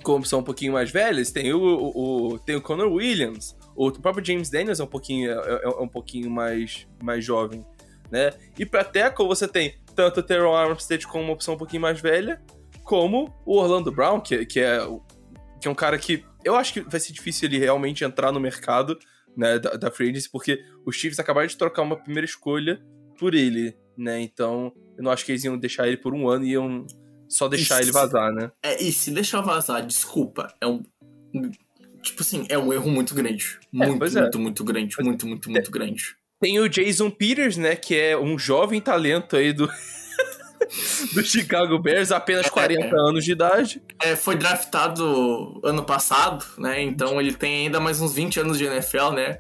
como 0.02 0.18
opção 0.18 0.40
um 0.40 0.42
pouquinho 0.42 0.72
mais 0.72 0.90
velha. 0.90 1.24
Você 1.24 1.32
tem 1.32 1.52
o, 1.52 1.60
o, 1.62 2.32
o- 2.34 2.38
tem 2.40 2.56
o 2.56 2.60
Connor 2.60 2.90
Williams. 2.92 3.56
O 3.76 3.90
próprio 3.92 4.24
James 4.24 4.50
Daniels 4.50 4.80
é 4.80 4.84
um 4.84 4.88
pouquinho, 4.88 5.30
é, 5.30 5.62
é 5.64 5.68
um 5.68 5.88
pouquinho 5.88 6.30
mais, 6.30 6.88
mais 7.02 7.24
jovem, 7.24 7.64
né? 8.10 8.32
E 8.58 8.64
pra 8.66 8.82
tackle 8.82 9.26
você 9.28 9.46
tem 9.46 9.76
tanto 9.96 10.20
o 10.20 10.22
Teron 10.22 10.54
Armstead 10.54 11.06
como 11.06 11.24
uma 11.24 11.32
opção 11.32 11.54
um 11.54 11.58
pouquinho 11.58 11.82
mais 11.82 12.00
velha, 12.00 12.40
como 12.84 13.34
o 13.44 13.56
Orlando 13.56 13.90
Brown, 13.90 14.20
que, 14.20 14.44
que, 14.46 14.60
é, 14.60 14.78
que 15.60 15.66
é 15.66 15.70
um 15.70 15.74
cara 15.74 15.98
que 15.98 16.22
eu 16.44 16.54
acho 16.54 16.74
que 16.74 16.80
vai 16.82 17.00
ser 17.00 17.12
difícil 17.12 17.48
ele 17.48 17.58
realmente 17.58 18.04
entrar 18.04 18.30
no 18.30 18.38
mercado 18.38 18.96
né, 19.36 19.58
da, 19.58 19.70
da 19.70 19.90
Free 19.90 20.10
Agency, 20.10 20.30
porque 20.30 20.62
os 20.84 20.94
Chiefs 20.94 21.18
acabaram 21.18 21.48
de 21.48 21.56
trocar 21.56 21.82
uma 21.82 21.96
primeira 21.96 22.24
escolha 22.24 22.80
por 23.18 23.34
ele, 23.34 23.76
né? 23.98 24.20
Então 24.20 24.72
eu 24.96 25.02
não 25.02 25.10
acho 25.10 25.24
que 25.24 25.32
eles 25.32 25.42
iam 25.42 25.58
deixar 25.58 25.88
ele 25.88 25.96
por 25.96 26.14
um 26.14 26.28
ano 26.28 26.44
e 26.44 26.50
iam 26.50 26.86
só 27.28 27.48
deixar 27.48 27.82
ele 27.82 27.90
vazar, 27.90 28.32
né? 28.32 28.52
é, 28.62 28.80
e 28.80 28.92
se 28.92 29.10
deixar 29.10 29.40
vazar, 29.40 29.84
desculpa, 29.84 30.54
é 30.60 30.66
um. 30.66 30.82
Tipo 32.02 32.22
assim, 32.22 32.46
é 32.48 32.56
um 32.56 32.72
erro 32.72 32.88
muito 32.88 33.14
grande. 33.14 33.58
Muito, 33.72 33.98
pois 33.98 34.14
é. 34.14 34.20
muito, 34.20 34.38
muito 34.38 34.64
grande. 34.64 34.96
Muito, 35.00 35.26
muito, 35.26 35.50
muito 35.50 35.70
grande. 35.72 36.16
Tem 36.40 36.58
o 36.60 36.68
Jason 36.68 37.10
Peters, 37.10 37.56
né? 37.56 37.74
Que 37.76 37.98
é 37.98 38.16
um 38.16 38.38
jovem 38.38 38.80
talento 38.80 39.36
aí 39.36 39.52
do, 39.52 39.66
do 41.14 41.24
Chicago 41.24 41.78
Bears, 41.78 42.12
apenas 42.12 42.48
40 42.48 42.94
anos 42.94 43.24
de 43.24 43.32
idade. 43.32 43.82
É, 44.02 44.14
foi 44.14 44.36
draftado 44.36 45.60
ano 45.64 45.82
passado, 45.84 46.44
né? 46.58 46.82
Então 46.82 47.20
ele 47.20 47.32
tem 47.32 47.66
ainda 47.66 47.80
mais 47.80 48.00
uns 48.00 48.14
20 48.14 48.40
anos 48.40 48.58
de 48.58 48.64
NFL, 48.64 49.10
né? 49.12 49.38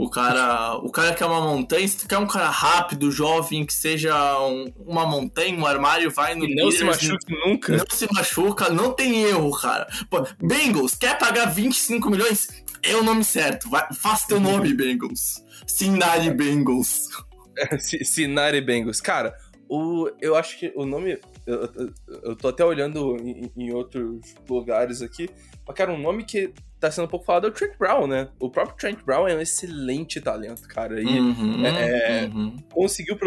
O 0.00 0.08
cara, 0.08 0.76
o 0.76 0.90
cara 0.92 1.12
quer 1.12 1.26
uma 1.26 1.40
montanha, 1.40 1.86
se 1.88 1.96
tu 1.98 2.06
quer 2.06 2.18
um 2.18 2.26
cara 2.26 2.48
rápido, 2.48 3.10
jovem, 3.10 3.66
que 3.66 3.74
seja 3.74 4.14
um- 4.46 4.72
uma 4.86 5.04
montanha, 5.04 5.58
um 5.58 5.66
armário, 5.66 6.08
vai 6.08 6.36
no 6.36 6.44
E 6.44 6.54
não 6.54 6.70
se 6.70 6.84
machuque 6.84 7.34
nunca. 7.44 7.76
Não 7.76 7.84
se 7.90 8.06
machuca, 8.14 8.70
não 8.70 8.92
tem 8.92 9.24
erro, 9.24 9.50
cara. 9.60 9.88
Pô, 10.08 10.24
Bengals, 10.40 10.94
quer 10.94 11.18
pagar 11.18 11.46
25 11.46 12.08
milhões? 12.10 12.46
É 12.80 12.94
o 12.94 13.02
nome 13.02 13.24
certo. 13.24 13.68
Vai, 13.68 13.92
faça 13.92 14.28
teu 14.28 14.38
nome, 14.38 14.72
Bengals. 14.72 15.42
Sinari 15.66 16.30
Bengals. 16.30 17.08
Cincinnati 17.80 18.60
Bengals. 18.60 19.00
Cara, 19.00 19.34
o, 19.68 20.08
eu 20.20 20.36
acho 20.36 20.58
que 20.60 20.72
o 20.76 20.86
nome. 20.86 21.18
Eu, 21.44 21.62
eu- 21.74 21.92
eu 22.22 22.36
tô 22.36 22.48
até 22.48 22.64
olhando 22.64 23.16
em, 23.16 23.50
em 23.56 23.72
outros 23.72 24.20
lugares 24.48 25.02
aqui. 25.02 25.28
Mas, 25.66 25.76
cara, 25.76 25.92
um 25.92 25.98
nome 26.00 26.22
que 26.24 26.52
tá 26.80 26.90
sendo 26.90 27.04
um 27.06 27.08
pouco 27.08 27.24
falado 27.26 27.46
é 27.46 27.50
o 27.50 27.52
Trent 27.52 27.76
Brown, 27.78 28.06
né? 28.06 28.28
O 28.38 28.50
próprio 28.50 28.76
Trent 28.76 29.02
Brown 29.04 29.26
é 29.26 29.34
um 29.34 29.40
excelente 29.40 30.20
talento, 30.20 30.66
cara. 30.68 31.00
E 31.00 31.06
Uhum, 31.06 31.66
é- 31.66 32.30
uhum. 32.32 32.56
conseguiu. 32.70 33.18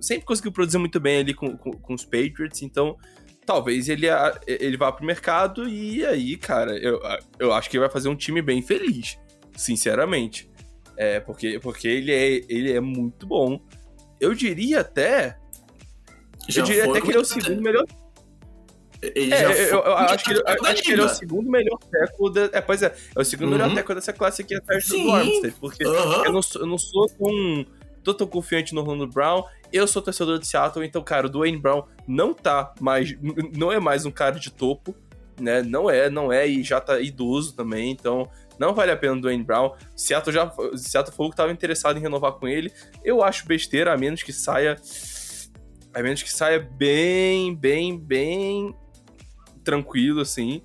Sempre 0.00 0.24
conseguiu 0.24 0.52
produzir 0.52 0.78
muito 0.78 0.98
bem 0.98 1.20
ali 1.20 1.32
com, 1.34 1.56
com, 1.56 1.70
com 1.72 1.94
os 1.94 2.04
Patriots, 2.04 2.62
então. 2.62 2.96
Talvez 3.44 3.88
ele, 3.88 4.08
ele 4.48 4.76
vá 4.76 4.90
pro 4.90 5.06
mercado 5.06 5.68
e 5.68 6.04
aí, 6.04 6.36
cara, 6.36 6.76
eu, 6.78 7.00
eu 7.38 7.52
acho 7.52 7.70
que 7.70 7.76
ele 7.76 7.84
vai 7.84 7.90
fazer 7.92 8.08
um 8.08 8.16
time 8.16 8.42
bem 8.42 8.60
feliz, 8.60 9.16
sinceramente. 9.54 10.50
É, 10.96 11.20
porque, 11.20 11.60
porque 11.60 11.86
ele, 11.86 12.10
é, 12.10 12.42
ele 12.48 12.72
é 12.72 12.80
muito 12.80 13.24
bom. 13.24 13.60
Eu 14.20 14.34
diria 14.34 14.80
até 14.80 15.38
Já 16.48 16.62
eu 16.62 16.64
diria 16.64 16.90
até 16.90 17.00
que 17.00 17.06
ele 17.06 17.18
é 17.18 17.20
o 17.20 17.24
segundo 17.24 17.62
melhor. 17.62 17.84
Ele 19.14 19.32
É, 19.34 19.38
já 19.38 19.50
eu, 19.52 19.68
foi 19.82 19.90
eu- 19.90 19.96
acho, 19.96 20.24
que 20.24 20.30
ele, 20.32 20.42
acho 20.46 20.82
que 20.82 20.92
ele 20.92 21.00
é 21.02 21.04
o 21.04 21.08
segundo 21.08 21.50
melhor 21.50 21.78
teco 21.90 22.30
da. 22.30 22.48
É, 22.52 22.60
pois 22.60 22.82
é, 22.82 22.94
é 23.14 23.20
o 23.20 23.24
segundo 23.24 23.52
Uhum. 23.52 23.58
melhor 23.58 23.74
teco 23.74 23.94
dessa 23.94 24.12
classe 24.12 24.42
aqui 24.42 24.54
atrás 24.54 24.86
do 24.88 24.94
Sim. 24.94 25.12
Armstead. 25.12 25.54
Porque 25.60 25.84
Aham. 25.84 26.24
eu 26.26 26.32
não 26.32 26.42
sou, 26.42 26.60
eu 26.62 26.66
não 26.66 26.78
sou 26.78 27.08
tão, 27.08 27.66
tô 28.02 28.14
tão 28.14 28.26
confiante 28.26 28.74
no 28.74 28.80
Orlando 28.80 29.06
Brown. 29.06 29.42
Eu 29.72 29.86
sou 29.86 30.00
torcedor 30.00 30.38
de 30.38 30.46
Seattle, 30.46 30.86
então, 30.86 31.02
cara, 31.02 31.26
o 31.26 31.30
Dwayne 31.30 31.58
Brown 31.58 31.82
não 32.06 32.32
tá 32.32 32.72
mais. 32.80 33.14
Não 33.56 33.72
é 33.72 33.80
mais 33.80 34.06
um 34.06 34.10
cara 34.10 34.38
de 34.38 34.50
topo, 34.50 34.94
né? 35.40 35.62
Não 35.62 35.90
é, 35.90 36.08
não 36.08 36.32
é, 36.32 36.46
e 36.46 36.62
já 36.62 36.80
tá 36.80 37.00
idoso 37.00 37.54
também, 37.54 37.90
então. 37.90 38.28
Não 38.58 38.72
vale 38.72 38.90
a 38.90 38.96
pena 38.96 39.12
o 39.14 39.20
Dwayne 39.20 39.44
Brown. 39.44 39.72
Seattle 39.94 40.32
já 40.32 40.50
Seattle 40.76 41.14
falou 41.14 41.30
que 41.30 41.36
tava 41.36 41.52
interessado 41.52 41.98
em 41.98 42.00
renovar 42.00 42.32
com 42.32 42.48
ele. 42.48 42.72
Eu 43.04 43.22
acho 43.22 43.46
besteira, 43.46 43.92
a 43.92 43.98
menos 43.98 44.22
que 44.22 44.32
saia. 44.32 44.76
A 45.92 46.02
menos 46.02 46.22
que 46.22 46.32
saia 46.32 46.58
bem, 46.60 47.54
bem, 47.54 47.98
bem 47.98 48.74
tranquilo, 49.66 50.20
assim. 50.22 50.62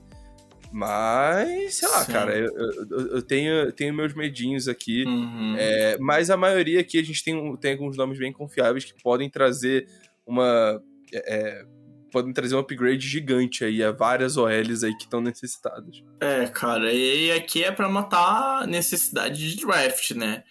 Mas, 0.72 1.76
sei 1.76 1.90
lá, 1.90 2.06
Sim. 2.06 2.12
cara, 2.14 2.38
eu, 2.38 2.48
eu- 2.56 3.08
eu 3.16 3.22
tenho, 3.22 3.52
eu 3.54 3.72
tenho 3.74 3.94
meus 3.94 4.14
medinhos 4.14 4.70
aqui. 4.70 5.04
Uhum. 5.06 5.56
É, 5.58 5.98
mas 6.00 6.30
a 6.30 6.38
maioria 6.38 6.80
aqui 6.80 6.98
a 6.98 7.04
gente 7.04 7.22
tem, 7.24 7.58
tem 7.58 7.74
alguns 7.74 7.98
nomes 7.98 8.18
bem 8.18 8.32
confiáveis 8.32 8.86
que 8.86 8.94
podem 9.04 9.30
trazer 9.30 9.86
uma. 10.26 10.82
é, 11.14 11.36
é, 11.60 11.66
podem 12.10 12.32
trazer 12.34 12.56
um 12.56 12.60
upgrade 12.60 13.06
gigante 13.08 13.64
aí 13.66 13.82
a 13.84 13.92
várias 13.92 14.36
OLs 14.38 14.84
aí 14.86 14.96
que 14.96 15.04
estão 15.04 15.20
necessitadas. 15.22 16.02
É, 16.22 16.46
cara, 16.48 16.92
e 16.94 17.32
aqui 17.32 17.64
é 17.64 17.72
pra 17.72 17.88
matar 17.90 18.66
necessidade 18.68 19.56
de 19.56 19.66
draft, 19.66 20.12
né? 20.12 20.44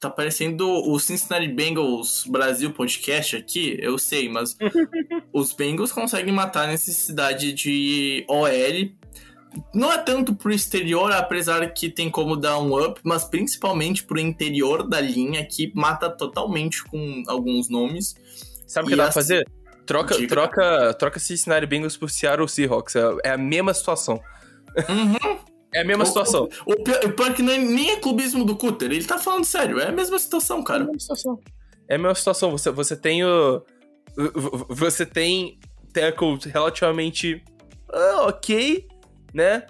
Tá 0.00 0.08
parecendo 0.08 0.66
o 0.66 0.98
Cincinnati 0.98 1.46
Bengals 1.46 2.24
Brasil 2.26 2.72
podcast 2.72 3.36
aqui, 3.36 3.76
eu 3.82 3.98
sei, 3.98 4.30
mas 4.30 4.56
os 5.30 5.52
Bengals 5.52 5.92
conseguem 5.92 6.32
matar 6.32 6.64
a 6.64 6.68
necessidade 6.68 7.52
de 7.52 8.24
OL. 8.26 8.90
Não 9.74 9.92
é 9.92 9.98
tanto 9.98 10.34
pro 10.34 10.50
exterior, 10.50 11.12
apesar 11.12 11.68
que 11.74 11.90
tem 11.90 12.08
como 12.08 12.34
dar 12.34 12.58
um 12.58 12.82
up, 12.82 12.98
mas 13.04 13.24
principalmente 13.24 14.02
pro 14.02 14.18
interior 14.18 14.88
da 14.88 15.02
linha, 15.02 15.44
que 15.44 15.70
mata 15.74 16.08
totalmente 16.08 16.82
com 16.84 17.22
alguns 17.26 17.68
nomes. 17.68 18.14
Sabe 18.66 18.86
o 18.86 18.90
que 18.90 18.96
dá 18.96 19.04
pra 19.04 19.12
fazer? 19.12 19.46
Troca, 19.84 20.26
troca, 20.26 20.94
troca 20.94 21.20
Cincinnati 21.20 21.66
Bengals 21.66 21.98
por 21.98 22.08
Seattle 22.08 22.48
Seahawks. 22.48 22.96
É, 22.96 23.02
é 23.24 23.30
a 23.32 23.38
mesma 23.38 23.74
situação. 23.74 24.18
É 25.74 25.80
a 25.82 25.84
mesma 25.84 26.04
situação. 26.04 26.48
O, 26.66 26.72
o, 26.72 26.82
pior- 26.82 27.30
o 27.30 27.34
que 27.34 27.42
nem, 27.42 27.64
nem 27.64 27.90
é 27.92 27.96
clubismo 27.96 28.44
do 28.44 28.56
Cutter, 28.56 28.90
ele 28.90 29.04
tá 29.04 29.18
falando 29.18 29.44
sério, 29.44 29.78
é 29.78 29.88
a 29.88 29.92
mesma 29.92 30.18
situação, 30.18 30.58
É 30.58 30.60
a 30.60 30.64
cara. 30.64 30.80
mesma 30.84 30.98
situação. 31.00 31.40
É 31.88 31.94
a 31.94 31.98
mesma 31.98 32.14
situação. 32.14 32.50
Você, 32.52 32.70
você 32.70 32.96
tem 32.96 33.24
o. 33.24 33.62
Você 34.68 35.06
tem 35.06 35.58
tackles 35.92 36.44
relativamente 36.44 37.42
ah, 37.92 38.26
ok, 38.28 38.86
né? 39.32 39.66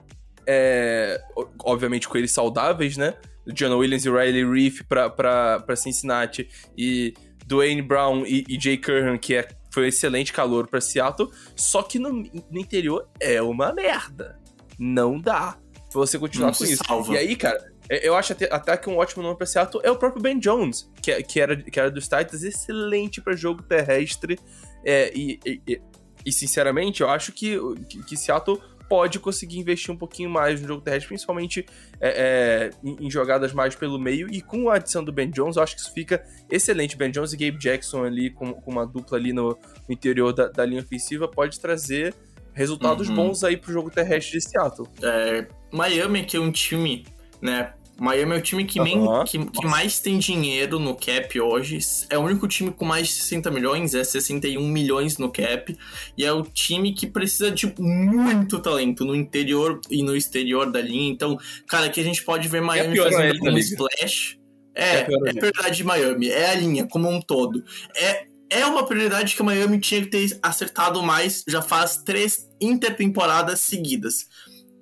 É, 0.46 1.20
o- 1.36 1.46
obviamente 1.64 2.08
com 2.08 2.16
eles 2.18 2.32
saudáveis, 2.32 2.96
né? 2.96 3.14
John 3.54 3.76
Williams 3.78 4.04
e 4.04 4.10
Riley 4.10 4.44
Reef 4.44 4.82
pra, 4.88 5.08
pra, 5.10 5.60
pra 5.60 5.76
Cincinnati 5.76 6.48
e 6.76 7.14
Dwayne 7.46 7.82
Brown 7.82 8.24
e, 8.26 8.44
e 8.48 8.60
Jay 8.60 8.76
Curran, 8.76 9.16
que 9.18 9.34
é, 9.34 9.48
foi 9.72 9.84
um 9.84 9.86
excelente 9.86 10.32
calor 10.32 10.66
pra 10.68 10.80
Seattle. 10.80 11.30
Só 11.56 11.82
que 11.82 11.98
no, 11.98 12.10
no 12.12 12.58
interior 12.60 13.08
é 13.18 13.40
uma 13.42 13.72
merda. 13.72 14.38
Não 14.78 15.18
dá 15.18 15.56
pra 15.90 16.00
você 16.00 16.18
continuar 16.18 16.48
Não 16.48 16.54
com 16.54 16.64
isso. 16.64 16.82
salva. 16.86 17.12
E 17.14 17.18
aí, 17.18 17.36
cara, 17.36 17.72
é, 17.88 18.06
eu 18.06 18.14
acho 18.14 18.32
até, 18.32 18.48
até 18.52 18.76
que 18.76 18.88
um 18.88 18.96
ótimo 18.98 19.22
nome 19.22 19.36
pra 19.36 19.46
Seattle 19.46 19.82
é 19.84 19.90
o 19.90 19.96
próprio 19.96 20.22
Ben 20.22 20.38
Jones, 20.38 20.88
que, 21.02 21.22
que, 21.24 21.40
era, 21.40 21.56
que 21.56 21.78
era 21.78 21.90
dos 21.90 22.04
Titans, 22.04 22.42
excelente 22.42 23.20
pra 23.20 23.34
jogo 23.34 23.62
terrestre. 23.62 24.38
É, 24.84 25.12
e, 25.14 25.38
e- 25.44 25.60
e- 25.66 25.80
e, 26.24 26.30
sinceramente, 26.32 27.00
eu 27.00 27.08
acho 27.08 27.32
que, 27.32 27.58
que, 27.88 28.02
que 28.04 28.16
Seattle 28.16 28.60
pode 28.90 29.18
conseguir 29.20 29.58
investir 29.58 29.94
um 29.94 29.96
pouquinho 29.96 30.28
mais 30.28 30.60
no 30.60 30.66
jogo 30.68 30.82
terrestre, 30.82 31.08
principalmente 31.08 31.64
é, 32.00 32.08
é, 32.08 32.70
em, 32.84 33.06
em 33.06 33.10
jogadas 33.10 33.52
mais 33.52 33.74
pelo 33.74 33.98
meio. 33.98 34.28
E 34.30 34.42
com 34.42 34.68
a 34.68 34.74
adição 34.74 35.02
do 35.02 35.12
Ben 35.12 35.30
Jones, 35.30 35.56
eu 35.56 35.62
acho 35.62 35.76
que 35.76 35.80
isso 35.80 35.92
fica 35.94 36.22
excelente. 36.50 36.96
Ben 36.96 37.10
Jones 37.10 37.32
e 37.32 37.36
Gabe 37.36 37.56
Jackson 37.56 38.04
ali, 38.04 38.30
com, 38.30 38.52
com 38.52 38.70
uma 38.70 38.84
dupla 38.86 39.16
ali 39.16 39.32
no, 39.32 39.50
no 39.50 39.58
interior 39.94 40.32
da, 40.32 40.48
da 40.48 40.64
linha 40.66 40.82
ofensiva, 40.82 41.26
pode 41.28 41.58
trazer 41.60 42.14
resultados 42.54 43.08
Uhum. 43.08 43.14
bons 43.16 43.44
aí 43.44 43.56
pro 43.56 43.72
jogo 43.72 43.90
terrestre 43.90 44.38
de 44.38 44.44
Seattle. 44.48 44.88
É, 45.02 45.46
Miami, 45.72 46.24
que 46.24 46.36
é 46.36 46.40
um 46.40 46.50
time, 46.52 47.06
né? 47.40 47.72
Miami 47.98 48.32
é 48.32 48.38
o 48.38 48.40
time 48.40 48.64
que, 48.64 48.80
men- 48.80 49.06
Aham. 49.06 49.24
que, 49.26 49.38
que 49.44 49.66
mais 49.66 50.00
tem 50.00 50.18
dinheiro 50.18 50.78
no 50.78 50.94
cap 50.94 51.38
hoje. 51.38 51.78
É 52.08 52.16
o 52.16 52.22
único 52.22 52.48
time 52.48 52.70
com 52.70 52.86
mais 52.86 53.08
de 53.08 53.12
60 53.12 53.50
milhões, 53.50 53.94
é 53.94 54.02
61 54.02 54.66
milhões 54.66 55.18
no 55.18 55.30
cap. 55.30 55.76
E 56.16 56.24
é 56.24 56.32
o 56.32 56.42
time 56.42 56.94
que 56.94 57.06
precisa 57.06 57.50
de 57.50 57.70
muito 57.78 58.58
talento 58.58 59.04
no 59.04 59.14
interior 59.14 59.78
e 59.90 60.02
no 60.02 60.16
exterior 60.16 60.72
da 60.72 60.80
linha. 60.80 61.10
Então, 61.10 61.36
cara, 61.68 61.86
aqui 61.86 62.00
a 62.00 62.04
gente 62.04 62.24
pode 62.24 62.48
ver 62.48 62.62
Miami 62.62 62.94
pior 62.94 63.12
fazendo 63.12 63.44
um 63.44 63.58
splash. 63.58 64.38
É, 64.74 65.00
É 65.00 65.06
é 65.26 65.32
prioridade 65.34 65.76
de 65.76 65.84
Miami. 65.84 66.30
É 66.30 66.50
a 66.52 66.54
linha 66.54 66.86
como 66.86 67.06
um 67.06 67.20
todo. 67.20 67.62
É, 67.94 68.24
é 68.50 68.66
uma 68.66 68.84
prioridade 68.84 69.34
que 69.34 69.42
o 69.42 69.44
Miami 69.44 69.78
tinha 69.78 70.02
que 70.02 70.08
ter 70.08 70.38
acertado 70.42 71.02
mais 71.02 71.44
já 71.46 71.62
faz 71.62 71.98
três 71.98 72.48
intertemporadas 72.60 73.60
seguidas. 73.60 74.28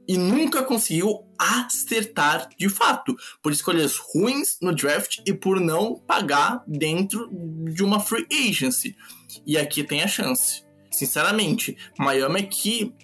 E 0.09 0.17
nunca 0.17 0.63
conseguiu 0.63 1.27
acertar 1.39 2.49
de 2.59 2.71
fato. 2.71 3.15
Por 3.43 3.53
escolhas 3.53 3.97
ruins 3.97 4.57
no 4.63 4.75
draft 4.75 5.19
e 5.27 5.35
por 5.35 5.61
não 5.61 5.97
pagar 5.97 6.65
dentro 6.67 7.29
de 7.31 7.85
uma 7.85 8.01
free 8.01 8.27
agency. 8.33 8.97
E 9.47 9.59
aqui 9.59 9.85
tem 9.85 10.03
a 10.03 10.09
chance. 10.09 10.65
Sinceramente, 10.91 11.77
Miami 11.99 12.41
aqui 12.41 12.95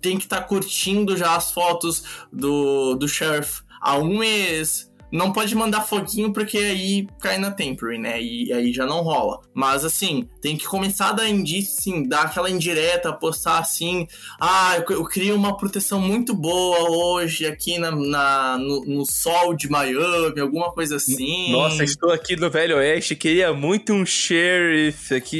tem 0.00 0.18
que 0.18 0.24
estar 0.24 0.42
curtindo 0.42 1.16
já 1.16 1.36
as 1.36 1.52
fotos 1.52 2.02
do, 2.32 2.96
do 2.96 3.06
Sheriff 3.06 3.62
há 3.80 3.96
um 3.96 4.18
mês. 4.18 4.90
Não 5.14 5.32
pode 5.32 5.54
mandar 5.54 5.82
foguinho 5.82 6.32
porque 6.32 6.58
aí 6.58 7.06
cai 7.20 7.38
na 7.38 7.52
temporary, 7.52 7.98
né? 7.98 8.20
E 8.20 8.52
aí 8.52 8.72
já 8.72 8.84
não 8.84 9.00
rola. 9.02 9.40
Mas 9.54 9.84
assim, 9.84 10.28
tem 10.42 10.56
que 10.56 10.66
começar 10.66 11.10
a 11.10 11.12
dar 11.12 11.28
indício, 11.28 11.78
assim, 11.78 12.02
dar 12.08 12.22
aquela 12.22 12.50
indireta, 12.50 13.12
postar 13.12 13.58
assim. 13.60 14.08
Ah, 14.40 14.76
eu, 14.76 14.96
eu 14.96 15.04
criei 15.04 15.32
uma 15.32 15.56
proteção 15.56 16.00
muito 16.00 16.34
boa 16.34 16.90
hoje 16.90 17.46
aqui 17.46 17.78
na, 17.78 17.92
na- 17.92 18.58
no, 18.58 18.84
no 18.84 19.06
sol 19.06 19.54
de 19.54 19.70
Miami, 19.70 20.40
alguma 20.40 20.72
coisa 20.72 20.96
assim. 20.96 21.52
Nossa, 21.52 21.84
estou 21.84 22.10
aqui 22.10 22.34
no 22.34 22.50
Velho 22.50 22.76
Oeste, 22.78 23.14
queria 23.14 23.52
muito 23.52 23.92
um 23.92 24.04
sheriff 24.04 25.14
aqui. 25.14 25.38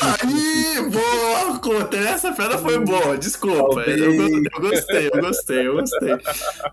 Aí, 0.00 0.90
boa, 0.90 1.58
Coter, 1.60 2.06
essa 2.06 2.32
pedra 2.32 2.58
foi 2.58 2.78
boa, 2.78 3.16
desculpa. 3.16 3.80
Eu, 3.82 4.14
eu 4.14 4.60
gostei, 4.60 5.06
eu 5.12 5.20
gostei, 5.20 5.66
eu 5.66 5.74
gostei. 5.76 6.16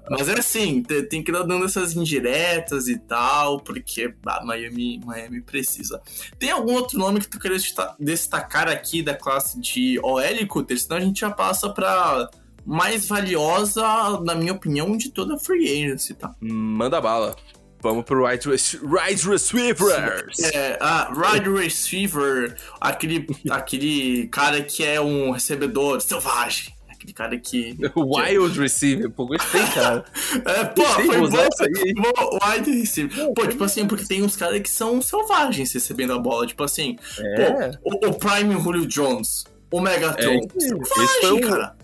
Mas 0.10 0.28
é 0.30 0.34
assim, 0.39 0.82
te- 0.84 1.04
tem 1.04 1.24
que 1.24 1.32
ir 1.32 1.43
dando 1.45 1.66
essas 1.66 1.93
indiretas 1.96 2.88
e 2.88 2.98
tal, 2.98 3.60
porque 3.60 4.14
ah, 4.26 4.44
Miami, 4.44 5.00
Miami 5.06 5.41
precisa. 5.41 6.02
Tem 6.39 6.52
algum 6.52 6.74
outro 6.74 6.98
nome 7.00 7.20
que 7.20 7.28
tu 7.28 7.39
queria 7.39 7.58
desta- 7.58 7.96
destacar 8.00 8.68
aqui 8.68 9.02
da 9.02 9.16
classe 9.16 9.60
de 9.60 10.00
OL, 10.04 10.48
Cutter? 10.48 10.80
Senão 10.80 10.98
a 10.98 11.02
gente 11.02 11.20
já 11.22 11.32
passa 11.32 11.70
pra 11.70 12.30
mais 12.66 13.08
valiosa, 13.08 13.84
na 14.24 14.36
minha 14.36 14.54
opinião, 14.54 14.96
de 14.96 15.10
toda 15.10 15.36
a 15.36 15.39
free 15.39 15.68
agency, 15.84 16.14
tá? 16.14 16.34
Manda 16.39 17.02
bala. 17.02 17.36
Vamos 17.82 18.06
pro 18.06 18.26
Right, 18.26 18.48
right 18.48 19.28
Receivers. 19.28 20.39
É, 20.54 20.78
a 20.80 21.12
wide 21.14 21.50
receiver, 21.50 22.56
aquele, 22.80 23.28
aquele 23.50 24.28
cara 24.30 24.64
que 24.64 24.86
é 24.86 25.02
um 25.02 25.32
recebedor 25.32 26.00
selvagem. 26.00 26.74
Aquele 27.04 27.14
cara 27.14 27.38
que. 27.39 27.76
Wild 27.95 28.60
Receiver. 28.60 29.10
Pô, 29.10 29.26
gostei, 29.28 29.62
cara. 29.74 30.06
É, 30.45 30.64
pô, 30.66 30.82
Gostei, 30.84 31.06
foi 31.06 31.30
bom, 31.30 31.38
aí. 31.38 31.93
bom, 31.93 32.39
wide 32.49 32.72
receiver. 32.80 33.34
Pô, 33.34 33.45
tipo 33.47 33.64
assim, 33.64 33.86
porque 33.86 34.06
tem 34.06 34.24
uns 34.24 34.36
caras 34.36 34.62
que 34.62 34.70
são 34.70 35.01
selvagens 35.01 35.72
recebendo 35.74 36.14
a 36.14 36.20
bola. 36.20 36.47
Tipo 36.47 36.64
assim, 36.64 36.97
É. 37.20 37.72
pô, 37.78 37.91
o, 37.91 38.10
o 38.10 38.14
Prime 38.16 38.60
Julio 38.62 38.86
Jones, 38.88 39.43
o 39.72 39.80
Megatron. 39.82 40.39
É, 40.56 40.60
selvagem, 40.60 41.08
foi 41.22 41.32
um- 41.34 41.41
cara. 41.49 41.76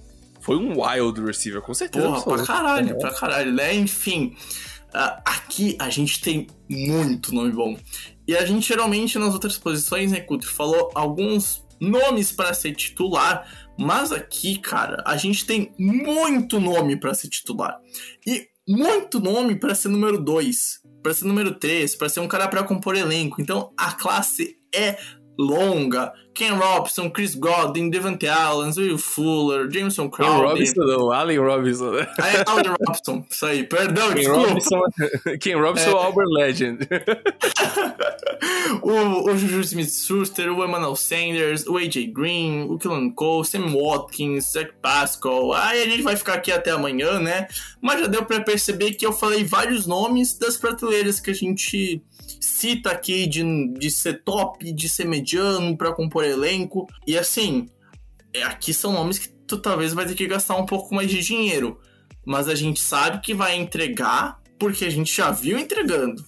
Foi 0.41 0.55
um 0.57 0.81
Wild 0.81 1.21
Receiver, 1.21 1.61
com 1.61 1.73
certeza. 1.73 2.07
Porra, 2.07 2.23
pra 2.37 2.45
caralho, 2.45 2.89
É. 2.91 2.93
pra 2.95 3.11
caralho, 3.13 3.51
né? 3.53 3.75
Enfim, 3.75 4.35
ah, 4.93 5.21
aqui 5.25 5.75
a 5.79 5.89
gente 5.89 6.21
tem 6.21 6.47
muito 6.67 7.35
nome 7.35 7.51
bom. 7.51 7.77
E 8.27 8.35
a 8.35 8.45
gente 8.45 8.67
geralmente 8.67 9.19
nas 9.19 9.33
outras 9.33 9.57
posições, 9.57 10.11
né, 10.11 10.21
Couto, 10.21 10.47
falou 10.47 10.91
alguns 10.95 11.63
nomes 11.79 12.31
para 12.31 12.53
ser 12.53 12.73
titular, 12.73 13.47
mas 13.79 14.11
aqui, 14.11 14.59
cara, 14.59 15.01
a 15.05 15.15
gente 15.15 15.45
tem 15.45 15.73
muito 15.79 16.59
nome 16.59 16.99
para 16.99 17.13
ser 17.13 17.29
titular. 17.29 17.79
E 18.27 18.47
muito 18.67 19.21
nome 19.21 19.55
para 19.55 19.73
ser 19.73 19.87
número 19.87 20.21
2, 20.21 20.81
para 21.01 21.13
ser 21.13 21.25
número 21.25 21.55
3, 21.55 21.95
para 21.95 22.09
ser 22.09 22.19
um 22.19 22.27
cara 22.27 22.49
para 22.49 22.63
compor 22.63 22.95
elenco. 22.95 23.41
Então 23.41 23.73
a 23.77 23.93
classe 23.93 24.57
é 24.75 24.97
longa. 25.39 26.13
Ken 26.33 26.53
Robson, 26.55 27.09
Chris 27.09 27.35
Godwin, 27.35 27.89
Devante 27.89 28.27
Allen, 28.27 28.71
Will 28.77 28.97
Fuller, 28.97 29.69
Jameson 29.69 30.09
Ken 30.09 30.25
Crowder. 30.25 30.49
Robinson, 30.49 30.81
não, 30.85 31.11
Allen 31.11 31.37
Robinson, 31.39 31.91
né? 31.91 32.07
Ah, 32.19 32.29
é 32.29 32.43
Allen 32.47 32.73
Robson, 32.87 33.25
isso 33.29 33.45
aí, 33.45 33.63
perdão, 33.63 34.07
Ken 34.09 34.15
desculpa. 34.15 34.47
Robinson, 34.47 34.81
Ken 35.41 35.55
Robinson 35.55 35.89
É. 35.89 36.03
Albert 36.03 36.27
Legend. 36.29 36.87
o, 38.81 39.29
o 39.29 39.37
Juju 39.37 39.61
Smith-Schuster, 39.61 40.51
o 40.51 40.63
Emmanuel 40.63 40.95
Sanders, 40.95 41.65
o 41.65 41.77
AJ 41.77 42.07
Green, 42.13 42.63
o 42.69 42.77
Killen 42.77 43.11
Cole, 43.11 43.45
Sam 43.45 43.73
Watkins, 43.73 44.51
Zach 44.53 44.71
Pascal. 44.81 45.53
Aí 45.53 45.83
a 45.83 45.85
gente 45.87 46.03
vai 46.03 46.15
ficar 46.15 46.35
aqui 46.35 46.51
até 46.51 46.71
amanhã, 46.71 47.19
né? 47.19 47.47
Mas 47.81 47.99
já 48.01 48.07
deu 48.07 48.23
pra 48.25 48.39
perceber 48.41 48.91
que 48.91 49.05
eu 49.05 49.11
falei 49.13 49.43
vários 49.43 49.85
nomes 49.85 50.37
das 50.37 50.57
prateleiras 50.57 51.19
que 51.19 51.31
a 51.31 51.35
gente 51.35 52.01
cita 52.39 52.91
aqui 52.91 53.27
de, 53.27 53.43
de 53.73 53.91
ser 53.91 54.21
top, 54.23 54.71
de 54.71 54.87
ser 54.87 55.05
mediano 55.05 55.75
pra 55.77 55.91
compor 55.93 56.18
elenco. 56.23 56.87
E 57.05 57.17
assim, 57.17 57.67
é, 58.33 58.43
aqui 58.43 58.73
são 58.73 58.93
nomes 58.93 59.17
que 59.17 59.29
tu 59.47 59.57
talvez 59.57 59.93
vai 59.93 60.05
ter 60.05 60.15
que 60.15 60.27
gastar 60.27 60.55
um 60.55 60.65
pouco 60.65 60.93
mais 60.93 61.09
de 61.09 61.21
dinheiro. 61.21 61.79
Mas 62.25 62.47
a 62.47 62.55
gente 62.55 62.79
sabe 62.79 63.21
que 63.21 63.33
vai 63.33 63.55
entregar 63.55 64.39
porque 64.59 64.85
a 64.85 64.89
gente 64.89 65.15
já 65.15 65.31
viu 65.31 65.57
entregando. 65.57 66.23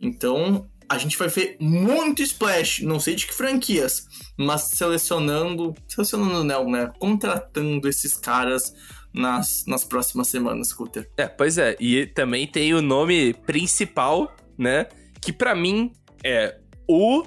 Então, 0.00 0.68
a 0.88 0.98
gente 0.98 1.16
vai 1.16 1.28
ver 1.28 1.56
muito 1.60 2.22
splash, 2.22 2.82
não 2.82 3.00
sei 3.00 3.14
de 3.14 3.26
que 3.26 3.34
franquias, 3.34 4.06
mas 4.36 4.62
selecionando, 4.74 5.74
selecionando 5.88 6.44
não, 6.44 6.70
né? 6.70 6.90
Contratando 6.98 7.88
esses 7.88 8.14
caras 8.14 8.74
nas, 9.12 9.64
nas 9.66 9.84
próximas 9.84 10.28
semanas, 10.28 10.72
Cutter. 10.72 11.10
É, 11.16 11.26
pois 11.26 11.58
é. 11.58 11.76
E 11.80 12.06
também 12.06 12.46
tem 12.46 12.74
o 12.74 12.82
nome 12.82 13.34
principal, 13.34 14.34
né? 14.56 14.86
Que 15.20 15.32
pra 15.32 15.54
mim 15.54 15.92
é 16.24 16.58
o 16.88 17.24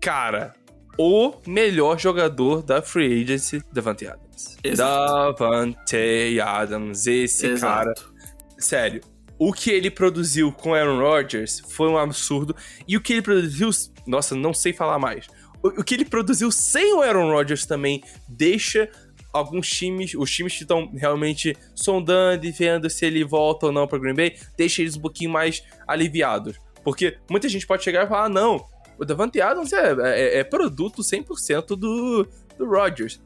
cara, 0.00 0.52
o 0.98 1.34
melhor 1.46 1.98
jogador 1.98 2.62
da 2.62 2.80
Free 2.82 3.22
Agency, 3.22 3.62
Davante 3.72 4.06
Adams. 4.06 4.56
Exato. 4.62 5.42
Davante 5.42 6.40
Adams, 6.40 7.06
esse 7.06 7.54
cara. 7.58 7.92
Exato. 7.92 8.14
Sério. 8.58 9.00
O 9.38 9.52
que 9.52 9.70
ele 9.70 9.90
produziu 9.90 10.52
com 10.52 10.74
Aaron 10.74 10.98
Rodgers 10.98 11.60
foi 11.68 11.88
um 11.88 11.98
absurdo. 11.98 12.54
E 12.86 12.96
o 12.96 13.00
que 13.00 13.12
ele 13.12 13.22
produziu. 13.22 13.70
Nossa, 14.06 14.34
não 14.34 14.54
sei 14.54 14.72
falar 14.72 14.98
mais. 14.98 15.26
O, 15.62 15.80
o 15.80 15.84
que 15.84 15.94
ele 15.94 16.04
produziu 16.04 16.50
sem 16.50 16.94
o 16.94 17.02
Aaron 17.02 17.30
Rodgers 17.30 17.66
também 17.66 18.02
deixa 18.28 18.88
alguns 19.32 19.68
times, 19.68 20.14
os 20.14 20.30
times 20.30 20.54
que 20.54 20.62
estão 20.62 20.90
realmente 20.94 21.56
sondando 21.74 22.46
e 22.46 22.52
vendo 22.52 22.88
se 22.88 23.04
ele 23.04 23.24
volta 23.24 23.66
ou 23.66 23.72
não 23.72 23.86
para 23.86 23.98
Green 23.98 24.14
Bay, 24.14 24.36
deixa 24.56 24.80
eles 24.80 24.96
um 24.96 25.00
pouquinho 25.00 25.30
mais 25.30 25.64
aliviados. 25.88 26.56
Porque 26.84 27.18
muita 27.28 27.48
gente 27.48 27.66
pode 27.66 27.82
chegar 27.82 28.04
e 28.04 28.08
falar: 28.08 28.26
ah, 28.26 28.28
não, 28.28 28.64
o 28.98 29.04
Davante 29.04 29.40
Adams 29.40 29.72
é, 29.72 29.94
é, 30.02 30.38
é 30.38 30.44
produto 30.44 31.02
100% 31.02 31.76
do, 31.76 32.26
do 32.58 32.66
Rodgers. 32.66 33.20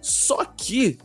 Só 0.00 0.44
que 0.44 0.98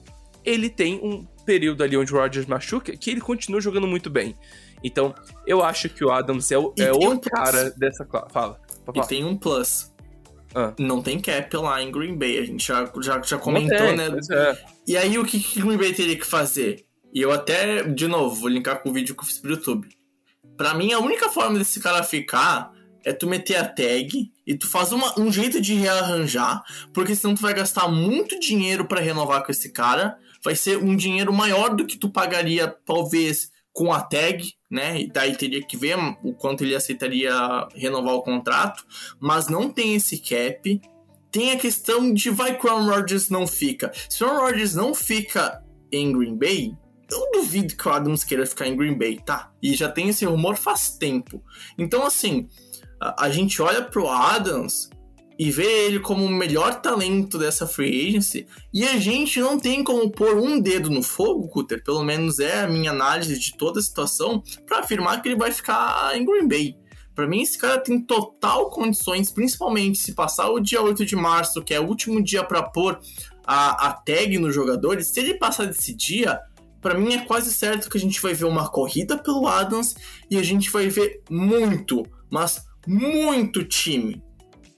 ele 0.44 0.70
tem 0.70 0.96
um 1.04 1.26
período 1.46 1.84
ali 1.84 1.96
onde 1.96 2.14
o 2.14 2.18
Rodgers 2.18 2.46
machuca 2.46 2.96
que 2.96 3.10
ele 3.10 3.22
continua 3.22 3.62
jogando 3.62 3.88
muito 3.88 4.10
bem. 4.10 4.36
Então, 4.84 5.14
eu 5.46 5.64
acho 5.64 5.90
que 5.90 6.04
o 6.04 6.12
Adams 6.12 6.52
é 6.52 6.58
o, 6.58 6.74
é 6.78 6.92
o 6.92 7.12
um 7.12 7.20
cara 7.20 7.72
dessa 7.72 8.06
classe. 8.06 8.32
Fala. 8.32 8.60
pode 8.86 9.00
E 9.00 9.08
tem 9.08 9.24
um 9.26 9.36
plus. 9.36 9.94
Ah. 10.54 10.74
Não 10.80 11.02
tem 11.02 11.20
cap 11.20 11.56
lá 11.58 11.82
em 11.82 11.92
Green 11.92 12.18
Bay. 12.18 12.40
A 12.40 12.46
gente 12.46 12.66
já, 12.66 12.90
já, 13.02 13.22
já 13.22 13.38
comentou, 13.38 13.78
tem, 13.78 13.98
né? 13.98 14.08
é. 14.32 14.58
E 14.88 14.98
aí, 14.98 15.18
o 15.18 15.26
que, 15.26 15.40
que 15.40 15.62
Green 15.62 15.78
Bay 15.78 15.94
teria 15.94 16.18
que 16.18 16.26
fazer? 16.26 16.86
E 17.14 17.22
eu 17.22 17.32
até, 17.32 17.84
de 17.84 18.08
novo, 18.08 18.36
vou 18.36 18.50
linkar 18.50 18.82
com 18.82 18.90
o 18.90 18.94
vídeo 18.94 19.16
que 19.16 19.22
eu 19.22 19.28
fiz 19.28 19.40
pro 19.40 19.52
YouTube. 19.52 19.88
Pra 20.56 20.74
mim, 20.74 20.94
a 20.94 21.00
única 21.00 21.30
forma 21.30 21.58
desse 21.58 21.80
cara 21.80 22.04
ficar 22.04 22.72
é 23.08 23.14
tu 23.14 23.26
meter 23.26 23.56
a 23.56 23.66
tag 23.66 24.32
e 24.46 24.56
tu 24.58 24.68
faz 24.68 24.92
uma- 24.92 25.18
um 25.18 25.32
jeito 25.32 25.62
de 25.62 25.74
rearranjar, 25.74 26.62
porque 26.94 27.16
senão 27.16 27.34
tu 27.36 27.42
vai 27.42 27.54
gastar 27.54 27.88
muito 27.88 28.38
dinheiro 28.40 28.86
pra 28.86 29.00
renovar 29.00 29.44
com 29.46 29.52
esse 29.52 29.72
cara. 29.72 30.18
Vai 30.44 30.56
ser 30.56 30.78
um 30.78 30.96
dinheiro 30.96 31.32
maior 31.32 31.74
do 31.74 31.86
que 31.86 31.98
tu 31.98 32.10
pagaria, 32.10 32.68
talvez, 32.86 33.50
com 33.72 33.94
a 33.94 34.02
tag, 34.02 34.54
né? 34.70 35.00
E 35.02 35.08
daí 35.08 35.36
teria 35.38 35.64
que 35.66 35.78
ver 35.78 35.98
o 36.24 36.34
quanto 36.34 36.64
ele 36.64 36.76
aceitaria 36.76 37.32
renovar 37.76 38.16
o 38.16 38.22
contrato. 38.24 38.86
Mas 39.20 39.48
não 39.48 39.70
tem 39.70 39.96
esse 39.96 40.18
cap. 40.18 40.82
Tem 41.32 41.52
a 41.52 41.58
questão 41.58 42.14
de 42.14 42.30
vai 42.30 42.58
que 42.58 42.66
o 42.66 42.70
Aaron 42.70 42.90
Rodgers 42.90 43.30
não 43.30 43.48
fica. 43.48 43.92
Se 44.10 44.24
o 44.24 44.28
Aaron 44.28 44.42
Rodgers 44.42 44.76
não 44.76 44.94
fica 44.94 45.64
em 45.92 46.12
Green 46.12 46.36
Bay, 46.36 46.76
eu 47.10 47.32
duvido 47.32 47.76
que 47.76 47.88
o 47.88 47.92
Adams 47.92 48.24
queira 48.24 48.46
ficar 48.46 48.68
em 48.68 48.76
Green 48.76 48.98
Bay, 48.98 49.20
tá? 49.26 49.52
E 49.62 49.74
já 49.76 49.90
tem 49.90 50.10
esse 50.10 50.26
rumor 50.26 50.58
faz 50.58 50.90
tempo. 50.98 51.42
Então, 51.78 52.06
assim, 52.06 52.50
a, 53.00 53.26
a 53.26 53.30
gente 53.30 53.62
olha 53.62 53.82
pro 53.82 54.10
Adams 54.10 54.90
e 55.40 55.52
vê 55.52 55.86
ele 55.86 56.00
como 56.00 56.26
o 56.26 56.30
melhor 56.30 56.82
talento 56.82 57.38
dessa 57.38 57.68
free 57.68 58.08
agency 58.08 58.48
e 58.74 58.88
a 58.88 58.98
gente 58.98 59.40
não 59.40 59.60
tem 59.60 59.84
como 59.84 60.10
pôr 60.10 60.36
um 60.38 60.60
dedo 60.60 60.90
no 60.90 61.04
fogo, 61.04 61.48
Cutter, 61.48 61.84
pelo 61.84 62.04
menos 62.04 62.40
é 62.40 62.62
a 62.62 62.68
minha 62.68 62.92
análise 62.92 63.38
de 63.38 63.56
toda 63.56 63.80
a 63.80 63.84
situação, 63.84 64.42
para 64.66 64.80
afirmar 64.80 65.22
que 65.22 65.30
ele 65.30 65.36
vai 65.36 65.52
ficar 65.52 66.16
em 66.16 66.26
Green 66.26 66.48
Bay. 66.48 66.76
Pra 67.14 67.28
mim, 67.28 67.42
esse 67.42 67.58
cara 67.58 67.80
tem 67.80 68.00
total 68.00 68.70
condições, 68.70 69.32
principalmente 69.32 69.98
se 69.98 70.14
passar 70.14 70.50
o 70.50 70.60
dia 70.60 70.82
8 70.82 71.04
de 71.04 71.16
março, 71.16 71.64
que 71.64 71.74
é 71.74 71.80
o 71.80 71.88
último 71.88 72.24
dia 72.24 72.44
pra 72.44 72.62
pôr 72.62 73.00
a, 73.44 73.88
a 73.88 73.94
tag 73.94 74.38
nos 74.38 74.54
jogadores. 74.54 75.08
Se 75.08 75.22
ele 75.22 75.34
passar 75.34 75.66
desse 75.66 75.96
dia, 75.96 76.40
para 76.80 76.94
mim 76.94 77.16
é 77.16 77.26
quase 77.26 77.52
certo 77.52 77.90
que 77.90 77.98
a 77.98 78.00
gente 78.00 78.22
vai 78.22 78.36
ver 78.36 78.46
uma 78.46 78.70
corrida 78.70 79.18
pelo 79.18 79.48
Adams 79.48 79.96
e 80.30 80.38
a 80.38 80.44
gente 80.44 80.70
vai 80.70 80.90
ver 80.90 81.24
muito, 81.28 82.06
mas 82.30 82.64
muito 82.88 83.64
time. 83.64 84.24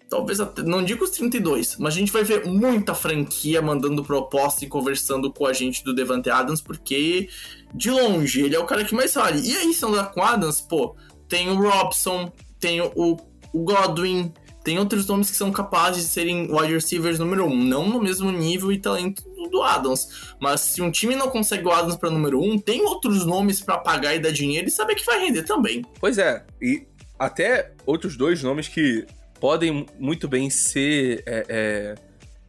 Talvez 0.09 0.39
até, 0.39 0.63
não 0.63 0.83
digo 0.83 1.03
os 1.03 1.11
32, 1.11 1.77
mas 1.77 1.93
a 1.93 1.97
gente 1.97 2.11
vai 2.11 2.23
ver 2.23 2.47
muita 2.47 2.95
franquia 2.95 3.61
mandando 3.61 4.03
proposta 4.03 4.65
e 4.65 4.67
conversando 4.67 5.31
com 5.31 5.45
a 5.45 5.53
gente 5.53 5.83
do 5.83 5.93
Devante 5.93 6.31
Adams, 6.31 6.61
porque 6.61 7.29
de 7.75 7.91
longe 7.91 8.41
ele 8.41 8.55
é 8.55 8.59
o 8.59 8.65
cara 8.65 8.83
que 8.83 8.95
mais 8.95 9.13
vale. 9.13 9.47
E 9.47 9.55
aí, 9.55 9.71
sendo 9.71 10.03
com 10.09 10.23
Adams, 10.23 10.61
pô, 10.61 10.95
tem 11.27 11.47
o 11.49 11.55
Robson, 11.55 12.31
tem 12.59 12.81
o, 12.81 13.17
o 13.53 13.63
Godwin, 13.63 14.33
tem 14.63 14.79
outros 14.79 15.05
nomes 15.07 15.29
que 15.29 15.37
são 15.37 15.51
capazes 15.51 16.03
de 16.03 16.09
serem 16.09 16.51
wide 16.51 16.73
receivers 16.73 17.19
número 17.19 17.45
um, 17.45 17.55
não 17.55 17.87
no 17.87 18.01
mesmo 18.01 18.31
nível 18.31 18.71
e 18.71 18.79
talento 18.79 19.23
do 19.49 19.61
Adams. 19.61 20.33
Mas 20.39 20.61
se 20.61 20.81
um 20.81 20.91
time 20.91 21.15
não 21.15 21.29
consegue 21.29 21.65
o 21.67 21.71
Adams 21.71 21.95
para 21.95 22.09
número 22.09 22.41
um, 22.41 22.57
tem 22.57 22.81
outros 22.81 23.25
nomes 23.25 23.61
para 23.61 23.77
pagar 23.77 24.15
e 24.15 24.19
dar 24.19 24.31
dinheiro 24.31 24.67
e 24.67 24.71
saber 24.71 24.95
que 24.95 25.05
vai 25.05 25.19
render 25.19 25.43
também. 25.43 25.83
Pois 25.99 26.17
é, 26.17 26.45
e 26.61 26.85
até 27.19 27.73
outros 27.85 28.15
dois 28.15 28.41
nomes 28.41 28.69
que 28.69 29.05
podem 29.39 29.85
muito 29.99 30.27
bem 30.27 30.49
ser 30.49 31.21
é, 31.25 31.45
é, 31.49 31.95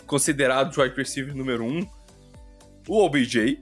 considerados 0.07 0.77
wide 0.77 0.95
receiver 0.97 1.35
número 1.35 1.65
um. 1.65 1.87
O 2.89 3.05
OBJ. 3.05 3.61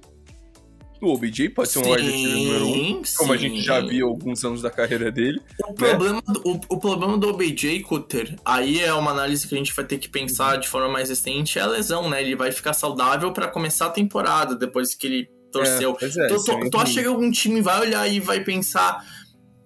O 1.01 1.13
OBJ 1.13 1.51
pode 1.51 1.69
ser 1.71 1.79
um 1.79 1.91
wide 1.91 2.03
receiver 2.03 2.37
número 2.37 2.67
um, 2.67 3.05
sim. 3.05 3.17
como 3.17 3.33
a 3.33 3.37
gente 3.37 3.63
já 3.63 3.81
viu 3.81 4.09
alguns 4.09 4.45
anos 4.45 4.61
da 4.61 4.71
carreira 4.71 5.13
dele. 5.13 5.41
O, 5.63 5.69
né? 5.69 5.75
problema, 5.75 6.23
do, 6.27 6.43
o, 6.45 6.61
o, 6.69 6.81
problema 6.81 7.17
do 7.17 7.29
OBJ, 7.29 7.83
Cutter, 7.83 8.37
aí 8.45 8.81
é 8.81 8.93
uma 8.93 9.13
análise 9.13 9.47
que 9.47 9.55
a 9.55 9.59
gente 9.59 9.73
vai 9.73 9.85
ter 9.85 9.99
que 9.99 10.09
pensar 10.09 10.57
de 10.57 10.69
forma 10.69 10.89
mais 10.89 11.09
recente, 11.09 11.59
é 11.59 11.63
a 11.63 11.67
lesão, 11.67 12.11
né? 12.11 12.21
Ele 12.21 12.35
vai 12.35 12.51
ficar 12.51 12.73
saudável 12.73 13.33
para 13.33 13.47
começar 13.47 13.87
a 13.87 13.91
temporada, 13.91 14.57
depois 14.57 14.95
que 14.95 15.07
ele 15.07 15.31
torceu. 15.53 15.97
É, 16.03 16.07
é, 16.07 16.27
tu, 16.27 16.45
tu, 16.45 16.71
tu 16.71 16.79
acha 16.79 17.01
que 17.01 17.07
algum 17.07 17.31
time 17.31 17.61
vai 17.61 17.81
olhar 17.81 18.09
e 18.09 18.19
vai 18.19 18.41
pensar... 18.41 19.05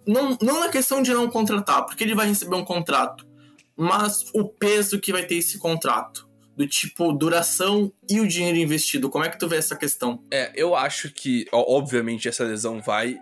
Não, 0.07 0.37
não 0.43 0.61
na 0.61 0.69
questão 0.69 1.03
de 1.03 1.13
não 1.13 1.29
contratar, 1.29 1.87
porque 1.87 2.03
ele 2.03 2.15
vai 2.15 2.27
receber 2.27 2.57
um 2.57 2.65
contrato 2.65 3.27
mas 3.77 4.31
o 4.35 4.49
peso 4.49 5.01
que 5.01 5.13
vai 5.13 5.25
ter 5.25 5.37
esse 5.37 5.59
contrato. 5.59 6.31
Do 6.57 6.67
tipo, 6.67 7.13
duração 7.13 7.91
e 8.09 8.21
o 8.21 8.29
dinheiro 8.29 8.59
investido. 8.59 9.09
Como 9.09 9.25
é 9.25 9.29
que 9.31 9.39
tu 9.39 9.49
vê 9.49 9.57
essa 9.57 9.75
questão? 9.75 10.23
É, 10.31 10.53
eu 10.55 10.77
acho 10.77 11.11
que, 11.11 11.47
obviamente, 11.51 12.29
essa 12.29 12.45
lesão 12.45 12.81
vai 12.81 13.19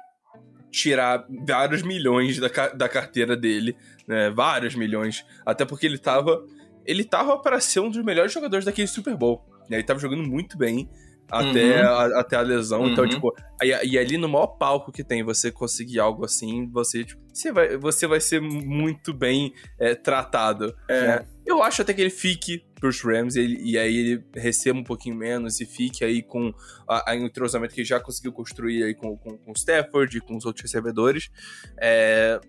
tirar 0.71 1.25
vários 1.47 1.83
milhões 1.83 2.39
da, 2.39 2.49
da 2.75 2.89
carteira 2.89 3.37
dele, 3.37 3.77
né? 4.07 4.31
Vários 4.31 4.75
milhões. 4.75 5.25
Até 5.47 5.65
porque 5.65 5.87
ele 5.87 5.97
tava. 5.97 6.45
Ele 6.85 7.05
tava 7.05 7.39
para 7.39 7.61
ser 7.61 7.79
um 7.79 7.89
dos 7.89 8.05
melhores 8.05 8.33
jogadores 8.33 8.65
daquele 8.65 8.89
Super 8.89 9.17
Bowl. 9.17 9.47
Né? 9.69 9.77
Ele 9.77 9.85
tava 9.85 10.01
jogando 10.01 10.25
muito 10.25 10.59
bem 10.59 10.91
até, 11.31 11.83
uhum. 11.83 11.89
a, 11.89 12.21
até 12.21 12.37
a 12.37 12.41
lesão. 12.41 12.87
Então, 12.89 13.05
uhum. 13.05 13.09
Então, 13.11 13.31
tipo, 13.31 13.35
e, 13.63 13.93
e, 13.93 13.99
ali 13.99 14.17
no 14.17 14.29
maior 14.29 14.47
palco 14.47 14.93
que 14.93 15.05
tem, 15.05 15.23
você 15.23 15.51
conseguir 15.51 16.01
algo 16.01 16.25
assim, 16.25 16.69
você, 16.71 17.05
tipo, 17.05 17.21
você 17.33 17.53
vai, 17.53 17.77
você 17.77 18.07
vai 18.07 18.21
ser 18.21 18.41
muito 18.41 19.13
bem 19.13 19.53
é, 19.79 19.95
tratado. 19.95 20.75
É. 20.89 21.07
Né? 21.07 21.27
Eu 21.47 21.63
acho 21.63 21.83
até 21.83 21.93
que 21.93 22.01
ele 22.01 22.11
fique 22.11 22.65
pros 22.81 23.03
Rams 23.03 23.37
e, 23.37 23.73
e, 23.73 23.79
aí 23.79 23.97
ele 23.97 24.25
receba 24.35 24.79
um 24.79 24.85
pouquinho 24.85 25.17
menos 25.17 25.61
e 25.61 25.67
fique 25.67 26.05
aí 26.05 26.23
com 26.23 26.53
a, 26.89 27.11
a 27.11 27.17
entrosamento 27.17 27.75
que 27.75 27.85
já 27.85 28.01
conseguiu 28.01 28.33
construir 28.33 28.85
aí 28.85 28.95
com, 28.95 29.17
com, 29.17 29.37
com 29.37 29.51
o 29.51 29.55
Stafford 29.57 30.17
e 30.17 30.21
com 30.21 30.37
os 30.37 30.45
outros 30.45 30.63
recebedores. 30.63 31.31
É, 31.79 32.41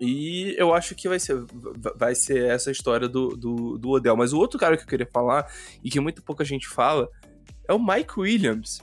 e 0.00 0.54
eu 0.56 0.72
acho 0.72 0.94
que 0.94 1.08
vai 1.08 1.18
ser, 1.18 1.44
vai 1.96 2.14
ser 2.14 2.44
essa 2.46 2.70
história 2.70 3.08
do, 3.08 3.28
do, 3.28 3.78
do 3.78 3.90
Odell. 3.90 4.16
Mas 4.16 4.32
o 4.32 4.38
outro 4.38 4.58
cara 4.58 4.76
que 4.76 4.84
eu 4.84 4.86
queria 4.86 5.08
falar, 5.12 5.46
e 5.82 5.90
que 5.90 5.98
muito 5.98 6.22
pouca 6.22 6.44
gente 6.44 6.68
fala, 6.68 7.08
é 7.68 7.72
o 7.74 7.78
Mike 7.78 8.18
Williams. 8.18 8.80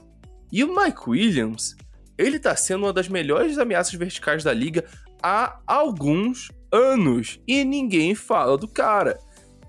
E 0.50 0.62
o 0.64 0.74
Mike 0.74 1.02
Williams, 1.10 1.76
ele 2.16 2.38
tá 2.38 2.54
sendo 2.54 2.84
uma 2.84 2.92
das 2.92 3.08
melhores 3.08 3.58
ameaças 3.58 3.92
verticais 3.94 4.44
da 4.44 4.52
liga 4.52 4.84
há 5.22 5.58
alguns 5.66 6.50
anos. 6.72 7.40
E 7.46 7.64
ninguém 7.64 8.14
fala 8.14 8.56
do 8.56 8.68
cara. 8.68 9.18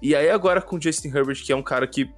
E 0.01 0.15
aí 0.15 0.29
agora 0.29 0.61
com 0.61 0.77
o 0.77 0.81
Justin 0.81 1.09
Herbert, 1.09 1.43
que 1.43 1.51
é 1.51 1.55
um 1.55 1.63
cara 1.63 1.87
que 1.87 2.09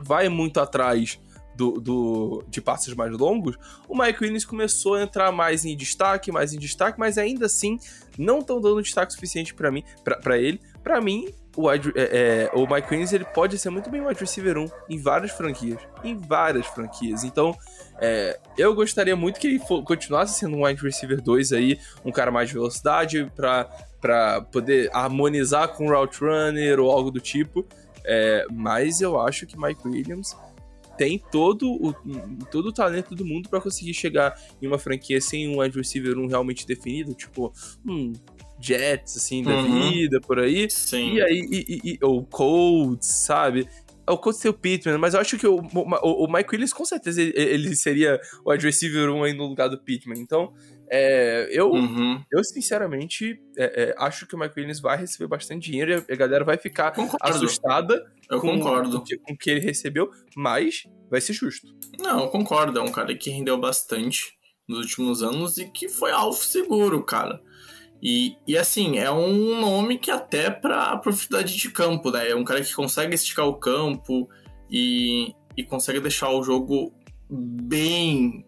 vai 0.00 0.28
muito 0.28 0.58
atrás 0.58 1.20
do, 1.54 1.80
do, 1.80 2.44
de 2.48 2.60
passos 2.60 2.94
mais 2.94 3.12
longos, 3.12 3.56
o 3.88 3.96
Mike 3.96 4.24
Williams 4.24 4.44
começou 4.44 4.94
a 4.94 5.02
entrar 5.02 5.30
mais 5.30 5.64
em 5.64 5.76
destaque, 5.76 6.32
mais 6.32 6.52
em 6.52 6.58
destaque, 6.58 6.98
mas 6.98 7.18
ainda 7.18 7.46
assim 7.46 7.78
não 8.18 8.40
estão 8.40 8.60
dando 8.60 8.82
destaque 8.82 9.12
suficiente 9.12 9.54
para 9.54 9.70
mim, 9.70 9.84
para 10.02 10.38
ele. 10.38 10.60
Para 10.82 11.00
mim, 11.00 11.32
o, 11.56 11.70
é, 11.70 11.78
é, 11.94 12.50
o 12.54 12.66
Mike 12.66 12.88
Williams 12.90 13.12
ele 13.12 13.24
pode 13.24 13.58
ser 13.58 13.70
muito 13.70 13.90
bem 13.90 14.00
wide 14.00 14.18
receiver 14.18 14.58
1 14.58 14.66
em 14.88 14.98
várias 14.98 15.32
franquias. 15.32 15.80
Em 16.02 16.18
várias 16.18 16.66
franquias. 16.66 17.24
Então, 17.24 17.56
é, 18.00 18.38
eu 18.56 18.74
gostaria 18.74 19.14
muito 19.14 19.38
que 19.38 19.46
ele 19.46 19.58
continuasse 19.84 20.38
sendo 20.38 20.56
um 20.56 20.64
wide 20.64 20.82
receiver 20.82 21.20
2 21.20 21.52
aí, 21.52 21.78
um 22.04 22.10
cara 22.10 22.30
mais 22.30 22.48
de 22.48 22.54
velocidade 22.54 23.30
para 23.36 24.40
poder 24.50 24.90
harmonizar 24.92 25.68
com 25.68 25.86
o 25.86 25.90
route 25.90 26.20
runner 26.20 26.80
ou 26.80 26.90
algo 26.90 27.10
do 27.10 27.20
tipo. 27.20 27.66
É, 28.04 28.46
mas 28.50 29.00
eu 29.00 29.20
acho 29.20 29.46
que 29.46 29.56
Mike 29.58 29.86
Williams 29.86 30.36
tem 30.96 31.18
todo 31.30 31.70
o, 31.70 31.92
todo 32.50 32.66
o 32.66 32.72
talento 32.72 33.14
do 33.14 33.24
mundo 33.24 33.48
para 33.48 33.60
conseguir 33.60 33.94
chegar 33.94 34.38
em 34.60 34.66
uma 34.66 34.78
franquia 34.78 35.20
sem 35.20 35.48
um 35.48 35.60
wide 35.60 35.76
receiver 35.76 36.18
1 36.18 36.26
realmente 36.26 36.66
definido, 36.66 37.14
tipo, 37.14 37.52
um 37.86 38.12
Jets, 38.62 39.16
assim, 39.16 39.42
da 39.42 39.50
uhum. 39.50 39.90
vida, 39.90 40.20
por 40.20 40.38
aí. 40.38 40.70
Sim. 40.70 41.14
E 41.14 41.22
aí, 41.22 41.48
e, 41.50 41.80
e, 41.92 41.98
ou 42.02 42.24
Colts, 42.24 43.08
sabe? 43.08 43.68
O 44.08 44.18
Colts 44.18 44.40
tem 44.40 44.50
o 44.50 44.54
Pittman, 44.54 44.98
mas 44.98 45.14
eu 45.14 45.20
acho 45.20 45.38
que 45.38 45.46
o, 45.46 45.56
o, 45.56 46.24
o 46.24 46.32
Mike 46.32 46.50
Williams, 46.52 46.72
com 46.72 46.84
certeza, 46.84 47.22
ele, 47.22 47.32
ele 47.36 47.76
seria 47.76 48.20
o 48.44 48.50
wide 48.50 48.66
receiver 48.66 49.10
1 49.10 49.24
aí 49.24 49.32
no 49.32 49.46
lugar 49.46 49.68
do 49.68 49.78
Pittman. 49.78 50.18
Então, 50.18 50.52
é, 50.90 51.48
eu, 51.50 51.70
uhum. 51.70 52.22
eu 52.30 52.44
sinceramente 52.44 53.40
é, 53.56 53.82
é, 53.82 53.94
acho 53.96 54.26
que 54.26 54.34
o 54.34 54.38
Mike 54.38 54.54
Williams 54.58 54.80
vai 54.80 54.96
receber 54.98 55.26
bastante 55.26 55.70
dinheiro 55.70 56.04
e 56.06 56.12
a 56.12 56.16
galera 56.16 56.44
vai 56.44 56.58
ficar 56.58 56.90
concordo. 56.90 57.34
assustada 57.34 58.04
eu 58.30 58.40
com, 58.40 58.58
concordo. 58.58 59.00
Com, 59.00 59.16
com 59.24 59.32
o 59.32 59.38
que 59.38 59.50
ele 59.50 59.60
recebeu, 59.60 60.10
mas 60.36 60.84
vai 61.10 61.20
ser 61.20 61.32
justo. 61.32 61.68
Não, 61.98 62.24
eu 62.24 62.28
concordo. 62.28 62.78
É 62.78 62.82
um 62.82 62.92
cara 62.92 63.14
que 63.14 63.30
rendeu 63.30 63.58
bastante 63.58 64.34
nos 64.68 64.80
últimos 64.80 65.22
anos 65.22 65.58
e 65.58 65.64
que 65.64 65.88
foi 65.88 66.10
alvo 66.10 66.42
seguro, 66.42 67.02
cara. 67.02 67.40
E, 68.02 68.36
e 68.46 68.58
assim, 68.58 68.98
é 68.98 69.10
um 69.10 69.60
nome 69.60 69.96
que 69.96 70.10
até 70.10 70.50
para 70.50 70.96
profundidade 70.96 71.56
de 71.56 71.70
campo, 71.70 72.10
né? 72.10 72.30
É 72.30 72.34
um 72.34 72.42
cara 72.42 72.60
que 72.60 72.74
consegue 72.74 73.14
esticar 73.14 73.46
o 73.46 73.54
campo 73.54 74.28
e, 74.68 75.32
e 75.56 75.62
consegue 75.62 76.00
deixar 76.00 76.30
o 76.30 76.42
jogo 76.42 76.92
bem 77.30 78.44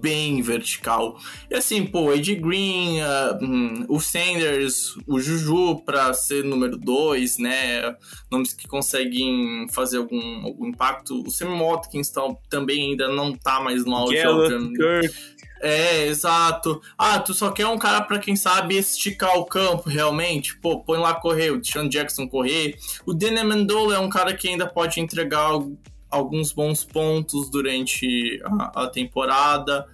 bem 0.00 0.42
vertical. 0.42 1.18
E 1.50 1.54
assim, 1.54 1.86
pô, 1.86 2.12
Ed 2.12 2.34
Green, 2.34 3.00
uh, 3.00 3.86
o 3.88 3.98
Sanders, 3.98 4.94
o 5.06 5.18
Juju 5.18 5.82
para 5.84 6.12
ser 6.12 6.44
número 6.44 6.76
2, 6.76 7.38
né? 7.38 7.96
Nomes 8.30 8.52
que 8.52 8.68
conseguem 8.68 9.66
fazer 9.70 9.98
algum, 9.98 10.44
algum 10.44 10.66
impacto. 10.66 11.22
O 11.26 11.30
Sammy 11.30 11.58
Watkins 11.58 12.10
tá, 12.10 12.22
também 12.50 12.90
ainda 12.90 13.08
não 13.08 13.32
tá 13.32 13.60
mais 13.60 13.84
no 13.84 13.94
auge, 13.94 14.16
É, 15.64 16.04
exato. 16.08 16.82
Ah, 16.98 17.18
tu 17.18 17.32
só 17.32 17.50
quer 17.50 17.66
um 17.66 17.78
cara 17.78 18.02
para 18.02 18.18
quem 18.18 18.36
sabe 18.36 18.76
esticar 18.76 19.38
o 19.38 19.46
campo 19.46 19.88
realmente? 19.88 20.58
Pô, 20.58 20.80
põe 20.80 20.98
lá 20.98 21.14
correr, 21.14 21.52
o 21.52 21.64
Sean 21.64 21.88
Jackson 21.88 22.28
correr. 22.28 22.76
O 23.06 23.14
Danny 23.14 23.38
Amendola 23.38 23.94
é 23.94 23.98
um 23.98 24.10
cara 24.10 24.34
que 24.34 24.46
ainda 24.46 24.66
pode 24.66 25.00
entregar 25.00 25.52
alguns 26.10 26.52
bons 26.52 26.84
pontos 26.84 27.48
durante 27.48 28.42
a, 28.44 28.84
a 28.84 28.88
temporada. 28.88 29.86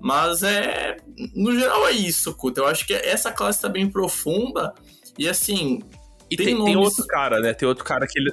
Mas 0.00 0.42
é. 0.42 0.96
No 1.36 1.54
geral 1.54 1.86
é 1.86 1.92
isso, 1.92 2.34
Kuta. 2.34 2.62
Eu 2.62 2.66
acho 2.66 2.86
que 2.86 2.94
essa 2.94 3.30
classe 3.30 3.60
tá 3.60 3.68
bem 3.68 3.86
profunda. 3.86 4.72
E 5.18 5.28
assim. 5.28 5.82
E 6.30 6.38
tem, 6.38 6.46
tem, 6.46 6.54
nomes... 6.54 6.72
tem 6.72 6.82
outro 6.82 7.06
cara, 7.06 7.38
né? 7.38 7.52
Tem 7.52 7.68
outro 7.68 7.84
cara 7.84 8.06
que 8.06 8.18
ele. 8.18 8.32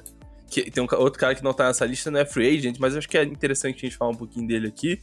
Que, 0.50 0.72
tem 0.72 0.82
um, 0.82 0.88
outro 0.98 1.20
cara 1.20 1.36
que 1.36 1.44
não 1.44 1.52
tá 1.52 1.68
nessa 1.68 1.86
lista, 1.86 2.10
não 2.10 2.22
é 2.22 2.26
free 2.26 2.58
agent, 2.58 2.78
mas 2.80 2.94
eu 2.94 3.00
acho 3.00 3.10
que 3.10 3.18
é 3.18 3.24
interessante 3.24 3.76
a 3.76 3.80
gente 3.80 3.98
falar 3.98 4.12
um 4.12 4.16
pouquinho 4.16 4.48
dele 4.48 4.68
aqui. 4.68 5.02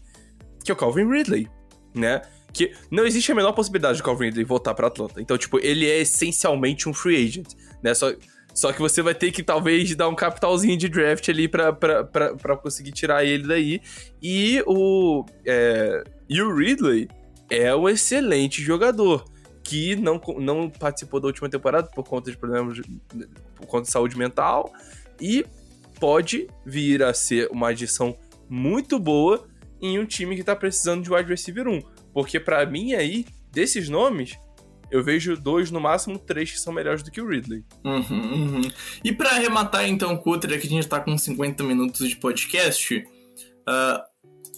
Que 0.64 0.70
é 0.70 0.74
o 0.74 0.76
Calvin 0.76 1.06
Ridley, 1.06 1.50
né? 1.94 2.22
Que 2.52 2.72
não 2.90 3.06
existe 3.06 3.32
a 3.32 3.34
menor 3.34 3.52
possibilidade 3.52 3.96
de 3.96 4.02
Calvin 4.02 4.26
Ridley 4.26 4.44
voltar 4.44 4.74
pra 4.74 4.88
Atlanta. 4.88 5.20
Então, 5.20 5.38
tipo, 5.38 5.58
ele 5.58 5.88
é 5.88 6.00
essencialmente 6.00 6.88
um 6.88 6.94
free 6.94 7.24
agent, 7.24 7.48
né? 7.82 7.94
Só, 7.94 8.12
só 8.54 8.72
que 8.72 8.80
você 8.80 9.00
vai 9.00 9.14
ter 9.14 9.32
que 9.32 9.42
talvez 9.42 9.94
dar 9.94 10.08
um 10.08 10.14
capitalzinho 10.14 10.76
de 10.76 10.88
draft 10.88 11.28
ali 11.28 11.48
pra 11.48 12.56
conseguir 12.62 12.92
tirar 12.92 13.24
ele 13.24 13.46
daí. 13.46 13.80
E 14.22 14.62
o, 14.66 15.24
é, 15.46 16.04
e 16.28 16.42
o 16.42 16.54
Ridley 16.54 17.08
é 17.48 17.74
um 17.74 17.88
excelente 17.88 18.62
jogador 18.62 19.24
que 19.62 19.96
não, 19.96 20.20
não 20.38 20.68
participou 20.68 21.20
da 21.20 21.28
última 21.28 21.48
temporada 21.48 21.88
por 21.88 22.04
conta 22.04 22.30
de 22.30 22.36
problemas 22.36 22.76
de, 22.76 22.82
por 23.54 23.66
conta 23.66 23.84
de 23.84 23.90
saúde 23.90 24.18
mental 24.18 24.72
e 25.20 25.46
pode 25.98 26.48
vir 26.66 27.02
a 27.02 27.14
ser 27.14 27.48
uma 27.50 27.68
adição 27.68 28.16
muito 28.48 28.98
boa 28.98 29.46
em 29.82 29.98
um 29.98 30.06
time 30.06 30.36
que 30.36 30.44
tá 30.44 30.54
precisando 30.54 31.02
de 31.02 31.12
wide 31.12 31.28
receiver 31.28 31.66
1. 31.68 31.82
Porque 32.14 32.38
para 32.38 32.64
mim 32.64 32.94
aí, 32.94 33.26
desses 33.50 33.88
nomes, 33.88 34.38
eu 34.90 35.02
vejo 35.02 35.36
dois, 35.36 35.70
no 35.70 35.80
máximo 35.80 36.18
três, 36.18 36.52
que 36.52 36.60
são 36.60 36.72
melhores 36.72 37.02
do 37.02 37.10
que 37.10 37.20
o 37.20 37.26
Ridley. 37.26 37.64
Uhum, 37.84 38.02
uhum. 38.10 38.60
E 39.02 39.10
para 39.10 39.30
arrematar 39.30 39.88
então, 39.88 40.16
Cutter, 40.16 40.60
que 40.60 40.66
a 40.66 40.70
gente 40.70 40.86
tá 40.86 41.00
com 41.00 41.16
50 41.16 41.64
minutos 41.64 42.08
de 42.08 42.16
podcast, 42.16 42.96
uh, 42.96 44.02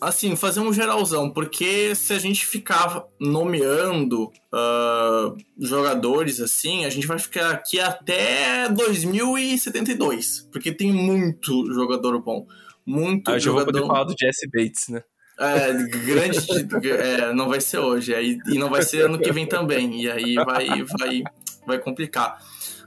assim, 0.00 0.34
fazer 0.36 0.60
um 0.60 0.72
geralzão, 0.72 1.30
porque 1.30 1.94
se 1.94 2.12
a 2.12 2.18
gente 2.18 2.44
ficar 2.44 3.04
nomeando 3.20 4.24
uh, 4.52 5.36
jogadores 5.58 6.40
assim, 6.40 6.84
a 6.84 6.90
gente 6.90 7.06
vai 7.06 7.18
ficar 7.18 7.50
aqui 7.52 7.78
até 7.78 8.68
2072, 8.68 10.48
porque 10.52 10.72
tem 10.72 10.92
muito 10.92 11.72
jogador 11.72 12.20
bom. 12.20 12.46
Muito 12.84 13.30
Ah, 13.30 13.34
eu 13.34 13.40
já 13.40 13.50
vou 13.50 13.60
jogador. 13.60 13.80
poder 13.80 13.86
falar 13.86 14.04
do 14.04 14.14
Jesse 14.18 14.46
Bates, 14.48 14.88
né? 14.88 15.02
É, 15.38 15.72
grande. 15.72 16.38
é, 16.88 17.32
não 17.32 17.48
vai 17.48 17.60
ser 17.60 17.78
hoje. 17.78 18.12
E 18.46 18.58
não 18.58 18.70
vai 18.70 18.82
ser 18.82 19.06
ano 19.06 19.18
que 19.18 19.32
vem 19.32 19.46
também. 19.46 20.02
E 20.02 20.10
aí 20.10 20.34
vai, 20.36 20.82
vai, 20.84 21.22
vai 21.66 21.78
complicar. 21.78 22.38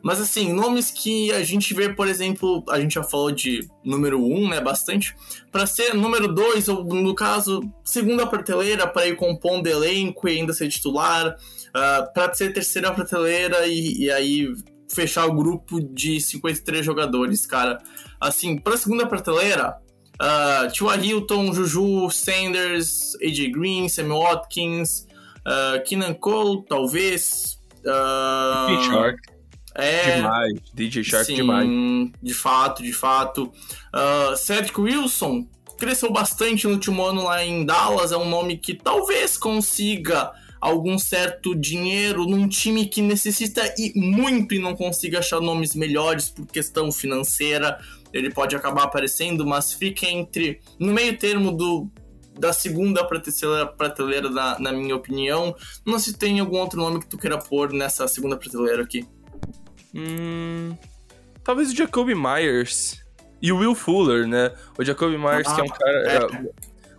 Mas 0.02 0.22
assim, 0.22 0.54
nomes 0.54 0.91
que 0.91 1.32
a 1.32 1.43
gente 1.43 1.74
vê, 1.74 1.89
por 1.89 2.08
exemplo, 2.08 2.64
a 2.70 2.80
gente 2.80 2.95
já 2.95 3.04
falou 3.04 3.32
de 3.32 3.68
número 3.84 4.24
1, 4.24 4.36
um, 4.36 4.50
né? 4.50 4.62
Bastante. 4.62 5.16
Para 5.52 5.66
ser 5.66 5.93
número 5.93 6.28
2, 6.34 6.70
ou 6.70 6.84
no 6.86 7.16
caso, 7.16 7.62
segunda 7.84 8.26
prateleira, 8.26 8.88
para 8.88 9.08
ir 9.08 9.16
compondo 9.16 9.68
elenco 9.68 10.28
e 10.30 10.38
ainda 10.38 10.54
ser 10.54 10.70
titular. 10.70 11.36
Uh, 11.70 12.14
para 12.14 12.34
ser 12.34 12.54
terceira 12.54 12.91
prateleira 12.91 13.68
e, 13.68 14.04
e 14.04 14.12
aí 14.12 14.48
fechar 14.89 15.26
o 15.26 15.34
grupo 15.34 15.82
de 15.82 16.22
53 16.22 16.86
jogadores, 16.86 17.45
cara. 17.45 17.80
Assim, 18.20 18.58
para 18.58 18.78
segunda 18.78 19.06
prateleira, 19.06 19.78
Uh, 20.20 20.72
Tua 20.74 20.95
Hilton, 20.97 21.53
Juju, 21.53 22.09
Sanders, 22.09 23.15
AJ 23.22 23.51
Green, 23.51 23.88
Sammy 23.88 24.09
Watkins, 24.09 25.07
uh, 25.45 25.84
Keenan 25.86 26.15
Cole, 26.15 26.63
talvez. 26.68 27.59
Uh, 27.86 28.68
DJ 28.68 28.84
Shark, 28.84 29.20
é, 29.76 30.15
demais. 30.15 30.59
DJ 30.74 31.03
Shark, 31.03 31.26
sim, 31.26 31.36
demais. 31.36 31.70
De 32.22 32.34
fato, 32.34 32.82
de 32.82 32.91
fato. 32.91 33.51
Uh, 33.93 34.36
Cedric 34.36 34.80
Wilson 34.80 35.47
cresceu 35.78 36.11
bastante 36.11 36.65
no 36.65 36.74
último 36.74 37.03
ano 37.05 37.24
lá 37.24 37.45
em 37.45 37.63
Dallas. 37.63 38.11
É 38.11 38.18
um 38.18 38.28
nome 38.28 38.57
que 38.57 38.74
talvez 38.74 39.38
consiga 39.38 40.32
algum 40.59 40.97
certo 40.97 41.53
dinheiro 41.55 42.26
num 42.26 42.47
time 42.47 42.88
que 42.88 43.01
necessita 43.01 43.61
ir 43.78 43.93
muito 43.95 44.55
e 44.55 44.59
não 44.59 44.76
consiga 44.76 45.20
achar 45.20 45.39
nomes 45.39 45.76
melhores 45.76 46.30
por 46.30 46.47
questão 46.47 46.91
financeira 46.91 47.80
ele 48.18 48.32
pode 48.32 48.55
acabar 48.55 48.84
aparecendo, 48.84 49.45
mas 49.45 49.74
fica 49.74 50.05
entre 50.07 50.59
no 50.80 50.93
meio 50.93 51.18
termo 51.18 51.51
do 51.51 51.89
da 52.39 52.53
segunda 52.53 53.03
prateleira, 53.03 53.65
prateleira 53.65 54.30
na, 54.30 54.59
na 54.59 54.72
minha 54.72 54.95
opinião. 54.95 55.55
Não 55.86 55.97
se 55.97 56.13
tem 56.18 56.39
algum 56.39 56.57
outro 56.57 56.80
nome 56.80 56.99
que 56.99 57.07
tu 57.07 57.18
queira 57.18 57.38
pôr 57.38 57.74
nessa 57.74 58.07
segunda 58.07 58.38
prateleira 58.38 58.84
aqui. 58.84 59.07
Hum, 59.95 60.76
talvez 61.43 61.72
o 61.72 61.76
Jacoby 61.76 62.13
Myers 62.13 63.03
e 63.41 63.51
o 63.51 63.57
Will 63.57 63.74
Fuller, 63.74 64.28
né? 64.28 64.53
O 64.78 64.84
Jacoby 64.84 65.18
Myers, 65.18 65.47
Ah, 65.47 65.55
que 65.55 65.61
é 65.61 65.63
um 65.63 65.68
cara. 65.68 66.11
é. 66.11 66.15
é, 66.18 66.49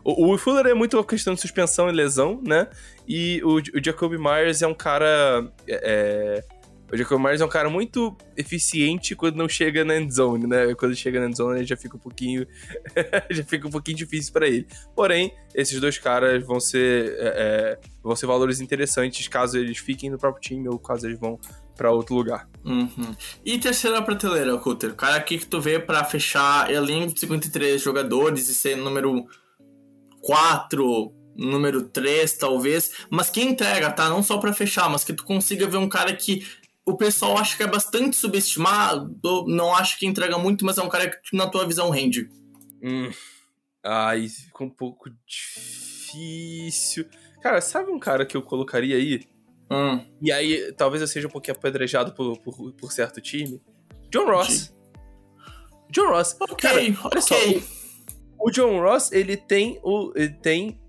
o, 0.04 0.24
o 0.24 0.28
Will 0.30 0.38
Fuller 0.38 0.66
é 0.66 0.74
muito 0.74 0.96
uma 0.96 1.04
questão 1.04 1.34
de 1.34 1.40
suspensão 1.40 1.88
e 1.88 1.92
lesão, 1.92 2.40
né? 2.44 2.66
E 3.06 3.40
o, 3.44 3.56
o 3.56 3.84
Jacoby 3.84 4.18
Myers 4.18 4.60
é 4.62 4.66
um 4.66 4.74
cara. 4.74 5.48
é, 5.68 6.42
o 6.90 6.96
Jacoby 6.96 7.22
Myers 7.22 7.40
é 7.40 7.44
um 7.44 7.48
cara 7.48 7.68
muito 7.68 8.16
eficiente 8.36 9.14
quando 9.14 9.36
não 9.36 9.48
chega 9.48 9.84
na 9.84 9.96
endzone, 9.96 10.46
né? 10.46 10.74
Quando 10.74 10.94
chega 10.94 11.20
na 11.20 11.26
endzone, 11.26 11.64
já 11.64 11.76
fica 11.76 11.96
um 11.96 12.00
pouquinho. 12.00 12.46
já 13.30 13.44
fica 13.44 13.68
um 13.68 13.70
pouquinho 13.70 13.96
difícil 13.96 14.32
pra 14.32 14.46
ele. 14.46 14.66
Porém, 14.96 15.32
esses 15.54 15.78
dois 15.80 15.98
caras 15.98 16.44
vão 16.44 16.58
ser. 16.58 17.14
é, 17.18 17.26
é, 17.26 17.78
vão 18.02 18.16
ser 18.16 18.26
valores 18.26 18.60
interessantes 18.60 19.28
caso 19.28 19.58
eles 19.58 19.78
fiquem 19.78 20.08
no 20.08 20.18
próprio 20.18 20.40
time 20.40 20.68
ou 20.68 20.78
caso 20.78 21.06
eles 21.06 21.18
vão 21.18 21.38
pra 21.76 21.92
outro 21.92 22.14
lugar. 22.14 22.48
Uhum. 22.64 23.14
E 23.44 23.58
terceira 23.58 24.02
prateleira, 24.02 24.58
Cutter? 24.58 24.90
O 24.90 24.96
cara 24.96 25.16
aqui 25.16 25.38
que 25.38 25.46
tu 25.46 25.60
vê 25.60 25.78
pra 25.78 26.02
fechar 26.04 26.70
elenco 26.70 27.14
de 27.14 27.20
53 27.20 27.80
jogadores 27.80 28.48
e 28.48 28.54
ser 28.54 28.76
número 28.76 29.26
4, 30.22 31.12
número 31.36 31.84
3, 31.84 32.32
talvez. 32.32 32.90
Mas 33.08 33.30
que 33.30 33.40
entrega, 33.40 33.90
tá? 33.92 34.08
Não 34.08 34.22
só 34.22 34.38
pra 34.38 34.52
fechar, 34.52 34.90
mas 34.90 35.04
que 35.04 35.12
tu 35.12 35.24
consiga 35.24 35.68
ver 35.68 35.76
um 35.76 35.88
cara 35.88 36.12
que 36.12 36.44
o 36.88 36.96
pessoal 36.96 37.36
acha 37.36 37.54
que 37.54 37.62
é 37.62 37.66
bastante 37.66 38.16
subestimado, 38.16 39.14
não 39.46 39.74
acha 39.74 39.98
que 39.98 40.06
entrega 40.06 40.38
muito, 40.38 40.64
mas 40.64 40.78
é 40.78 40.82
um 40.82 40.88
cara 40.88 41.10
que 41.10 41.36
na 41.36 41.46
tua 41.46 41.66
visão 41.66 41.90
rende. 41.90 42.30
Hum. 42.82 43.10
Ai, 43.84 44.26
fica 44.26 44.64
um 44.64 44.70
pouco 44.70 45.10
difícil. 45.26 47.06
Cara, 47.42 47.60
sabe 47.60 47.90
um 47.90 47.98
cara 47.98 48.24
que 48.24 48.34
eu 48.34 48.42
colocaria 48.42 48.96
aí? 48.96 49.20
Hum. 49.70 50.02
E 50.22 50.32
aí, 50.32 50.72
talvez 50.72 51.02
eu 51.02 51.06
seja 51.06 51.28
um 51.28 51.30
pouquinho 51.30 51.58
apedrejado 51.58 52.14
por, 52.14 52.38
por, 52.38 52.72
por 52.72 52.90
certo 52.90 53.20
time. 53.20 53.60
John 54.10 54.24
Ross. 54.24 54.74
John 55.90 56.08
Ross. 56.08 56.36
Ok, 56.40 56.56
Cara, 56.56 56.80
olha 57.04 57.20
só. 57.20 57.34
ok. 57.34 57.62
O 58.40 58.50
John 58.50 58.80
Ross, 58.80 59.12
ele 59.12 59.36
tem 59.36 59.78
o. 59.82 60.10
Ele 60.16 60.32
tem. 60.32 60.80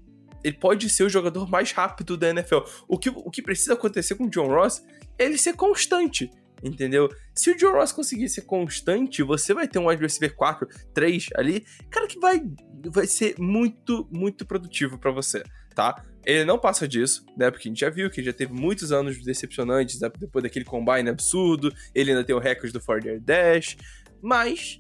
Ele 0.41 0.55
pode 0.55 0.89
ser 0.89 1.03
o 1.03 1.09
jogador 1.09 1.49
mais 1.49 1.73
rápido 1.73 2.15
da 2.15 2.29
NFL. 2.29 2.59
O 2.87 2.97
que, 2.97 3.09
o 3.09 3.29
que 3.29 3.41
precisa 3.41 3.73
acontecer 3.73 4.15
com 4.15 4.23
o 4.23 4.29
John 4.29 4.47
Ross 4.47 4.81
ele 5.19 5.37
ser 5.37 5.53
constante. 5.53 6.29
Entendeu? 6.63 7.09
Se 7.33 7.51
o 7.51 7.57
John 7.57 7.71
Ross 7.71 7.91
conseguir 7.91 8.27
ser 8.27 8.41
constante, 8.41 9.23
você 9.23 9.53
vai 9.53 9.67
ter 9.67 9.79
um 9.79 9.87
wide 9.87 10.01
receiver 10.01 10.35
4, 10.35 10.67
3 10.93 11.27
ali, 11.35 11.65
cara, 11.89 12.05
que 12.05 12.19
vai, 12.19 12.41
vai 12.87 13.07
ser 13.07 13.35
muito, 13.39 14.07
muito 14.11 14.45
produtivo 14.45 14.97
pra 14.97 15.09
você, 15.11 15.41
tá? 15.73 16.03
Ele 16.25 16.43
não 16.43 16.59
passa 16.59 16.85
disso, 16.85 17.25
né? 17.37 17.49
Porque 17.49 17.69
a 17.69 17.71
gente 17.71 17.79
já 17.79 17.89
viu 17.89 18.09
que 18.09 18.19
ele 18.19 18.27
já 18.27 18.33
teve 18.33 18.51
muitos 18.53 18.91
anos 18.91 19.23
decepcionantes 19.23 20.01
né? 20.01 20.11
depois 20.19 20.43
daquele 20.43 20.65
combine 20.65 21.09
absurdo. 21.09 21.73
Ele 21.95 22.11
ainda 22.11 22.25
tem 22.25 22.35
o 22.35 22.39
recorde 22.39 22.73
do 22.73 22.81
4 22.81 23.07
Year 23.07 23.21
Dash. 23.21 23.77
Mas. 24.21 24.79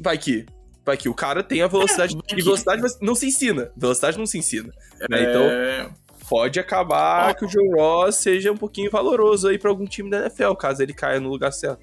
Vai 0.00 0.18
que. 0.18 0.44
Vai 0.84 0.96
que 0.96 1.08
o 1.08 1.14
cara 1.14 1.42
tem 1.42 1.62
a 1.62 1.68
velocidade. 1.68 2.14
vai 2.14 2.38
e 2.38 2.42
velocidade 2.42 2.82
não 3.00 3.14
se 3.14 3.26
ensina. 3.26 3.72
Velocidade 3.76 4.18
não 4.18 4.26
se 4.26 4.38
ensina. 4.38 4.70
né? 5.08 5.22
Então, 5.22 5.42
É, 5.42 5.90
pode 6.28 6.58
acabar 6.60 7.34
que 7.34 7.44
o 7.44 7.48
John 7.48 7.74
Ross 7.76 8.16
seja 8.16 8.50
um 8.52 8.56
pouquinho 8.56 8.90
valoroso 8.90 9.48
aí 9.48 9.58
pra 9.58 9.70
algum 9.70 9.84
time 9.86 10.10
da 10.10 10.20
NFL, 10.20 10.52
caso 10.54 10.82
ele 10.82 10.92
caia 10.92 11.20
no 11.20 11.28
lugar 11.28 11.52
certo. 11.52 11.80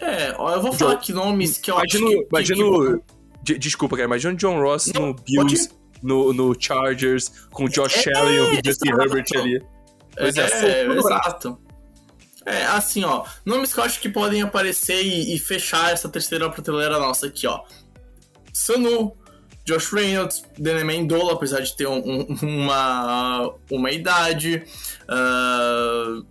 é, 0.00 0.34
ó, 0.38 0.54
eu 0.54 0.62
vou 0.62 0.72
falar 0.72 0.92
aqui 0.94 1.12
nomes 1.12 1.58
que 1.58 1.70
eu 1.70 1.76
Imagina, 1.76 2.06
acho 2.06 2.16
que... 2.16 2.22
que- 2.22 2.28
imagina 2.30 2.64
o- 2.64 3.02
de- 3.42 3.58
Desculpa, 3.58 3.96
cara, 3.96 4.06
imagina 4.06 4.34
o 4.34 4.36
John 4.36 4.60
Ross 4.60 4.86
Não, 4.94 5.06
no 5.08 5.14
Bills, 5.14 5.68
pode- 5.68 5.78
no, 6.02 6.32
no 6.32 6.54
Chargers, 6.60 7.28
com 7.50 7.64
o 7.64 7.68
Josh 7.68 8.06
É, 8.06 8.16
Allen 8.18 8.36
e 8.36 8.40
o 8.40 8.54
Justin 8.64 8.88
exato. 8.90 9.02
Herbert 9.02 9.26
ali. 9.34 9.62
Pois 10.16 10.36
é, 10.36 10.80
é, 10.80 10.84
braço. 10.84 10.98
exato. 11.08 11.58
É, 12.46 12.64
assim, 12.66 13.04
ó, 13.04 13.24
nomes 13.44 13.72
que 13.74 13.80
eu 13.80 13.84
acho 13.84 14.00
que 14.00 14.08
podem 14.08 14.42
aparecer 14.42 15.02
e, 15.02 15.34
e 15.34 15.38
fechar 15.38 15.92
essa 15.92 16.08
terceira 16.08 16.48
prateleira 16.50 16.98
nossa 16.98 17.26
aqui, 17.26 17.46
ó. 17.46 17.60
Sanu, 18.52 19.12
Josh 19.68 19.92
Reynolds, 19.92 20.42
Dana 20.58 20.82
Mendola, 20.82 21.34
apesar 21.34 21.60
de 21.60 21.76
ter 21.76 21.86
um- 21.86 21.98
um- 22.02 22.36
uma, 22.42 23.54
uma 23.70 23.90
idade. 23.90 24.62
Uh, 25.04 26.24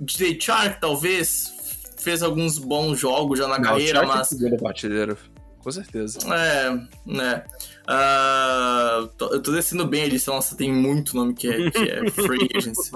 DJ 0.00 0.38
Chark, 0.40 0.80
talvez, 0.80 1.52
fez 1.98 2.22
alguns 2.22 2.56
bons 2.58 2.98
jogos 2.98 3.38
já 3.38 3.46
na 3.46 3.58
Não, 3.58 3.64
carreira, 3.64 3.98
é 3.98 4.06
mas... 4.06 4.28
segunda 4.28 4.56
prateleira, 4.56 5.16
com 5.62 5.70
certeza. 5.70 6.20
É, 6.32 6.70
né. 7.04 7.44
Ah, 7.86 9.08
tô- 9.18 9.32
eu 9.32 9.42
tô 9.42 9.50
descendo 9.52 9.86
bem 9.86 10.02
a 10.02 10.06
lista, 10.06 10.30
nossa, 10.30 10.56
tem 10.56 10.72
muito 10.72 11.16
nome 11.16 11.34
que 11.34 11.48
é, 11.48 11.70
que 11.70 11.78
é 11.78 12.08
Free 12.12 12.48
Agency. 12.56 12.92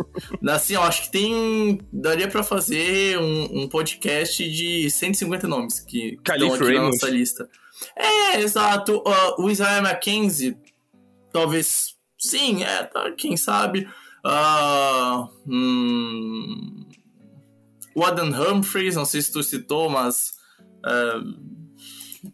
Assim, 0.48 0.74
eu 0.74 0.82
acho 0.82 1.02
que 1.04 1.10
tem. 1.12 1.80
Daria 1.92 2.28
pra 2.28 2.42
fazer 2.42 3.18
um, 3.18 3.62
um 3.62 3.68
podcast 3.68 4.48
de 4.50 4.90
150 4.90 5.48
nomes 5.48 5.80
que, 5.80 6.18
que 6.22 6.32
estão 6.32 6.54
aqui 6.54 6.72
na 6.74 6.82
nossa 6.82 7.08
lista. 7.10 7.48
É, 7.96 8.40
exato. 8.40 9.02
Ah, 9.06 9.34
o 9.38 9.50
Isaiah 9.50 9.80
McKenzie, 9.82 10.56
talvez. 11.32 11.96
Sim, 12.18 12.62
é, 12.62 12.84
tá, 12.84 13.10
quem 13.12 13.36
sabe. 13.36 13.88
Ah, 14.24 15.28
hum, 15.46 16.86
o 17.94 18.04
Adam 18.04 18.28
Humphries, 18.28 18.94
não 18.96 19.04
sei 19.04 19.20
se 19.22 19.32
tu 19.32 19.42
citou, 19.42 19.88
mas. 19.90 20.34
ah, 20.84 21.20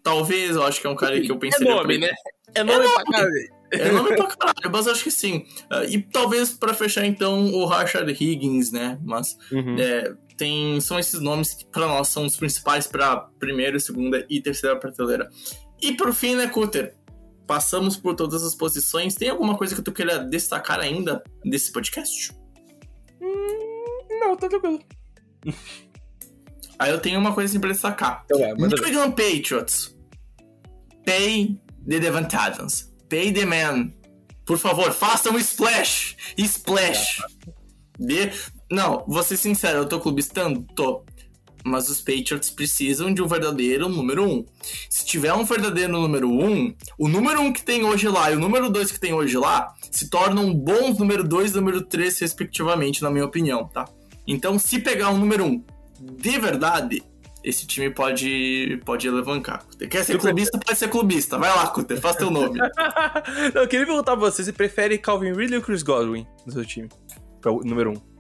talvez, 0.03 0.57
eu 0.57 0.63
acho 0.65 0.81
que 0.81 0.87
é 0.87 0.91
um 0.91 0.97
cara 0.97 1.21
que 1.21 1.31
eu 1.31 1.39
pensei. 1.39 1.67
É 1.67 1.75
nome, 1.75 1.99
né? 1.99 2.11
É 2.55 2.63
nome 2.65 2.89
pra 2.93 3.05
caralho. 3.05 3.59
É 3.71 3.91
nome 3.93 4.15
pra 4.17 4.27
caralho, 4.29 4.71
mas 4.73 4.89
acho 4.89 5.05
que 5.05 5.11
sim. 5.11 5.47
Ah, 5.71 5.85
e 5.85 6.01
talvez 6.03 6.51
pra 6.53 6.75
fechar 6.75 7.05
então 7.07 7.53
o 7.53 7.65
Rashad 7.67 8.09
Higgins, 8.11 8.71
né? 8.71 8.99
Mas 9.03 9.37
Uhum. 9.51 9.77
é, 9.79 10.15
tem, 10.39 10.81
são 10.81 10.99
esses 10.99 11.21
nomes 11.21 11.53
que 11.53 11.67
pra 11.67 11.87
nós 11.87 12.09
são 12.09 12.25
os 12.25 12.37
principais 12.37 12.87
pra 12.87 13.17
primeira, 13.39 13.79
segunda 13.79 14.25
e 14.31 14.41
terceira 14.41 14.79
prateleira. 14.79 15.29
E 15.83 15.93
por 15.93 16.15
fim, 16.15 16.37
né, 16.37 16.47
Cutter? 16.47 16.95
Passamos 17.47 17.97
por 17.97 18.15
todas 18.15 18.43
as 18.43 18.55
posições. 18.55 19.15
Tem 19.15 19.29
alguma 19.29 19.57
coisa 19.57 19.75
que 19.75 19.83
tu 19.83 19.93
queira 19.93 20.19
destacar 20.19 20.81
ainda 20.81 21.23
desse 21.45 21.73
podcast? 21.73 22.33
Não, 24.21 24.37
tá 24.37 24.49
tranquilo. 24.49 24.81
Aí 26.79 26.93
eu 26.93 27.01
tenho 27.01 27.19
uma 27.19 27.35
coisa 27.35 27.51
assim 27.51 27.61
pra 27.61 27.73
destacar. 27.73 28.25
Então 28.25 28.39
manda 28.57 28.77
New 28.77 28.89
England 28.89 29.11
Patriots. 29.13 29.97
Pay 31.05 31.61
the 31.89 31.99
Devant 31.99 32.33
Adams. 32.33 32.95
Pay 33.09 33.33
the 33.33 33.45
man. 33.45 33.91
Por 34.45 34.59
favor, 34.59 34.93
faça 34.93 35.31
um 35.31 35.39
splash. 35.39 36.17
Splash. 36.37 37.21
De... 37.99 38.31
Não, 38.71 39.05
vou 39.07 39.23
ser 39.23 39.37
sincero, 39.37 39.79
eu 39.79 39.89
tô 39.89 39.99
clubistando? 39.99 40.67
Tô. 40.75 41.03
mas 41.65 41.89
os 41.89 42.01
Patriots 42.01 42.51
precisam 42.51 43.13
de 43.13 43.23
um 43.23 43.27
verdadeiro 43.27 43.89
número 43.89 44.25
um. 44.25 44.45
Se 44.89 45.05
tiver 45.05 45.33
um 45.35 45.45
verdadeiro 45.45 45.93
número 45.93 46.31
um, 46.31 46.75
o 46.99 47.09
número 47.09 47.41
um 47.41 47.53
que 47.53 47.63
tem 47.63 47.85
hoje 47.85 48.09
lá 48.09 48.31
e 48.31 48.37
o 48.37 48.41
número 48.41 48.71
dois 48.71 48.91
que 48.93 49.01
tem 49.01 49.13
hoje 49.13 49.37
lá 49.37 49.75
se 49.91 50.09
tornam 50.09 50.53
bons 50.55 50.99
número 50.99 51.25
dois 51.25 51.53
e 51.53 51.57
número 51.57 51.83
três, 51.83 52.19
respectivamente, 52.19 53.03
na 53.03 53.11
minha 53.11 53.25
opinião, 53.25 53.67
tá? 53.67 53.87
Então, 54.27 54.59
se 54.59 54.79
pegar 54.79 55.11
um 55.11 55.19
número 55.19 55.45
um 55.45 55.65
de 56.01 56.39
verdade, 56.39 57.03
esse 57.43 57.67
time 57.67 57.91
pode, 57.91 58.81
pode 58.85 59.09
alavancar. 59.09 59.65
Quer 59.91 60.05
ser 60.05 60.19
clubista? 60.19 60.59
Pode 60.59 60.79
ser 60.79 60.89
clubista. 60.89 61.39
Vai 61.39 61.51
lá, 61.51 61.67
Cutter, 61.69 62.01
faz 62.01 62.17
teu 62.17 62.31
nome. 62.31 62.59
Não, 63.55 63.63
eu 63.63 63.69
queria 63.69 63.87
perguntar 63.87 64.17
pra 64.17 64.31
você, 64.31 64.45
você 64.45 64.53
prefere 64.53 64.99
Calvin 64.99 65.33
Ridley 65.33 65.59
ou 65.59 65.65
Chris 65.65 65.83
Godwin 65.83 66.27
no 66.47 66.53
seu 66.53 66.65
time? 66.65 66.89
Pra 67.41 67.51
o 67.51 67.61
número 67.65 67.93
um. 67.93 68.18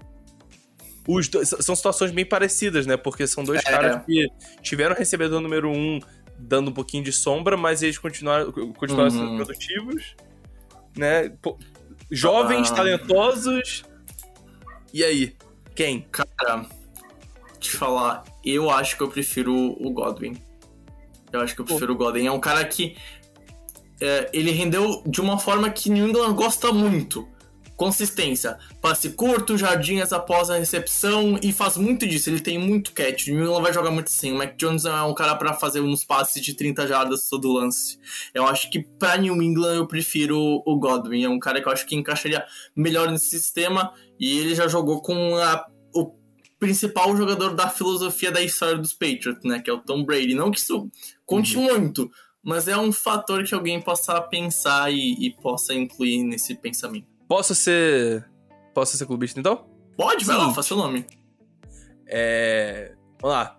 Os 1.10 1.26
dois, 1.26 1.48
são 1.48 1.74
situações 1.74 2.10
bem 2.10 2.26
parecidas, 2.26 2.84
né? 2.86 2.96
Porque 2.96 3.26
são 3.26 3.42
dois 3.42 3.60
É. 3.60 3.70
caras 3.70 4.04
que 4.04 4.28
tiveram 4.60 4.94
recebedor 4.94 5.40
número 5.40 5.70
um 5.70 5.98
dando 6.38 6.70
um 6.70 6.74
pouquinho 6.74 7.02
de 7.02 7.12
sombra, 7.12 7.56
mas 7.56 7.82
eles 7.82 7.96
continuaram, 7.98 8.52
continuaram 8.52 9.10
sendo 9.10 9.30
Uhum. 9.30 9.36
produtivos, 9.36 10.14
né? 10.96 11.32
Jovens, 12.10 12.70
Ah. 12.70 12.74
talentosos. 12.74 13.84
E 14.92 15.02
aí? 15.02 15.34
Quem? 15.74 16.06
Cara, 16.12 16.66
te 17.58 17.70
falar, 17.70 18.22
eu 18.44 18.70
acho 18.70 18.96
que 18.96 19.02
eu 19.02 19.08
prefiro 19.08 19.54
o 19.54 19.90
Godwin. 19.90 20.36
Eu 21.32 21.40
acho 21.40 21.54
que 21.54 21.60
eu 21.60 21.64
prefiro 21.64 21.92
o 21.94 21.96
Godwin. 21.96 22.26
É 22.26 22.32
um 22.32 22.40
cara 22.40 22.64
que 22.64 22.96
é, 24.00 24.30
ele 24.32 24.50
rendeu 24.52 25.02
de 25.06 25.20
uma 25.20 25.38
forma 25.38 25.68
que 25.70 25.90
New 25.90 26.06
England 26.08 26.34
gosta 26.34 26.72
muito. 26.72 27.28
Consistência. 27.78 28.58
Passe 28.82 29.10
curto, 29.10 29.56
jardinhas 29.56 30.12
após 30.12 30.50
a 30.50 30.58
recepção 30.58 31.38
e 31.40 31.52
faz 31.52 31.76
muito 31.76 32.06
disso. 32.08 32.28
Ele 32.28 32.40
tem 32.40 32.58
muito 32.58 32.92
catch. 32.92 33.28
O 33.28 33.30
New 33.30 33.44
England 33.44 33.62
vai 33.62 33.72
jogar 33.72 33.92
muito 33.92 34.08
assim. 34.08 34.32
O 34.32 34.36
Mac 34.36 34.56
Jones 34.56 34.84
é 34.84 35.02
um 35.04 35.14
cara 35.14 35.36
pra 35.36 35.54
fazer 35.54 35.80
uns 35.80 36.04
passes 36.04 36.42
de 36.42 36.54
30 36.54 36.88
jardas 36.88 37.28
todo 37.28 37.52
lance. 37.52 37.96
Eu 38.34 38.46
acho 38.48 38.68
que 38.68 38.82
pra 38.82 39.16
New 39.16 39.40
England 39.40 39.76
eu 39.76 39.86
prefiro 39.86 40.36
o 40.66 40.76
Godwin. 40.78 41.22
É 41.22 41.28
um 41.28 41.38
cara 41.38 41.62
que 41.62 41.68
eu 41.68 41.72
acho 41.72 41.86
que 41.86 41.94
encaixaria 41.94 42.44
melhor 42.74 43.08
nesse 43.10 43.30
sistema 43.30 43.92
e 44.18 44.38
ele 44.38 44.56
já 44.56 44.66
jogou 44.66 45.00
com 45.00 45.36
a- 45.36 45.64
o 45.94 46.12
principal 46.58 47.16
jogador 47.16 47.54
da 47.54 47.68
filosofia 47.68 48.32
da 48.32 48.42
história 48.42 48.76
dos 48.76 48.92
Patriots, 48.92 49.44
né? 49.44 49.60
Que 49.60 49.70
é 49.70 49.72
o 49.72 49.78
Tom 49.78 50.04
Brady. 50.04 50.34
Não 50.34 50.50
que 50.50 50.58
isso 50.58 50.90
conte 51.24 51.56
muito, 51.56 52.10
mas 52.42 52.66
é 52.66 52.76
um 52.76 52.90
fator 52.90 53.44
que 53.44 53.54
alguém 53.54 53.80
possa 53.80 54.20
pensar 54.20 54.92
e, 54.92 55.14
e 55.24 55.30
possa 55.40 55.72
incluir 55.72 56.24
nesse 56.24 56.56
pensamento. 56.56 57.06
Posso 57.28 57.54
ser. 57.54 58.28
Posso 58.74 58.96
ser 58.96 59.06
clubista 59.06 59.38
então? 59.38 59.66
Pode, 59.96 60.24
vai 60.24 60.36
lá, 60.36 60.48
Sim. 60.48 60.54
faça 60.54 60.74
o 60.74 60.76
nome. 60.78 61.04
É. 62.06 62.94
Vamos 63.20 63.36
lá. 63.36 63.58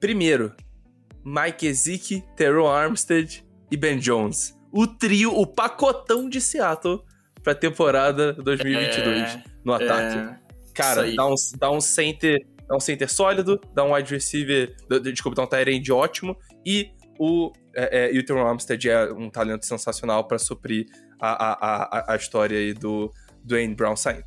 Primeiro, 0.00 0.54
Mike 1.24 1.66
Ezek, 1.66 2.24
Terrell 2.36 2.66
Armstead 2.68 3.44
e 3.70 3.76
Ben 3.76 3.98
Jones. 3.98 4.58
O 4.72 4.86
trio, 4.86 5.32
o 5.34 5.46
pacotão 5.46 6.28
de 6.28 6.40
Seattle 6.40 7.02
pra 7.42 7.54
temporada 7.54 8.32
2022 8.34 9.22
É, 9.22 9.44
no 9.64 9.72
ataque. 9.72 10.18
é, 10.18 10.38
Cara, 10.74 11.10
dá 11.14 11.26
um, 11.26 11.34
dá 11.58 11.70
um 11.70 11.80
center, 11.80 12.38
dá 12.68 12.76
um 12.76 12.80
center 12.80 13.10
sólido, 13.12 13.60
dá 13.74 13.84
um 13.84 13.94
wide 13.94 14.12
receiver, 14.14 14.74
desculpa, 15.02 15.36
dá 15.36 15.42
um 15.42 15.46
tight 15.46 15.70
end 15.70 15.90
ótimo 15.92 16.36
e 16.64 16.90
o 17.18 17.52
é, 17.74 18.08
é, 18.08 18.32
Armstead 18.40 18.88
é 18.88 19.12
um 19.12 19.28
talento 19.28 19.66
sensacional 19.66 20.26
pra 20.26 20.38
suprir 20.38 20.86
a, 21.20 21.30
a, 21.30 21.52
a, 21.52 22.12
a 22.12 22.16
história 22.16 22.56
aí 22.56 22.72
do 22.72 23.12
Dwayne 23.44 23.74
Brown 23.74 23.96
saindo. 23.96 24.24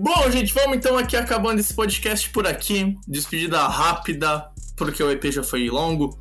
Bom, 0.00 0.30
gente, 0.30 0.54
vamos 0.54 0.76
então 0.76 0.96
aqui 0.96 1.16
acabando 1.16 1.60
esse 1.60 1.74
podcast 1.74 2.30
por 2.30 2.46
aqui. 2.46 2.94
Despedida 3.06 3.66
rápida, 3.66 4.48
porque 4.78 5.02
o 5.02 5.10
EP 5.10 5.24
já 5.26 5.42
foi 5.42 5.68
longo. 5.68 6.18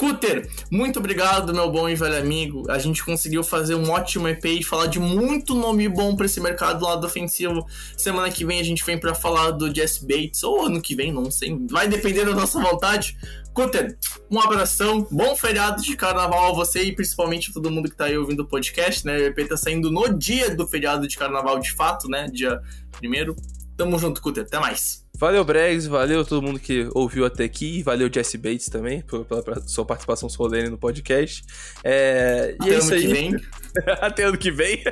Cutter, 0.00 0.48
muito 0.70 0.98
obrigado, 0.98 1.52
meu 1.52 1.70
bom 1.70 1.86
e 1.86 1.94
velho 1.94 2.16
amigo. 2.16 2.64
A 2.70 2.78
gente 2.78 3.04
conseguiu 3.04 3.44
fazer 3.44 3.74
um 3.74 3.90
ótimo 3.90 4.26
EP 4.28 4.42
e 4.46 4.64
falar 4.64 4.86
de 4.86 4.98
muito 4.98 5.54
nome 5.54 5.86
bom 5.90 6.16
pra 6.16 6.24
esse 6.24 6.40
mercado 6.40 6.78
do 6.78 6.86
lado 6.86 7.06
ofensivo. 7.06 7.66
Semana 7.98 8.30
que 8.30 8.42
vem 8.42 8.58
a 8.58 8.62
gente 8.64 8.82
vem 8.82 8.98
pra 8.98 9.14
falar 9.14 9.50
do 9.50 9.72
Jesse 9.74 10.06
Bates, 10.06 10.42
ou 10.42 10.64
ano 10.64 10.80
que 10.80 10.94
vem, 10.94 11.12
não 11.12 11.30
sei. 11.30 11.54
Vai 11.70 11.86
depender 11.86 12.24
da 12.24 12.34
nossa 12.34 12.58
vontade. 12.58 13.14
Cutter, 13.52 13.98
um 14.30 14.40
abração, 14.40 15.06
bom 15.10 15.36
feriado 15.36 15.82
de 15.82 15.94
carnaval 15.94 16.48
a 16.48 16.54
você 16.54 16.82
e 16.82 16.94
principalmente 16.94 17.50
a 17.50 17.52
todo 17.52 17.70
mundo 17.70 17.90
que 17.90 17.96
tá 17.96 18.06
aí 18.06 18.16
ouvindo 18.16 18.40
o 18.40 18.48
podcast, 18.48 19.04
né? 19.04 19.18
O 19.18 19.22
EP 19.24 19.46
tá 19.46 19.56
saindo 19.58 19.90
no 19.90 20.08
dia 20.18 20.56
do 20.56 20.66
feriado 20.66 21.06
de 21.06 21.14
carnaval 21.14 21.58
de 21.58 21.74
fato, 21.74 22.08
né? 22.08 22.26
Dia 22.32 22.58
primeiro. 22.92 23.36
Tamo 23.76 23.98
junto, 23.98 24.22
Cutter, 24.22 24.44
até 24.44 24.58
mais. 24.58 25.04
Valeu, 25.20 25.44
Bregs, 25.44 25.86
valeu 25.86 26.24
todo 26.24 26.40
mundo 26.42 26.58
que 26.58 26.88
ouviu 26.94 27.26
até 27.26 27.44
aqui, 27.44 27.82
valeu 27.82 28.08
Jesse 28.10 28.38
Bates 28.38 28.70
também 28.70 29.02
por- 29.02 29.22
pela, 29.26 29.60
sua 29.68 29.84
participação 29.84 30.30
solene 30.30 30.70
no 30.70 30.78
podcast. 30.78 31.44
É, 31.84 32.56
e 32.58 32.62
Até 32.64 32.70
é 32.70 32.74
ano 32.74 32.78
isso 32.82 32.94
aí. 32.94 33.00
que 33.02 33.06
vem. 33.12 33.36
até 34.00 34.22
ano 34.24 34.38
que 34.38 34.50
vem. 34.50 34.82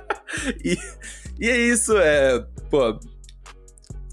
e, 0.64 0.78
e 1.38 1.50
é 1.50 1.56
isso, 1.58 1.94
é. 1.98 2.46
Pô. 2.70 2.98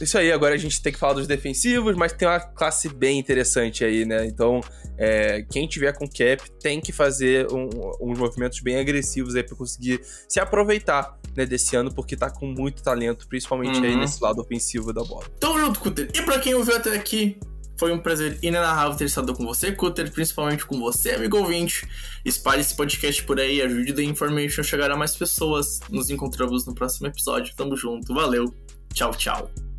Isso 0.01 0.17
aí, 0.17 0.29
agora 0.31 0.55
a 0.55 0.57
gente 0.57 0.81
tem 0.81 0.91
que 0.91 0.99
falar 0.99 1.13
dos 1.13 1.27
defensivos, 1.27 1.95
mas 1.95 2.11
tem 2.11 2.27
uma 2.27 2.39
classe 2.39 2.89
bem 2.89 3.17
interessante 3.19 3.85
aí, 3.85 4.03
né? 4.03 4.25
Então, 4.25 4.59
é, 4.97 5.43
quem 5.49 5.67
tiver 5.67 5.93
com 5.93 6.05
cap 6.07 6.41
tem 6.59 6.81
que 6.81 6.91
fazer 6.91 7.47
um- 7.51 7.69
uns 8.01 8.17
movimentos 8.17 8.59
bem 8.59 8.77
agressivos 8.77 9.35
aí 9.35 9.43
pra 9.43 9.55
conseguir 9.55 10.01
se 10.27 10.39
aproveitar 10.39 11.17
né, 11.35 11.45
desse 11.45 11.75
ano, 11.75 11.93
porque 11.93 12.15
tá 12.15 12.29
com 12.29 12.47
muito 12.47 12.81
talento, 12.83 13.27
principalmente 13.27 13.83
aí 13.83 13.93
Uhum. 13.93 13.99
nesse 13.99 14.21
lado 14.21 14.41
ofensivo 14.41 14.91
da 14.93 15.03
bola. 15.03 15.25
Tamo 15.39 15.59
junto, 15.59 15.79
Cutter. 15.79 16.09
E 16.13 16.21
pra 16.21 16.39
quem 16.39 16.53
ouviu 16.55 16.75
até 16.75 16.93
aqui, 16.95 17.37
foi 17.79 17.91
um 17.91 17.97
prazer 17.99 18.37
inenarrável 18.43 18.95
ter 18.95 19.05
estado 19.05 19.33
com 19.33 19.43
você, 19.45 19.71
Cutter, 19.71 20.11
principalmente 20.11 20.65
com 20.65 20.79
você, 20.79 21.11
amigo 21.11 21.37
ouvinte. 21.37 21.87
Espalhe 22.23 22.61
esse 22.61 22.75
podcast 22.75 23.23
por 23.23 23.39
aí, 23.39 23.61
ajude 23.61 23.93
The 23.93 24.03
Information 24.03 24.61
a 24.61 24.63
chegar 24.63 24.91
a 24.91 24.95
mais 24.95 25.15
pessoas. 25.15 25.79
Nos 25.89 26.09
encontramos 26.11 26.65
no 26.67 26.75
próximo 26.75 27.07
episódio. 27.07 27.55
Tamo 27.55 27.75
junto, 27.75 28.13
valeu. 28.13 28.53
Tchau, 28.93 29.11
tchau. 29.11 29.70